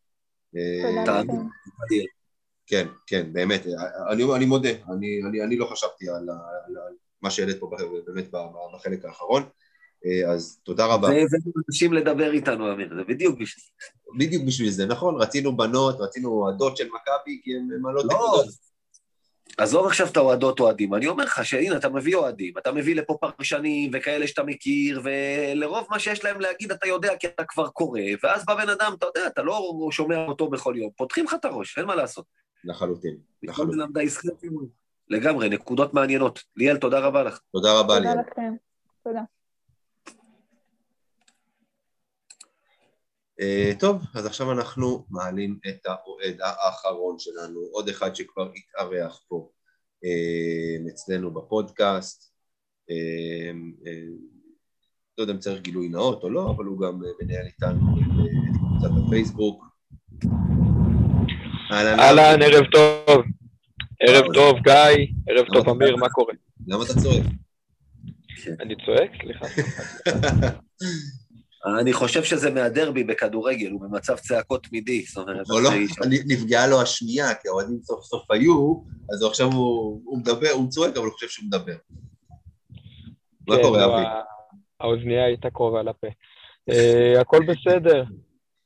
אה, 0.56 0.98
תודה. 0.98 1.20
לכם. 1.22 1.32
אדיר. 1.86 2.04
כן, 2.66 2.86
כן, 3.06 3.32
באמת, 3.32 3.66
אני, 4.10 4.24
אני 4.36 4.44
מודה, 4.44 4.68
אני, 4.68 5.20
אני, 5.28 5.42
אני 5.42 5.56
לא 5.56 5.66
חשבתי 5.66 6.08
על, 6.08 6.28
ה- 6.28 6.32
על, 6.66 6.76
על 6.86 6.94
מה 7.22 7.30
שהעלית 7.30 7.60
פה 7.60 7.70
באמת 8.06 8.30
ב- 8.30 8.38
בחלק 8.74 9.04
האחרון, 9.04 9.42
אה, 10.06 10.32
אז 10.32 10.58
תודה 10.62 10.86
רבה. 10.86 11.08
והבאנו 11.08 11.52
אנשים 11.68 11.92
לדבר 11.92 12.32
איתנו, 12.32 12.72
אמיר, 12.72 12.88
זה 12.96 13.02
בדיוק 13.08 13.38
בשביל 13.40 13.64
זה. 13.64 14.18
בדיוק 14.18 14.42
בשביל 14.46 14.70
זה, 14.70 14.86
נכון? 14.86 15.20
רצינו 15.22 15.56
בנות, 15.56 16.00
רצינו 16.00 16.28
אוהדות 16.30 16.76
של 16.76 16.86
מכבי, 16.86 17.40
כי 17.42 17.50
הן 17.56 17.80
מעלות 17.82 18.04
לא, 18.04 18.10
נקודות. 18.14 18.46
עזוב 19.58 19.86
עכשיו 19.86 20.06
את 20.06 20.16
האוהדות 20.16 20.60
אוהדים, 20.60 20.94
אני 20.94 21.06
אומר 21.06 21.24
לך 21.24 21.44
שהנה, 21.44 21.76
אתה 21.76 21.88
מביא 21.88 22.16
אוהדים, 22.16 22.58
אתה 22.58 22.72
מביא 22.72 22.94
לפה 22.94 23.18
פרשנים 23.20 23.90
וכאלה 23.92 24.26
שאתה 24.26 24.42
מכיר, 24.42 25.02
ולרוב 25.04 25.86
מה 25.90 25.98
שיש 25.98 26.24
להם 26.24 26.40
להגיד 26.40 26.72
אתה 26.72 26.88
יודע 26.88 27.16
כי 27.16 27.26
אתה 27.26 27.44
כבר 27.44 27.68
קורא, 27.68 28.00
ואז 28.22 28.44
בא 28.44 28.54
בן 28.54 28.68
אדם, 28.68 28.94
אתה 28.98 29.06
יודע, 29.06 29.26
אתה 29.26 29.42
לא 29.42 29.88
שומע 29.90 30.26
אותו 30.26 30.50
בכל 30.50 30.74
יום, 30.76 30.90
פותחים 30.96 31.24
לך 31.24 31.34
את 31.34 31.44
הראש, 31.44 31.78
אין 31.78 31.86
מה 31.86 31.94
לעשות. 31.94 32.24
לחלוטין, 32.64 33.16
לחלוטין. 33.42 34.50
לגמרי, 35.08 35.48
נקודות 35.48 35.94
מעניינות. 35.94 36.42
ליאל, 36.56 36.76
תודה 36.76 36.98
רבה 36.98 37.22
לך. 37.22 37.40
תודה 37.52 37.80
רבה, 37.80 37.96
תודה 37.96 38.14
ליאל. 38.14 38.20
לכם. 38.20 38.54
תודה. 39.04 39.20
טוב, 43.80 44.02
אז 44.14 44.26
עכשיו 44.26 44.52
אנחנו 44.52 45.06
מעלים 45.10 45.58
את 45.68 45.86
האוהד 45.86 46.36
האחרון 46.40 47.18
שלנו, 47.18 47.60
עוד 47.72 47.88
אחד 47.88 48.14
שכבר 48.14 48.50
התארח 48.54 49.20
פה 49.28 49.48
אה, 50.04 50.90
אצלנו 50.90 51.34
בפודקאסט. 51.34 52.32
אה, 52.90 53.50
אה, 53.86 53.92
לא 55.18 55.22
יודע 55.22 55.32
אם 55.32 55.38
צריך 55.38 55.62
גילוי 55.62 55.88
נאות 55.88 56.22
או 56.22 56.30
לא, 56.30 56.50
אבל 56.56 56.64
הוא 56.64 56.80
גם 56.80 57.00
אה, 57.04 57.10
מנהל 57.22 57.46
איתנו 57.46 57.80
את, 57.98 58.02
אה, 58.18 58.58
קבוצת 58.58 59.06
הפייסבוק. 59.06 59.64
אהלן, 61.70 62.42
ערב 62.42 62.64
טוב. 62.72 63.24
ערב 64.00 64.24
טוב, 64.34 64.58
גיא. 64.58 65.06
ערב 65.28 65.46
טוב, 65.54 65.68
אמיר, 65.68 65.96
מה 65.96 66.08
קורה? 66.08 66.34
למה 66.66 66.84
אתה 66.84 66.92
צועק? 67.00 67.24
אני 68.60 68.74
צועק? 68.86 69.10
סליחה. 69.22 69.46
אני 71.80 71.92
חושב 71.92 72.24
שזה 72.24 72.50
מהדרבי 72.50 73.04
בכדורגל, 73.04 73.70
הוא 73.70 73.80
במצב 73.80 74.16
צעקות 74.16 74.66
תמידי, 74.66 75.02
זאת 75.02 75.16
אומרת, 75.16 75.50
או 75.50 75.60
לא, 75.60 75.70
נפגעה 76.26 76.66
לו 76.66 76.82
השנייה, 76.82 77.34
כי 77.34 77.48
האוהדים 77.48 77.78
סוף 77.82 78.04
סוף 78.04 78.30
היו, 78.30 78.74
אז 79.12 79.22
עכשיו 79.22 79.46
הוא 79.52 80.18
מדבר, 80.18 80.50
הוא 80.50 80.70
צועק, 80.70 80.96
אבל 80.96 81.06
הוא 81.06 81.12
חושב 81.12 81.28
שהוא 81.28 81.46
מדבר. 81.46 81.76
מה 83.48 83.56
כן, 83.56 83.62
קורה, 83.62 83.86
לא, 83.86 83.94
אבי? 83.94 84.04
האוזנייה 84.80 85.24
הייתה 85.24 85.50
קרובה 85.50 85.82
לפה. 85.82 86.06
אה, 86.70 87.20
הכל 87.20 87.40
בסדר, 87.46 88.04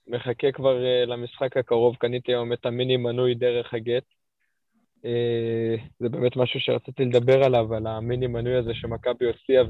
מחכה 0.06 0.52
כבר 0.52 0.84
אה, 0.84 1.04
למשחק 1.06 1.56
הקרוב, 1.56 1.96
קניתי 1.96 2.32
היום 2.32 2.52
את 2.52 2.66
המיני 2.66 2.96
מנוי 2.96 3.34
דרך 3.34 3.74
הגט. 3.74 4.04
אה, 5.04 5.74
זה 6.00 6.08
באמת 6.08 6.36
משהו 6.36 6.60
שרציתי 6.60 7.04
לדבר 7.04 7.44
עליו, 7.44 7.74
על 7.74 7.86
המיני 7.86 8.26
מנוי 8.26 8.56
הזה 8.56 8.74
שמכבי 8.74 9.26
הוציאה 9.26 9.62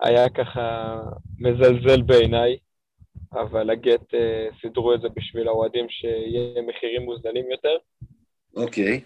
והיה 0.00 0.28
ככה 0.28 0.96
מזלזל 1.38 2.02
בעיניי, 2.02 2.56
אבל 3.32 3.70
הגט 3.70 4.14
אה, 4.14 4.48
סידרו 4.60 4.94
את 4.94 5.00
זה 5.00 5.08
בשביל 5.16 5.48
האוהדים 5.48 5.86
שיהיה 5.88 6.62
מחירים 6.62 7.02
מוזלים 7.02 7.50
יותר. 7.50 7.76
אוקיי. 8.56 9.00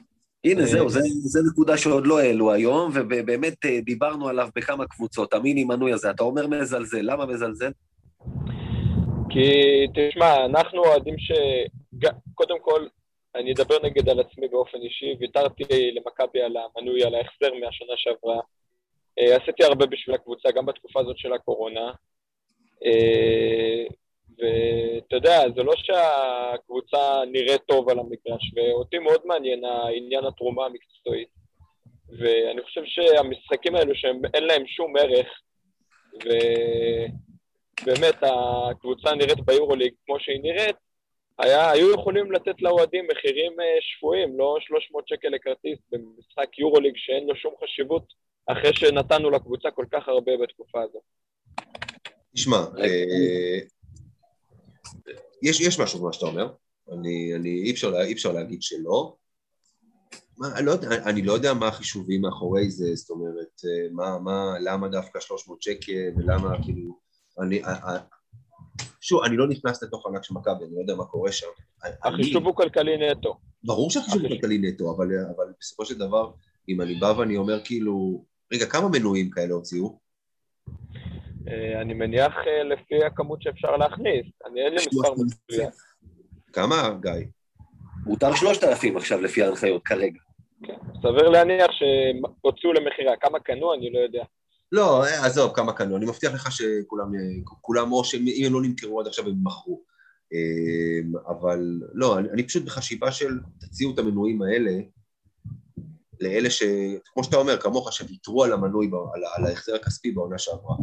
הנה, 0.44 0.60
אה, 0.60 0.66
זהו, 0.66 0.88
זה, 0.88 1.00
זה 1.02 1.40
נקודה 1.52 1.76
שעוד 1.76 2.06
לא 2.06 2.18
העלו 2.18 2.52
היום, 2.52 2.90
ובאמת 2.94 3.64
אה, 3.64 3.80
דיברנו 3.80 4.28
עליו 4.28 4.48
בכמה 4.56 4.86
קבוצות, 4.86 5.34
המיני 5.34 5.64
מנוי 5.64 5.92
הזה. 5.92 6.10
אתה 6.10 6.22
אומר 6.22 6.46
מזלזל, 6.46 7.00
למה 7.02 7.26
מזלזל? 7.26 7.70
כי 9.30 9.50
תשמע, 9.94 10.44
אנחנו 10.44 10.84
אוהדים 10.84 11.18
ש... 11.18 11.32
קודם 12.34 12.56
כל, 12.60 12.86
אני 13.34 13.52
אדבר 13.52 13.74
נגד 13.82 14.08
על 14.08 14.20
עצמי 14.20 14.48
באופן 14.48 14.78
אישי, 14.78 15.16
ויתרתי 15.20 15.64
למכבי 15.94 16.42
על 16.42 16.56
המנוי, 16.56 17.04
על 17.04 17.14
ההחזר 17.14 17.54
מהשנה 17.54 17.94
שעברה. 17.96 18.40
אה, 19.18 19.36
עשיתי 19.36 19.64
הרבה 19.64 19.86
בשביל 19.86 20.14
הקבוצה, 20.14 20.50
גם 20.50 20.66
בתקופה 20.66 21.00
הזאת 21.00 21.18
של 21.18 21.32
הקורונה. 21.32 21.92
אה, 22.84 23.84
ואתה 24.38 25.16
יודע, 25.16 25.40
זה 25.56 25.62
לא 25.62 25.72
שהקבוצה 25.76 27.22
נראית 27.32 27.62
טוב 27.62 27.88
על 27.88 27.98
המגרש, 27.98 28.52
ואותי 28.54 28.98
מאוד 28.98 29.20
מעניין 29.24 29.64
העניין 29.64 30.24
התרומה 30.24 30.66
המקצועית. 30.66 31.28
ואני 32.18 32.62
חושב 32.62 32.82
שהמשחקים 32.84 33.76
האלו 33.76 33.94
שאין 33.94 34.44
להם 34.44 34.66
שום 34.66 34.96
ערך, 34.96 35.40
ובאמת 36.14 38.14
הקבוצה 38.22 39.14
נראית 39.14 39.40
ביורוליג 39.40 39.94
כמו 40.06 40.20
שהיא 40.20 40.40
נראית, 40.42 40.76
היה, 41.38 41.70
היו 41.70 41.94
יכולים 41.94 42.32
לתת 42.32 42.62
לאוהדים 42.62 43.06
מחירים 43.10 43.60
אה, 43.60 43.76
שפויים, 43.80 44.38
לא 44.38 44.56
300 44.60 45.08
שקל 45.08 45.28
לכרטיס 45.28 45.78
במשחק 45.92 46.58
יורוליג 46.58 46.94
שאין 46.96 47.26
לו 47.26 47.36
שום 47.36 47.54
חשיבות, 47.64 48.12
אחרי 48.46 48.72
שנתנו 48.74 49.30
לקבוצה 49.30 49.70
כל 49.70 49.86
כך 49.92 50.08
הרבה 50.08 50.32
בתקופה 50.42 50.82
הזאת. 50.82 51.02
תשמע, 52.34 52.56
אה, 52.78 53.58
יש, 55.42 55.60
יש 55.60 55.80
משהו 55.80 56.00
במה 56.00 56.12
שאתה 56.12 56.26
אומר, 56.26 56.52
אני, 56.92 57.32
אני, 57.34 57.48
אי, 57.64 57.70
אפשר, 57.70 58.00
אי 58.02 58.12
אפשר 58.12 58.32
להגיד 58.32 58.62
שלא. 58.62 59.16
מה, 60.38 60.46
אני, 60.56 60.66
לא 60.66 60.70
יודע, 60.70 60.88
אני 61.06 61.22
לא 61.22 61.32
יודע 61.32 61.54
מה 61.54 61.68
החישובים 61.68 62.20
מאחורי 62.20 62.70
זה, 62.70 62.94
זאת 62.94 63.10
אומרת, 63.10 63.60
אה, 63.64 63.88
מה, 63.92 64.18
מה, 64.18 64.54
למה 64.60 64.88
דווקא 64.88 65.20
300 65.20 65.62
שקל, 65.62 65.92
ולמה 66.16 66.62
כאילו, 66.64 66.98
אני, 67.40 67.64
אה, 67.64 67.98
שוב, 69.00 69.22
אני 69.24 69.36
לא 69.36 69.48
נכנס 69.48 69.82
לתוך 69.82 70.06
ענק 70.06 70.24
של 70.24 70.34
מכבי, 70.34 70.64
אני 70.64 70.74
לא 70.74 70.80
יודע 70.80 70.94
מה 70.94 71.04
קורה 71.04 71.32
שם. 71.32 71.46
אני- 71.84 71.92
החישוב 72.04 72.46
הוא 72.46 72.54
כלכלי 72.56 73.10
נטו. 73.10 73.36
ברור 73.64 73.90
שהחישוב 73.90 74.20
הוא 74.22 74.28
כלכלי 74.30 74.58
נטו, 74.58 74.96
אבל, 74.96 75.08
אבל 75.36 75.52
בסופו 75.60 75.84
של 75.84 75.98
דבר, 75.98 76.32
אם 76.68 76.80
אני 76.80 76.94
בא 76.94 77.14
ואני 77.18 77.36
אומר 77.36 77.64
כאילו, 77.64 78.24
רגע, 78.54 78.66
כמה 78.66 78.88
מנויים 78.88 79.30
כאלה 79.30 79.54
הוציאו? 79.54 79.98
אה, 81.48 81.80
אני 81.80 81.94
מניח 81.94 82.32
אה, 82.46 82.62
לפי 82.64 83.04
הכמות 83.06 83.42
שאפשר 83.42 83.76
להכניס, 83.76 84.26
אני 84.46 84.60
אין 84.60 84.72
לי 84.72 84.76
מספר 84.76 85.12
מסוים. 85.12 85.70
כמה, 86.52 86.98
גיא? 87.02 87.26
מותר 88.06 88.34
3,000 88.34 88.96
עכשיו 88.96 89.20
לפי 89.20 89.42
ההנחיות 89.42 89.82
כרגע. 89.84 90.20
כן. 90.66 90.74
סביר 91.02 91.28
להניח 91.28 91.66
שהוציאו 91.70 92.72
למכירה, 92.72 93.16
כמה 93.20 93.40
קנו 93.40 93.74
אני 93.74 93.92
לא 93.92 93.98
יודע. 93.98 94.24
לא, 94.72 95.04
עזוב, 95.04 95.52
כמה 95.54 95.72
קנו, 95.72 95.96
אני 95.96 96.06
מבטיח 96.06 96.34
לך 96.34 96.52
שכולם, 96.52 97.12
כולם 97.60 97.92
או 97.92 98.04
שאם 98.04 98.24
אם 98.26 98.46
הם 98.46 98.52
לא 98.52 98.62
נמכרו 98.62 99.00
עד 99.00 99.06
עכשיו 99.06 99.28
הם 99.28 99.34
מכרו. 99.42 99.82
אה, 100.32 101.20
אבל 101.28 101.80
לא, 101.92 102.18
אני, 102.18 102.30
אני 102.30 102.46
פשוט 102.46 102.64
בחשיבה 102.64 103.12
של 103.12 103.38
תציעו 103.60 103.94
את 103.94 103.98
המנויים 103.98 104.42
האלה 104.42 104.70
לאלה 106.20 106.50
ש... 106.50 106.62
כמו 107.04 107.24
שאתה 107.24 107.36
אומר, 107.36 107.60
כמוך, 107.60 107.92
שוויתרו 107.92 108.44
על 108.44 108.52
המנוי, 108.52 108.88
ב- 108.88 109.14
על, 109.14 109.22
על 109.36 109.44
ההחזר 109.46 109.74
הכספי 109.74 110.10
בעונה 110.10 110.38
שעברה. 110.38 110.76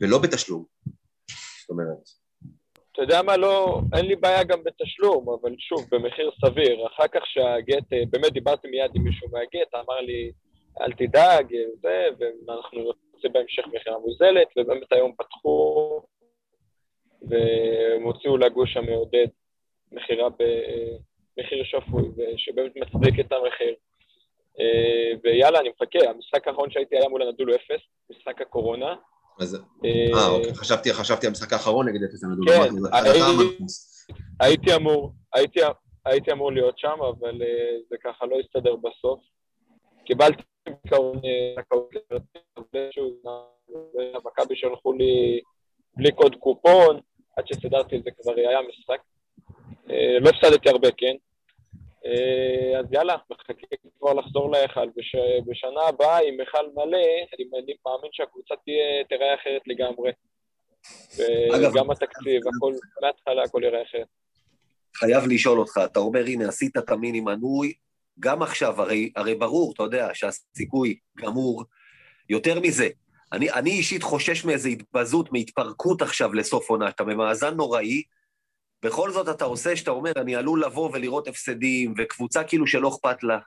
ולא 0.00 0.18
בתשלום. 0.18 0.64
זאת 1.60 1.70
אומרת, 1.70 1.98
אתה 2.92 3.02
יודע 3.02 3.22
מה, 3.22 3.36
לא, 3.36 3.80
אין 3.96 4.06
לי 4.06 4.16
בעיה 4.16 4.44
גם 4.44 4.64
בתשלום, 4.64 5.28
אבל 5.28 5.54
שוב, 5.58 5.86
במחיר 5.90 6.30
סביר. 6.44 6.86
אחר 6.86 7.08
כך 7.08 7.20
שהגט, 7.26 7.92
אה, 7.92 8.02
באמת 8.10 8.32
דיברתי 8.32 8.68
מיד 8.68 8.90
עם 8.94 9.02
מישהו 9.04 9.28
מהגט, 9.32 9.74
אמר 9.74 10.00
לי, 10.00 10.32
אל 10.80 10.92
תדאג, 10.92 11.54
אה, 11.54 11.62
זה, 11.82 12.06
ואנחנו 12.18 12.92
נוציא 13.14 13.30
בהמשך 13.30 13.62
מכירה 13.66 13.98
מוזלת, 13.98 14.48
ובאמת 14.56 14.92
היום 14.92 15.12
פתחו, 15.18 16.02
והם 17.22 18.02
הוציאו 18.02 18.36
לגוש 18.36 18.76
המעודד 18.76 19.26
מכירה 19.92 20.28
במחיר 20.28 21.64
שפוי, 21.64 22.08
שבאמת 22.36 22.72
מצדיק 22.76 23.20
את 23.20 23.32
המחיר. 23.32 23.74
אה, 24.60 25.12
ויאללה, 25.24 25.60
אני 25.60 25.68
מחכה, 25.68 26.10
המשחק 26.10 26.48
האחרון 26.48 26.70
שהייתי 26.70 26.96
היה 26.96 27.08
מול 27.08 27.22
הנדולו 27.22 27.54
אפס, 27.54 27.80
משחק 28.10 28.40
הקורונה. 28.40 28.94
אז... 29.40 29.54
אה, 29.84 30.28
אוקיי, 30.28 30.54
חשבתי, 30.54 30.92
חשבתי 30.92 31.26
המשחק 31.26 31.52
האחרון 31.52 31.88
נגד 31.88 32.02
אפס 32.04 32.24
הנדולו. 32.24 32.52
כן, 32.52 32.60
הייתי- 34.40 34.74
אמור, 34.76 35.12
הייתי, 36.04 36.32
אמור 36.32 36.52
להיות 36.52 36.78
שם, 36.78 36.96
אבל 37.08 37.42
אה, 37.42 37.76
זה 37.90 37.96
ככה 38.04 38.26
לא 38.26 38.36
הסתדר 38.40 38.76
בסוף. 38.76 39.20
קיבלתי 40.04 40.42
בעיקרון 40.66 41.16
אה, 41.24 41.62
זכאות 41.62 41.90
מכבי 44.24 44.56
שלחו 44.56 44.92
לי 44.92 45.40
בלי 45.96 46.12
קוד 46.12 46.36
קופון, 46.36 47.00
עד 47.36 47.46
שסידרתי 47.46 47.96
את 47.96 48.04
זה 48.04 48.10
כבר 48.22 48.32
היה 48.36 48.58
משחק. 48.68 49.00
אה, 49.90 50.18
לא 50.20 50.28
הפסדתי 50.30 50.68
הרבה, 50.68 50.88
כן. 50.96 51.16
אה, 52.06 52.78
אז 52.80 52.86
יאללה, 52.92 53.16
מחכה 53.30 53.52
כבר 53.98 54.12
לחזור 54.12 54.50
להיכל. 54.50 54.88
בש, 54.96 55.16
בשנה 55.46 55.80
הבאה, 55.88 56.18
עם 56.28 56.40
היכל 56.40 56.66
מלא, 56.74 56.98
אני 57.36 57.44
מאמין- 57.52 57.76
מאמין 57.86 58.10
שהקבוצה 58.12 58.54
תהיה, 58.64 59.04
תיראה 59.08 59.34
אחרת 59.34 59.62
לגמרי. 59.66 60.10
וגם 61.52 61.90
התקציב, 61.90 62.40
הכל, 62.56 62.74
מההתחלה 63.02 63.42
הכל 63.42 63.62
יראה 63.64 63.82
אחרת. 63.82 64.06
חייב 64.96 65.24
לשאול 65.28 65.58
אותך, 65.58 65.80
אתה 65.84 65.98
אומר, 66.00 66.24
הנה, 66.26 66.48
עשית 66.48 66.76
את 66.76 66.90
המיני 66.90 67.20
מנוי, 67.20 67.72
גם 68.20 68.42
עכשיו, 68.42 68.82
הרי, 68.82 69.12
הרי 69.16 69.34
ברור, 69.34 69.72
אתה 69.74 69.82
יודע, 69.82 70.08
שהסיכוי 70.14 70.98
גמור. 71.16 71.64
יותר 72.28 72.60
מזה, 72.60 72.88
אני, 73.32 73.50
אני 73.50 73.70
אישית 73.70 74.02
חושש 74.02 74.44
מאיזו 74.44 74.68
התבזות, 74.68 75.32
מהתפרקות 75.32 76.02
עכשיו 76.02 76.34
לסוף 76.34 76.70
עונה, 76.70 76.88
אתה 76.88 77.04
במאזן 77.04 77.54
נוראי, 77.54 78.02
בכל 78.82 79.10
זאת 79.10 79.28
אתה 79.28 79.44
עושה 79.44 79.76
שאתה 79.76 79.90
אומר, 79.90 80.12
אני 80.16 80.36
עלול 80.36 80.64
לבוא 80.64 80.90
ולראות 80.92 81.28
הפסדים, 81.28 81.94
וקבוצה 81.98 82.44
כאילו 82.44 82.66
שלא 82.66 82.88
אכפת 82.88 83.22
לה. 83.22 83.38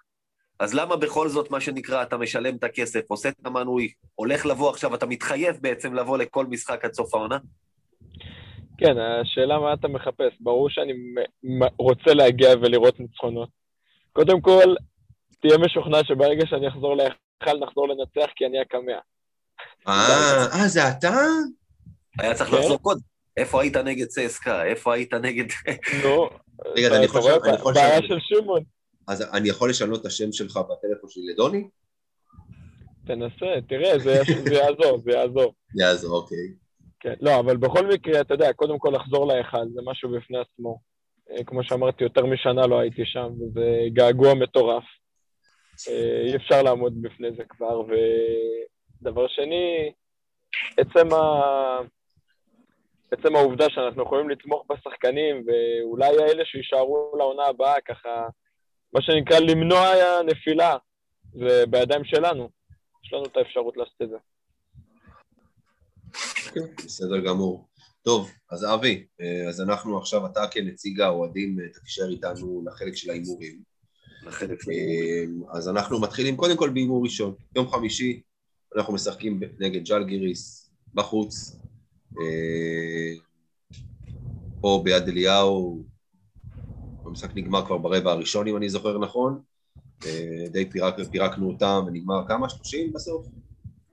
אז 0.59 0.73
למה 0.73 0.95
בכל 0.95 1.29
זאת, 1.29 1.51
מה 1.51 1.61
שנקרא, 1.61 2.03
אתה 2.03 2.17
משלם 2.17 2.55
את 2.55 2.63
הכסף, 2.63 3.01
עושה 3.07 3.29
את 3.29 3.45
המנוי, 3.45 3.91
הולך 4.15 4.45
לבוא 4.45 4.69
עכשיו, 4.69 4.95
אתה 4.95 5.05
מתחייב 5.05 5.57
בעצם 5.61 5.93
לבוא 5.93 6.17
לכל 6.17 6.45
משחק 6.45 6.85
עד 6.85 6.93
סוף 6.93 7.15
העונה? 7.15 7.37
כן, 8.77 8.95
השאלה 8.97 9.59
מה 9.59 9.73
אתה 9.73 9.87
מחפש. 9.87 10.33
ברור 10.39 10.69
שאני 10.69 10.93
רוצה 11.79 12.13
להגיע 12.13 12.49
ולראות 12.61 12.99
ניצחונות. 12.99 13.49
קודם 14.13 14.41
כל, 14.41 14.75
תהיה 15.41 15.57
משוכנע 15.57 16.03
שברגע 16.03 16.45
שאני 16.45 16.67
אחזור 16.67 16.95
להיכל, 16.95 17.59
נחזור 17.59 17.87
לנצח, 17.87 18.31
כי 18.35 18.45
אני 18.45 18.59
הקמע. 18.59 18.99
אה, 19.87 20.45
אה, 20.61 20.67
זה 20.67 20.89
אתה? 20.89 21.13
היה 22.19 22.33
צריך 22.33 22.49
כן. 22.49 22.55
לחזור 22.55 22.77
קודם. 22.77 23.12
איפה 23.37 23.61
היית 23.61 23.77
נגד 23.77 24.05
צסקה? 24.05 24.65
איפה 24.65 24.93
היית 24.93 25.13
נגד... 25.13 25.45
נו, 26.03 26.29
רגע, 26.65 26.87
אז 26.87 26.93
אני 26.93 27.05
יכול 27.05 27.21
רואה, 27.21 27.31
לשאול- 27.35 27.47
אני 27.49 27.55
יכול 27.59 27.73
בעיה 27.73 27.99
לשאול- 27.99 28.19
של 28.19 28.35
שמעון. 28.35 28.63
אז 29.07 29.29
אני 29.33 29.49
יכול 29.49 29.69
לשנות 29.69 30.01
את 30.01 30.05
השם 30.05 30.31
שלך 30.31 30.57
בטלפון 30.57 31.09
שלי 31.09 31.23
לדוני? 31.33 31.67
תנסה, 33.07 33.61
תראה, 33.69 33.99
זה 33.99 34.21
זה 34.45 34.53
יעזור, 34.53 35.01
זה 35.03 35.11
יעזור. 35.11 35.53
יעזור, 35.79 36.15
אוקיי. 36.17 36.37
כן, 36.99 37.13
לא, 37.21 37.39
אבל 37.39 37.57
בכל 37.57 37.87
מקרה, 37.87 38.21
אתה 38.21 38.33
יודע, 38.33 38.53
קודם 38.53 38.79
כל 38.79 38.93
לחזור 38.95 39.27
להיכל, 39.27 39.57
זה 39.73 39.81
משהו 39.85 40.09
בפני 40.11 40.37
עצמו. 40.37 40.79
אה, 41.31 41.43
כמו 41.43 41.63
שאמרתי, 41.63 42.03
יותר 42.03 42.25
משנה 42.25 42.67
לא 42.67 42.79
הייתי 42.79 43.01
שם, 43.05 43.27
וזה 43.41 43.65
געגוע 43.93 44.33
מטורף. 44.33 44.83
אה, 45.89 46.21
אי 46.27 46.35
אפשר 46.35 46.61
לעמוד 46.63 47.01
בפני 47.01 47.27
זה 47.37 47.43
כבר. 47.49 47.81
ודבר 49.01 49.27
שני, 49.27 49.91
עצם, 50.77 51.13
ה... 51.13 51.21
עצם 53.13 53.35
העובדה 53.35 53.65
שאנחנו 53.69 54.03
יכולים 54.03 54.29
לתמוך 54.29 54.65
בשחקנים, 54.71 55.45
ואולי 55.47 56.23
האלה 56.23 56.45
שיישארו 56.45 57.13
לעונה 57.17 57.45
הבאה, 57.45 57.81
ככה, 57.81 58.27
מה 58.93 59.01
שנקרא 59.01 59.39
למנוע 59.39 59.85
נפילה, 60.25 60.77
זה 61.33 61.63
בידיים 61.69 62.05
שלנו. 62.05 62.49
יש 63.05 63.13
לנו 63.13 63.25
את 63.25 63.37
האפשרות 63.37 63.77
לעשות 63.77 64.01
את 64.01 64.09
זה. 64.09 64.17
בסדר 66.85 67.19
גמור. 67.19 67.67
טוב, 68.03 68.31
אז 68.51 68.65
אבי, 68.73 69.05
אה, 69.21 69.49
אז 69.49 69.61
אנחנו 69.61 69.97
עכשיו, 69.97 70.25
אתה 70.25 70.47
כנציג 70.51 71.01
האוהדים, 71.01 71.59
אה, 71.59 71.69
תקשר 71.69 72.07
איתנו 72.09 72.63
לחלק 72.65 72.95
של 72.95 73.09
ההימורים. 73.09 73.59
לחלק 74.25 74.59
אה, 74.69 75.57
אז 75.57 75.69
אנחנו 75.69 76.01
מתחילים 76.01 76.37
קודם 76.37 76.57
כל 76.57 76.69
בהימור 76.69 77.03
ראשון. 77.03 77.35
יום 77.55 77.67
חמישי 77.67 78.21
אנחנו 78.75 78.93
משחקים 78.93 79.39
נגד 79.59 79.83
ג'לגיריס 79.83 80.71
בחוץ, 80.93 81.55
אה, 81.55 81.62
פה 84.61 84.81
ביד 84.83 85.07
אליהו, 85.07 85.83
המשחק 87.05 87.35
נגמר 87.35 87.65
כבר 87.65 87.77
ברבע 87.77 88.11
הראשון, 88.11 88.47
אם 88.47 88.57
אני 88.57 88.69
זוכר 88.69 88.97
נכון, 88.97 89.41
אה, 90.05 90.45
די 90.49 90.69
פירק, 90.69 90.95
פירקנו 91.11 91.47
אותם 91.47 91.83
ונגמר 91.87 92.27
כמה? 92.27 92.49
30 92.49 92.93
בסוף? 92.93 93.27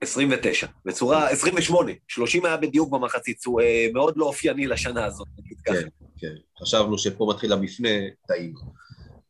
29, 0.00 0.66
בצורה 0.84 1.28
28, 1.28 1.92
30 2.08 2.44
היה 2.44 2.56
בדיוק 2.56 2.90
במחצית, 2.92 3.44
הוא 3.44 3.60
אה, 3.60 3.88
מאוד 3.92 4.16
לא 4.16 4.24
אופייני 4.24 4.66
לשנה 4.66 5.04
הזאת, 5.04 5.28
נגיד 5.38 5.58
ככה. 5.60 5.74
כן, 5.74 5.88
כן. 6.18 6.34
חשבנו 6.62 6.98
שפה 6.98 7.26
מתחיל 7.30 7.52
המפנה, 7.52 7.88
טעינו. 8.26 8.60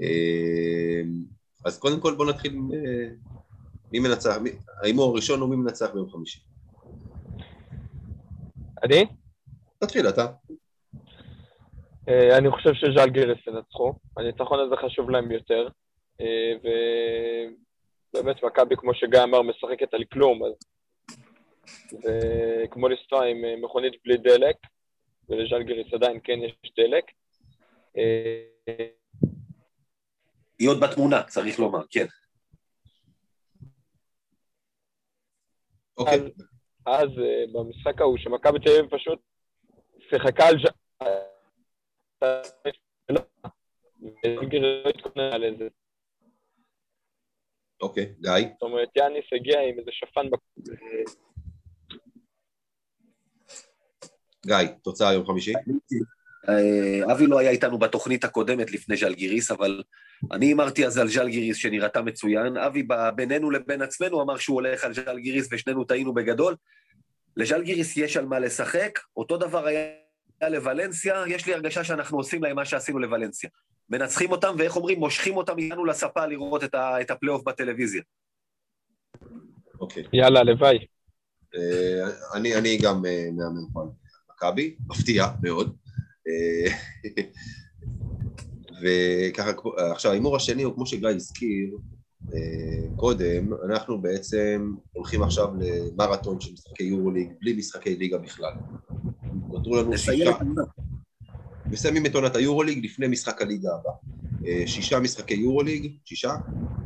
אה, 0.03 1.03
אז 1.65 1.79
קודם 1.79 2.01
כל 2.01 2.15
בואו 2.15 2.29
נתחיל 2.29 2.53
אה, 2.53 3.09
מי 3.93 3.99
מנצח, 3.99 4.37
ההימור 4.83 5.13
הראשון 5.13 5.41
הוא 5.41 5.49
מי 5.49 5.57
מנצח 5.57 5.91
ביום 5.95 6.11
חמישי. 6.11 6.41
אני? 8.85 9.07
תתחיל 9.79 10.09
אתה. 10.09 10.27
אה, 12.09 12.39
אני 12.39 12.51
חושב 12.51 12.75
שז'לגיריס 12.75 13.47
ינצחו. 13.47 13.95
הניצחון 14.17 14.59
הזה 14.61 14.77
חשוב 14.87 15.11
להם 15.11 15.31
יותר. 15.31 15.69
אה, 16.21 16.53
ובאמת, 18.15 18.43
מכבי, 18.43 18.77
כמו 18.77 18.95
שגיא 18.95 19.23
אמר, 19.23 19.43
משחקת 19.43 19.95
על 19.95 20.05
כלום, 20.13 20.45
אז 20.45 20.53
זה 21.91 22.65
כמו 22.71 22.89
לנסוע 22.89 23.27
עם 23.27 23.45
אה, 23.45 23.55
מכונית 23.63 23.93
בלי 24.05 24.17
דלק, 24.17 24.57
ולז'לגיריס 25.29 25.95
עדיין 25.95 26.21
כן 26.25 26.39
יש 26.43 26.73
דלק. 26.77 27.05
היא 30.59 30.69
עוד 30.69 30.81
בתמונה, 30.81 31.23
צריך 31.23 31.59
לומר, 31.59 31.81
כן. 31.91 32.07
אוקיי, 35.99 36.19
אז 36.87 37.09
אה, 37.19 37.45
במשחק 37.53 38.01
ההוא, 38.01 38.19
שמכבי 38.19 38.59
תל 38.59 38.71
אביב 38.71 38.91
פשוט 38.91 39.19
שיחקה 40.11 40.45
על. 40.47 40.57
אוקיי, 47.83 48.15
גיא. 48.21 48.49
זאת 48.53 48.63
אומרת, 48.63 48.89
יאניס 48.97 49.25
הגיע 49.33 49.61
עם 49.61 49.79
איזה 49.79 49.91
שפן. 49.93 50.27
גיא, 54.47 54.57
תוצאה 54.83 55.13
יום 55.13 55.27
חמישי. 55.27 55.53
אה, 56.59 57.13
אבי 57.13 57.27
לא 57.27 57.39
היה 57.39 57.51
איתנו 57.51 57.79
בתוכנית 57.79 58.25
הקודמת 58.25 58.71
לפני 58.71 58.97
ז'לגיריס, 58.97 59.51
אבל 59.51 59.83
אני 60.33 60.47
הימרתי 60.47 60.87
אז 60.87 60.99
על 60.99 61.09
ז'לגיריס 61.09 61.57
שנראתה 61.57 62.03
מצוין. 62.03 62.57
אבי 62.57 62.87
בינינו 63.15 63.51
לבין 63.51 63.83
עצמנו 63.83 64.23
אמר 64.23 64.37
שהוא 64.37 64.55
הולך 64.55 64.85
על 64.85 64.95
ז'לגיריס 64.95 65.49
ושנינו 65.53 65.85
טעינו 65.85 66.15
בגדול. 66.15 66.57
לז'לגיריס 67.37 67.97
יש 67.97 68.17
על 68.17 68.27
מה 68.27 68.39
לשחק, 68.39 68.99
אותו 69.17 69.37
דבר 69.37 69.67
היה 69.67 69.89
לוולנסיה, 70.51 71.25
יש 71.27 71.47
לי 71.47 71.55
הרגשה 71.55 71.85
שאנחנו 71.85 72.19
עושים 72.19 72.43
להם 72.43 72.57
מה 72.57 72.65
שעשינו 72.65 72.99
לוולנסיה. 72.99 73.51
מנצחים 73.91 74.31
אותם, 74.31 74.55
ואיך 74.59 74.77
אומרים, 74.77 74.99
מושכים 74.99 75.37
אותם 75.37 75.59
איתנו 75.59 75.85
לספה 75.85 76.27
לראות 76.27 76.65
את, 76.65 76.75
ה- 76.75 77.01
את 77.01 77.11
הפלייאוף 77.11 77.43
בטלוויזיה. 77.45 78.03
אוקיי. 79.81 80.05
יאללה, 80.13 80.41
הלוואי. 80.41 80.79
אה, 81.55 82.09
אני, 82.35 82.55
אני 82.55 82.79
גם 82.83 83.07
אה, 83.07 83.29
מהמר 83.37 83.61
פה 83.73 83.81
על 83.83 83.89
מכבי, 84.31 84.77
מפתיע 84.89 85.27
מאוד. 85.43 85.77
וככה, 88.83 89.51
עכשיו, 89.93 90.11
ההימור 90.11 90.37
השני 90.37 90.63
הוא 90.63 90.75
כמו 90.75 90.87
שגיא 90.87 91.09
הזכיר 91.09 91.77
אה, 92.35 92.97
קודם, 92.97 93.53
אנחנו 93.65 94.03
בעצם 94.03 94.75
הולכים 94.93 95.23
עכשיו 95.23 95.49
למרתון 95.61 96.41
של 96.41 96.53
משחקי 96.53 96.85
יורוליג, 96.85 97.33
בלי 97.41 97.53
משחקי 97.53 97.97
ליגה 97.97 98.19
בכלל. 98.19 98.53
נותרו 99.49 99.77
לנו 99.77 99.99
שישה. 99.99 100.31
מסיימים 101.67 102.07
את 102.07 102.15
עונת 102.15 102.37
היורוליג 102.37 102.85
לפני 102.85 103.09
משחק 103.09 103.43
הליגה 103.43 103.69
הבא. 103.75 103.91
אה, 104.47 104.63
שישה 104.67 105.01
משחקי 105.01 105.35
יורוליג, 105.35 105.93
שישה? 106.05 106.35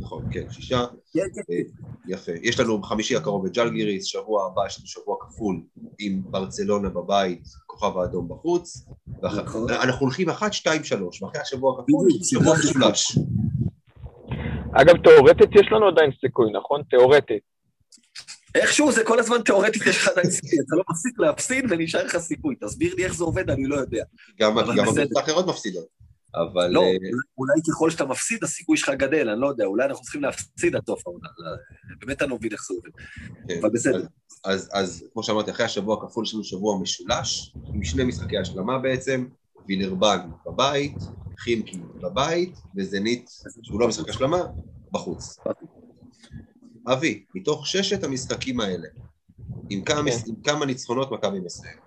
נכון, 0.01 0.24
כן, 0.32 0.51
שישה. 0.51 0.84
כן, 1.12 1.20
כן. 1.34 1.53
אה, 1.53 1.61
יפה. 2.09 2.32
יש 2.42 2.61
לנו 2.61 2.80
בחמישי 2.80 3.16
הקרוב 3.16 3.47
את 3.47 3.53
ג'לגיריס, 3.53 4.05
שבוע 4.05 4.47
הבא 4.47 4.66
יש 4.66 4.78
לנו 4.78 4.86
שבוע 4.86 5.16
כפול 5.20 5.62
עם 5.99 6.22
ברצלונה 6.24 6.88
בבית, 6.88 7.42
כוכב 7.66 7.99
האדום 7.99 8.28
בחוץ. 8.28 8.86
נכון. 9.25 9.70
אנחנו 9.70 10.07
הולכים 10.07 10.31
אחת, 10.31 10.53
שתיים, 10.53 10.85
שלוש, 10.85 11.22
ואחרי 11.22 11.41
השבוע 11.41 11.81
הכפול, 11.81 12.09
שבוע 12.22 12.57
משולש. 12.59 13.18
אגב, 14.72 14.95
תאורטית 15.05 15.51
יש 15.55 15.66
לנו 15.72 15.89
עדיין 15.89 16.11
סיכוי, 16.20 16.53
נכון? 16.53 16.83
תאורטית. 16.91 17.43
איכשהו 18.55 18.93
זה 18.93 19.05
כל 19.05 19.18
הזמן 19.18 19.43
תיאורטית 19.43 19.87
יש 19.87 19.97
לך 19.97 20.09
עדיין 20.09 20.31
סיכוי, 20.31 20.59
אתה 20.66 20.77
לא 20.77 20.83
מפסיק 20.91 21.18
להפסיד 21.18 21.64
ונשאר 21.70 22.05
לך 22.05 22.16
סיכוי. 22.16 22.55
תסביר 22.61 22.95
לי 22.95 23.05
איך 23.05 23.14
זה 23.14 23.25
עובד, 23.25 23.51
אני 23.51 23.66
לא 23.66 23.77
יודע. 23.77 24.05
גם. 24.41 24.59
הקבוצות 24.59 25.16
האחרות 25.16 25.47
מפסידות. 25.47 26.03
אבל 26.35 26.68
לא, 26.70 26.80
אה, 26.82 26.87
אולי- 27.39 27.61
ככל 27.72 27.91
שאתה 27.91 28.05
מפסיד, 28.05 28.45
הסיכוי 28.45 28.76
שלך 28.76 28.91
גדל, 28.91 29.28
אני 29.28 29.41
לא 29.41 29.47
יודע, 29.47 29.64
אולי 29.64 29.85
אנחנו 29.87 30.03
צריכים 30.03 30.22
להפסיד 30.22 30.76
עד 30.76 30.82
סוף 30.87 31.07
העונה. 31.07 31.28
לא, 31.39 31.51
באמת 32.01 32.22
אני 32.22 32.30
לא 32.30 32.37
מבין 32.37 32.53
איך 32.53 32.61
זה 32.68 32.74
עובד. 32.74 32.91
כן. 33.49 33.59
אבל 33.61 33.70
בסדר. 33.70 33.97
אז- 33.97 34.09
אז, 34.45 34.68
אז 34.72 35.05
כמו 35.12 35.22
שאמרתי, 35.22 35.51
אחרי 35.51 35.66
השבוע 35.66 35.97
הכפול 36.05 36.24
יש 36.24 36.35
לנו 36.35 36.45
שבוע 36.45 36.78
משולש, 36.80 37.55
עם 37.74 37.85
שני 37.85 38.05
משחקי 38.05 38.39
השלמה 38.39 38.78
בעצם, 38.78 39.26
וילרבן 39.68 40.18
בבית, 40.47 40.97
חימקי 41.39 41.78
בבית, 42.03 42.55
וזנית, 42.76 43.30
שהוא 43.62 43.80
לא 43.80 43.89
משחק 43.89 44.09
השלמה, 44.09 44.39
בחוץ. 44.93 45.39
אבי, 46.93 47.24
מתוך 47.35 47.66
ששת 47.66 48.05
המשחקים 48.05 48.61
האלה, 48.61 48.89
עם 49.70 49.85
כמה, 49.85 50.11
כן. 50.11 50.16
עם 50.26 50.35
כמה 50.43 50.66
ניצחונות 50.66 51.12
מכבי 51.12 51.41
מסיים? 51.41 51.78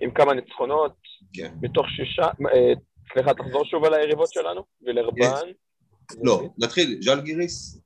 עם 0.00 0.10
כמה 0.14 0.34
ניצחונות, 0.34 0.92
כן. 1.32 1.54
מתוך 1.62 1.86
שישה... 1.88 2.22
אה, 2.22 2.72
סליחה, 3.12 3.34
תחזור 3.34 3.64
שוב 3.64 3.84
על 3.84 3.94
היריבות 3.94 4.32
שלנו. 4.32 4.62
וילרבן. 4.82 5.48
לא, 6.22 6.48
נתחיל, 6.58 6.98
ז'לגיריס, 7.00 7.80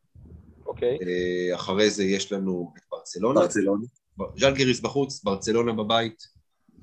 אוקיי. 0.66 0.98
אה, 1.02 1.54
אחרי 1.54 1.90
זה 1.90 2.04
יש 2.04 2.32
לנו 2.32 2.72
את 2.76 2.82
ברצלונה, 2.92 3.40
ברצלונה. 3.40 3.84
ז'לגיריס 4.36 4.80
בחוץ, 4.80 5.24
ברצלונה 5.24 5.72
בבית, 5.72 6.22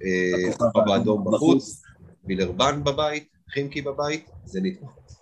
אה, 0.04 0.50
הכוכב 0.50 0.66
כוכב 0.72 0.90
האדום 0.90 1.26
בחוץ. 1.26 1.82
וילרבן 2.24 2.84
בבית, 2.84 3.28
חימקי 3.50 3.82
בבית, 3.82 4.30
זנית 4.46 4.82
בחוץ. 4.82 5.20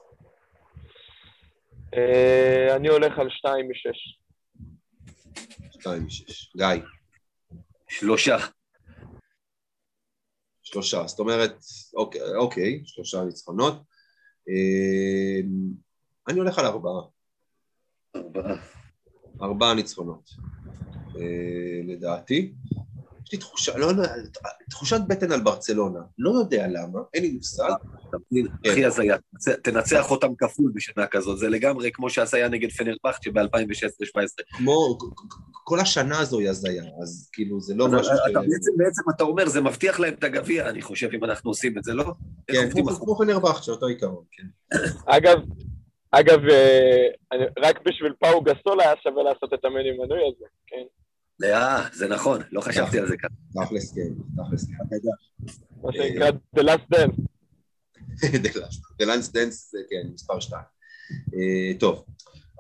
אה, 1.94 2.76
אני 2.76 2.88
הולך 2.88 3.20
על 3.20 3.30
שתיים 3.30 3.70
משש. 3.72 4.20
שתיים 5.72 6.06
משש. 6.06 6.52
גיא, 6.58 6.84
שלושה. 7.90 8.38
שלושה. 10.76 11.08
זאת 11.08 11.20
אומרת, 11.20 11.64
אוקיי, 11.96 12.22
אוקיי 12.36 12.82
שלושה 12.86 13.24
ניצחונות. 13.24 13.74
אה, 14.50 15.40
אני 16.28 16.40
הולך 16.40 16.60
על 16.60 16.66
ארבעה. 16.66 17.02
ארבעה. 18.16 18.56
ארבעה 19.42 19.74
ניצחונות. 19.74 20.30
אה, 21.20 21.82
לדעתי. 21.84 22.54
יש 23.26 23.32
לי 23.32 23.38
תחושה, 23.40 23.78
לא 23.78 23.86
יודע, 23.86 24.14
תחושת 24.70 24.98
בטן 25.08 25.32
על 25.32 25.42
ברצלונה. 25.42 26.00
לא 26.18 26.32
יודע 26.40 26.68
למה, 26.68 27.00
אין 27.14 27.24
לי 27.24 27.32
מושג. 27.32 27.70
הכי 28.66 28.86
הזיה. 28.86 29.18
תנצח- 29.64 30.12
אותם 30.12 30.36
כפול 30.38 30.72
בשנה 30.76 31.08
כזאת, 31.08 31.38
זה 31.38 31.50
לגמרי 31.50 31.92
כמו 31.94 32.10
שהזיה 32.10 32.48
נגד 32.50 32.72
פנרבכט 32.72 33.28
ב-2016-2017. 33.28 34.58
כמו, 34.58 34.98
כל 35.64 35.80
השנה 35.80 36.20
הזו 36.20 36.40
היא 36.40 36.50
הזיה, 36.50 36.84
אז 37.04 37.30
כאילו 37.34 37.62
זה 37.62 37.76
לא 37.76 37.88
משהו 37.88 38.04
ש... 38.16 38.20
אתה 38.32 38.40
בעצם, 38.78 39.02
אתה 39.16 39.24
אומר, 39.24 39.48
זה 39.50 39.62
מבטיח 39.62 40.00
להם 40.00 40.14
את 40.14 40.24
הגביע, 40.24 40.70
אני 40.70 40.82
חושב, 40.82 41.10
אם 41.14 41.24
אנחנו 41.24 41.50
עושים 41.52 41.78
את 41.78 41.84
זה, 41.84 41.94
לא? 41.94 42.04
כן, 42.48 42.70
כמו- 42.72 43.18
פנרבכט, 43.18 43.70
אותו 43.70 43.86
עיקרון, 43.86 44.24
כן. 44.32 44.78
אגב, 45.06 45.38
אגב, 46.12 46.40
אה, 46.50 47.08
אני- 47.32 47.46
רק 47.60 47.80
בשביל 47.86 48.14
פאו 48.20 48.42
גסול 48.42 48.82
היה 48.82 48.94
שווה 49.04 49.24
לעשות 49.24 49.54
את 49.54 49.66
המני 49.66 49.92
מנוי 49.92 50.20
הזה, 50.28 50.46
כן. 50.68 50.84
אה, 51.44 51.90
זה 51.94 52.08
נכון, 52.08 52.42
לא 52.52 52.62
חשבתי 52.62 53.00
על 53.00 53.08
זה 53.08 53.18
ככה. 53.18 53.66
תכלס 53.66 53.94
כן, 53.94 54.14
תכלס 54.36 54.66
כן. 54.66 54.74
מה 55.82 55.92
שנקרא 55.94 56.30
The 56.58 56.62
Last 56.62 56.96
Dance. 56.96 57.22
The 59.02 59.06
Lance 59.06 59.30
Dance, 59.32 59.70
זה 59.72 59.80
כן, 59.90 60.08
מספר 60.14 60.40
שתיים. 60.40 60.64
אה, 61.34 61.80
טוב, 61.80 62.06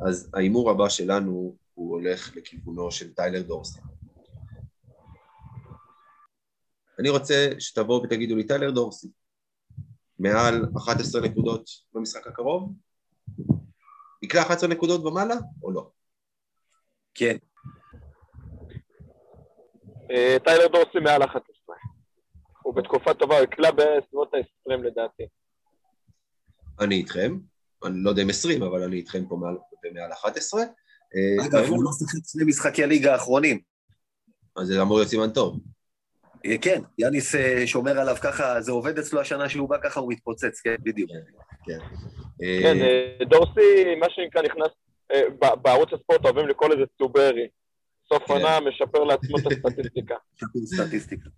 אז 0.07 0.29
ההימור 0.33 0.71
הבא 0.71 0.89
שלנו 0.89 1.55
הוא 1.73 1.91
הולך 1.91 2.35
לכיוונו 2.35 2.91
של 2.91 3.13
טיילר 3.13 3.41
דורסי. 3.41 3.79
אני 6.99 7.09
רוצה 7.09 7.49
שתבואו 7.59 8.03
ותגידו 8.03 8.35
לי, 8.35 8.47
טיילר 8.47 8.71
דורסי, 8.71 9.07
מעל 10.19 10.65
11 10.77 11.21
נקודות 11.21 11.69
במשחק 11.93 12.27
הקרוב? 12.27 12.73
יקלע 14.21 14.41
11 14.41 14.69
נקודות 14.69 15.05
ומעלה 15.05 15.35
או 15.63 15.71
לא? 15.71 15.91
כן, 17.13 17.37
טיילר 20.43 20.67
דורסי 20.67 20.99
מעל 20.99 21.23
11. 21.23 21.75
הוא 22.63 22.75
בתקופה 22.75 23.13
טובה, 23.13 23.35
הוא 23.35 23.43
יקלע 23.43 23.71
בסביבות 23.71 24.33
ה-20 24.33 24.77
לדעתי. 24.77 25.23
אני 26.79 26.95
איתכם, 26.95 27.37
אני 27.85 27.93
לא 28.03 28.09
יודע 28.09 28.21
אם 28.21 28.29
20, 28.29 28.63
אבל 28.63 28.83
אני 28.83 28.95
איתכם 28.95 29.25
פה 29.25 29.35
מעל, 29.35 29.57
מעל 29.93 30.11
11. 30.11 30.61
אה, 30.61 31.45
אגב, 31.45 31.69
הוא 31.69 31.83
לא 31.83 31.91
שיחק 31.91 32.19
שני 32.27 32.43
משחקי 32.43 32.83
הליגה 32.83 33.13
האחרונים. 33.13 33.59
אז 34.55 34.67
זה 34.67 34.81
אמור 34.81 34.97
להיות 34.97 35.09
סימן 35.09 35.29
טוב. 35.29 35.59
אה, 36.45 36.57
כן, 36.61 36.81
יאניס 36.97 37.35
אה, 37.35 37.67
שומר 37.67 37.99
עליו 37.99 38.15
ככה, 38.23 38.61
זה 38.61 38.71
עובד 38.71 38.99
אצלו 38.99 39.21
השנה 39.21 39.49
שהוא 39.49 39.69
בא 39.69 39.77
ככה, 39.83 39.99
הוא 39.99 40.11
מתפוצץ, 40.11 40.59
כן, 40.59 40.75
בדיוק. 40.83 41.11
כן. 41.65 41.79
כן, 42.39 42.81
אה, 42.81 43.17
אה, 43.19 43.25
דורסי, 43.25 43.95
מה 43.99 44.05
שנקרא, 44.09 44.41
נכנס, 44.41 44.71
אה, 45.11 45.55
בערוץ 45.55 45.93
הספורט 45.93 46.25
אוהבים 46.25 46.47
לקרוא 46.47 46.69
לזה 46.69 46.83
צוברי. 46.97 47.47
סוף 48.09 48.23
כן. 48.23 48.33
עונה 48.33 48.59
משפר 48.59 49.03
לעצמו 49.03 49.37
את 49.39 49.45
הסטטיסטיקה. 49.45 50.15
סטטיסטיקה. 50.75 51.29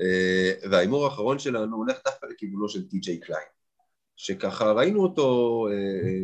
אה, 0.00 0.52
וההימור 0.70 1.04
האחרון 1.04 1.38
שלנו 1.38 1.76
הולך 1.76 1.98
דווקא 2.04 2.26
לכיוונו 2.26 2.68
של 2.68 2.88
טי.ג'יי 2.88 3.20
קליין, 3.20 3.46
שככה 4.16 4.72
ראינו 4.72 5.02
אותו 5.02 5.66
אה, 5.70 6.20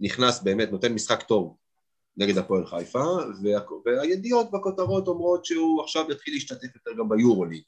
נכנס 0.00 0.42
באמת, 0.42 0.72
נותן 0.72 0.92
משחק 0.92 1.22
טוב 1.22 1.56
נגד 2.16 2.38
הפועל 2.38 2.66
חיפה, 2.66 3.04
וה- 3.44 3.60
והידיעות 3.84 4.50
בכותרות 4.50 5.08
אומרות 5.08 5.44
שהוא 5.44 5.82
עכשיו 5.82 6.10
יתחיל 6.10 6.34
להשתתף 6.34 6.74
יותר 6.74 6.90
גם 6.98 7.08
ביורוליג. 7.08 7.62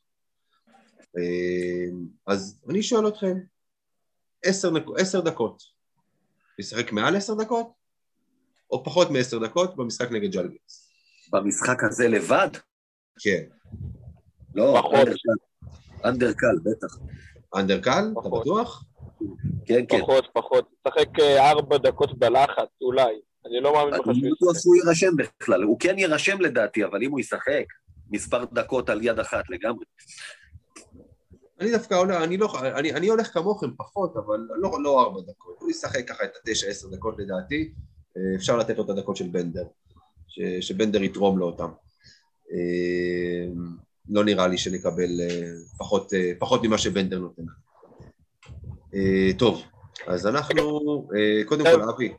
אה, 1.18 1.86
אז 2.26 2.62
אני 2.68 2.82
שואל 2.82 3.08
אתכם, 3.08 3.36
עשר, 4.44 5.20
דקות, 5.20 5.62
ישחק 6.58 6.92
מעל 6.92 7.16
עשר 7.16 7.34
דקות, 7.34 7.72
או 8.70 8.84
פחות 8.84 9.10
מעשר 9.10 9.38
דקות 9.38 9.76
במשחק 9.76 10.10
נגד 10.10 10.32
ג'לגרס? 10.32 10.81
במשחק 11.32 11.84
הזה 11.84 12.08
לבד? 12.08 12.48
כן. 13.18 13.42
לא. 14.54 14.82
אנדרקל. 16.04 16.58
בטח. 16.62 16.98
אנדרקל, 17.56 18.12
אתה. 18.20 18.28
בטוח? 18.28 18.84
כן, 19.66 19.84
כן. 19.88 20.00
פחות, 20.00 20.28
פחות. 20.32 20.68
שחק 20.88 21.20
אה, 21.20 21.50
ארבע 21.50 21.78
דקות 21.78 22.18
בלחץ, 22.18 22.68
אולי. 22.82 23.20
אני 23.46 23.60
לא 23.60 23.72
מאמין 23.72 23.94
לך 23.94 24.08
אני 24.08 24.14
שהוא 24.14 24.28
לא 24.28 24.34
בטוח. 24.34 24.62
שהוא 24.62 24.76
יירשם 24.76 25.12
בכלל. 25.16 25.62
הוא 25.62 25.76
כן 25.80 25.98
יירשם 25.98 26.40
לדעתי, 26.40 26.84
אבל 26.84 27.02
אם 27.02 27.10
הוא 27.10 27.20
ישחק, 27.20 27.64
מספר 28.10 28.44
דקות 28.44 28.88
על 28.88 29.02
יד 29.02 29.18
אחת 29.18 29.44
לגמרי. 29.50 29.84
אני 31.60 31.70
דווקא 31.70 31.94
הולך, 31.94 32.22
אני, 32.22 32.36
לא, 32.36 32.48
אני, 32.62 32.92
אני 32.92 33.08
הולך 33.08 33.34
כמוכם 33.34 33.76
פחות, 33.76 34.16
אבל 34.16 34.48
לא, 34.62 34.82
לא 34.82 35.02
ארבע 35.02 35.20
דקות. 35.20 35.56
הוא 35.60 35.70
ישחק 35.70 36.08
ככה 36.08 36.24
את 36.24 36.30
התשע, 36.36 36.66
עשר 36.68 36.88
דקות 36.88 37.14
לדעתי. 37.18 37.72
אה, 38.16 38.36
אפשר 38.36 38.56
לתת 38.56 38.78
לו 38.78 38.84
את 38.84 38.90
הדקות 38.90 39.16
של 39.16 39.28
בנדר, 39.28 39.64
ש, 40.32 40.40
שבנדר 40.60 41.02
יתרום 41.02 41.38
לו 41.38 41.46
אותם. 41.46 41.70
אה, 42.52 43.46
לא 44.08 44.24
נראה 44.24 44.46
לי 44.46 44.58
שנקבל 44.58 45.20
אה, 45.20 45.52
פחות, 45.78 46.14
אה, 46.14 46.32
פחות 46.38 46.60
ממה 46.64 46.78
שבנדר 46.78 47.18
נותן. 47.18 47.42
אה, 48.94 49.28
טוב, 49.38 49.62
אז 50.06 50.26
אנחנו, 50.26 50.62
אה, 51.16 51.44
קודם 51.48 51.64
כל, 51.64 51.82
אבי, 51.90 52.14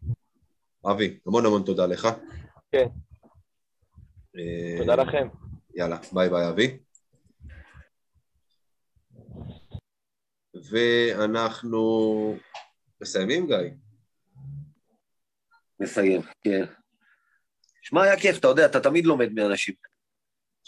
אבי, 0.91 1.19
המון 1.25 1.45
המון 1.45 1.63
תודה 1.63 1.85
לך. 1.85 2.07
כן. 2.71 2.87
תודה 4.77 4.95
לכם. 4.95 5.27
יאללה, 5.75 5.97
ביי 6.13 6.29
ביי 6.29 6.49
אבי. 6.49 6.77
ואנחנו 10.71 12.35
מסיימים, 13.01 13.47
גיא? 13.47 13.57
נסיים, 15.79 16.21
כן. 16.43 16.65
שמע, 17.83 18.03
היה 18.03 18.19
כיף, 18.19 18.37
אתה 18.37 18.47
יודע, 18.47 18.65
אתה 18.65 18.79
תמיד 18.79 19.05
לומד 19.05 19.33
מאנשים. 19.33 19.73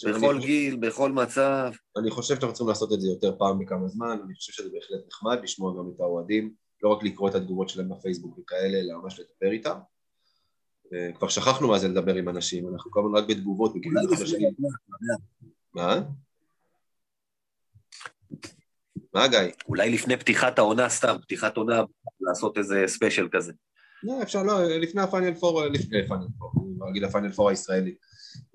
בכל 0.03 0.39
גיל, 0.39 0.75
בכל 0.75 1.11
מצב. 1.11 1.71
אני 1.97 2.11
חושב 2.11 2.35
שאנחנו 2.35 2.53
צריכים 2.53 2.67
לעשות 2.67 2.93
את 2.93 3.01
זה 3.01 3.07
יותר 3.07 3.37
פעם 3.37 3.59
בכמה 3.59 3.87
זמן, 3.87 4.17
אני 4.25 4.35
חושב 4.35 4.53
שזה 4.53 4.69
בהחלט 4.73 5.07
נחמד 5.07 5.43
לשמוע 5.43 5.73
גם 5.77 5.91
את 5.95 5.99
האוהדים, 5.99 6.53
לא 6.83 6.89
רק 6.89 7.03
לקרוא 7.03 7.29
את 7.29 7.35
התגובות 7.35 7.69
שלהם 7.69 7.89
בפייסבוק 7.89 8.39
וכאלה, 8.39 8.79
אלא 8.79 9.01
ממש 9.01 9.19
לדבר 9.19 9.51
איתם. 9.51 9.77
אה, 10.93 11.11
כבר 11.17 11.27
שכחנו 11.27 11.67
מה 11.67 11.79
זה 11.79 11.87
לדבר 11.87 12.15
עם 12.15 12.29
אנשים, 12.29 12.73
אנחנו 12.73 12.91
כל 12.91 12.99
הזמן 13.05 13.17
רק 13.17 13.29
בתגובות, 13.29 13.73
לשני. 14.11 14.45
מה? 15.73 16.01
מה 19.13 19.27
גיא? 19.27 19.39
אולי 19.67 19.89
לפני 19.89 20.17
פתיחת 20.17 20.59
העונה 20.59 20.89
סתם, 20.89 21.15
פתיחת 21.21 21.57
עונה, 21.57 21.81
לעשות 22.21 22.57
איזה 22.57 22.83
ספיישל 22.87 23.27
כזה. 23.31 23.53
לא, 24.03 24.23
אפשר, 24.23 24.43
לא, 24.43 24.63
לפני 24.63 25.01
הפיינל 25.01 25.33
פור, 25.33 25.65
לפני 25.65 25.99
הפיינל 25.99 26.27
פור, 26.37 26.64
אני 26.85 26.91
אגיד 26.91 27.03
הפיינל 27.03 27.31
פור 27.31 27.49
הישראלי. 27.49 27.95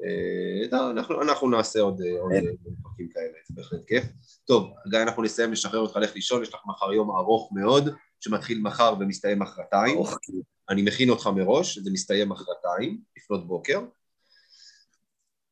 אה, 0.04 0.90
אנחנו, 0.90 1.22
אנחנו 1.22 1.50
נעשה 1.50 1.80
עוד 1.80 2.00
אה, 2.00 2.40
כן. 2.40 2.46
אה, 2.46 2.52
פרקים 2.82 3.08
כאלה, 3.08 3.38
זה 3.48 3.54
בהחלט 3.54 3.84
כיף. 3.86 4.04
טוב, 4.44 4.72
גיא, 4.88 4.98
אנחנו 5.02 5.22
נסיים, 5.22 5.50
נשחרר 5.50 5.80
אותך, 5.80 5.96
לך 5.96 6.14
לישון, 6.14 6.42
יש 6.42 6.54
לך 6.54 6.60
מחר 6.66 6.92
יום 6.92 7.16
ארוך 7.16 7.50
מאוד, 7.52 7.88
שמתחיל 8.20 8.60
מחר 8.62 8.94
ומסתיים 9.00 9.38
מחרתיים. 9.38 9.98
כאילו. 10.22 10.42
אני 10.68 10.82
מכין 10.82 11.10
אותך 11.10 11.26
מראש, 11.26 11.78
זה 11.78 11.90
מסתיים 11.90 12.28
מחרתיים, 12.28 13.00
לפנות 13.16 13.46
בוקר. 13.46 13.80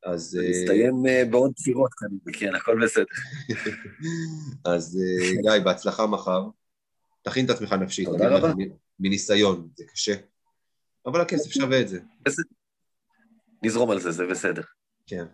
אז... 0.04 0.38
מסתיים 0.50 1.02
בעוד 1.30 1.52
בחירות 1.56 1.90
כנראה, 1.94 2.40
כן, 2.40 2.54
הכל 2.54 2.84
בסדר. 2.84 3.04
אז 4.74 4.98
גיא, 5.42 5.64
בהצלחה 5.64 6.06
מחר. 6.06 6.44
תכין 7.22 7.44
את 7.44 7.50
עצמך 7.50 7.72
נפשית. 7.72 8.08
תודה 8.08 8.36
רבה. 8.36 8.52
מניסיון, 9.00 9.68
זה 9.76 9.84
קשה. 9.84 10.14
אבל 11.06 11.20
הכסף 11.20 11.50
שווה 11.50 11.80
את 11.80 11.88
זה. 11.88 12.00
נזרום 13.62 13.90
על 13.90 14.00
זה, 14.00 14.10
זה 14.10 14.26
בסדר. 14.26 14.62
כן. 15.06 15.24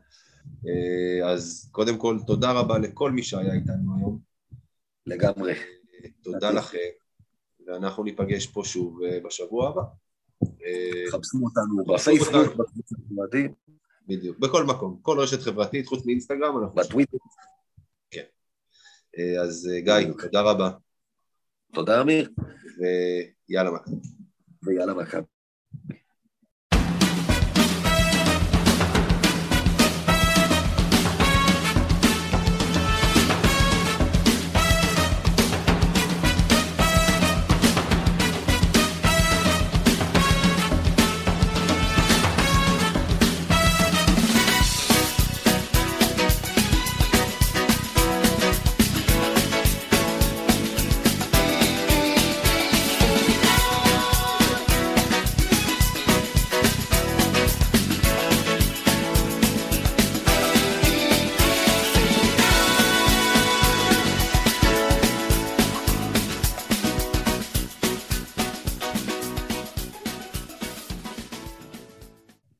אה, 0.67 1.31
אז 1.33 1.69
קודם 1.73 1.99
כל, 1.99 2.19
תודה 2.27 2.53
רבה 2.53 2.79
לכל 2.79 3.11
מי 3.13 3.23
שהיה 3.23 3.55
איתנו 3.55 3.99
היום. 3.99 4.19
לגמרי. 5.07 5.53
אה, 5.53 6.09
תודה 6.23 6.51
לכם, 6.51 6.79
ואנחנו 7.67 8.05
ניפגש 8.05 8.47
פה 8.47 8.63
שוב 8.65 9.03
אה, 9.03 9.19
בשבוע 9.25 9.69
הבא. 9.69 9.83
חפשו 11.11 11.39
אותנו 11.43 11.95
בפייסבוק. 11.95 12.57
בקבוצת 12.57 12.97
אוהדים, 13.17 13.55
בדיוק, 14.07 14.39
בכל 14.39 14.65
מקום, 14.65 14.99
כל 15.03 15.21
רשת 15.21 15.41
חברתית, 15.41 15.87
חוץ 15.87 16.07
מאינסטגרם, 16.07 16.59
אנחנו... 16.63 16.75
בטוויטר. 16.75 17.17
אה, 19.19 19.43
אז 19.43 19.69
גיא, 19.79 20.13
תודה 20.23 20.41
רבה, 20.43 20.71
תודה, 21.75 22.01
אמיר, 22.01 22.31
ויאללה 22.79 23.71
מכבי. 23.71 23.97
ויאללה 24.63 24.95
מכבי. 24.95 25.34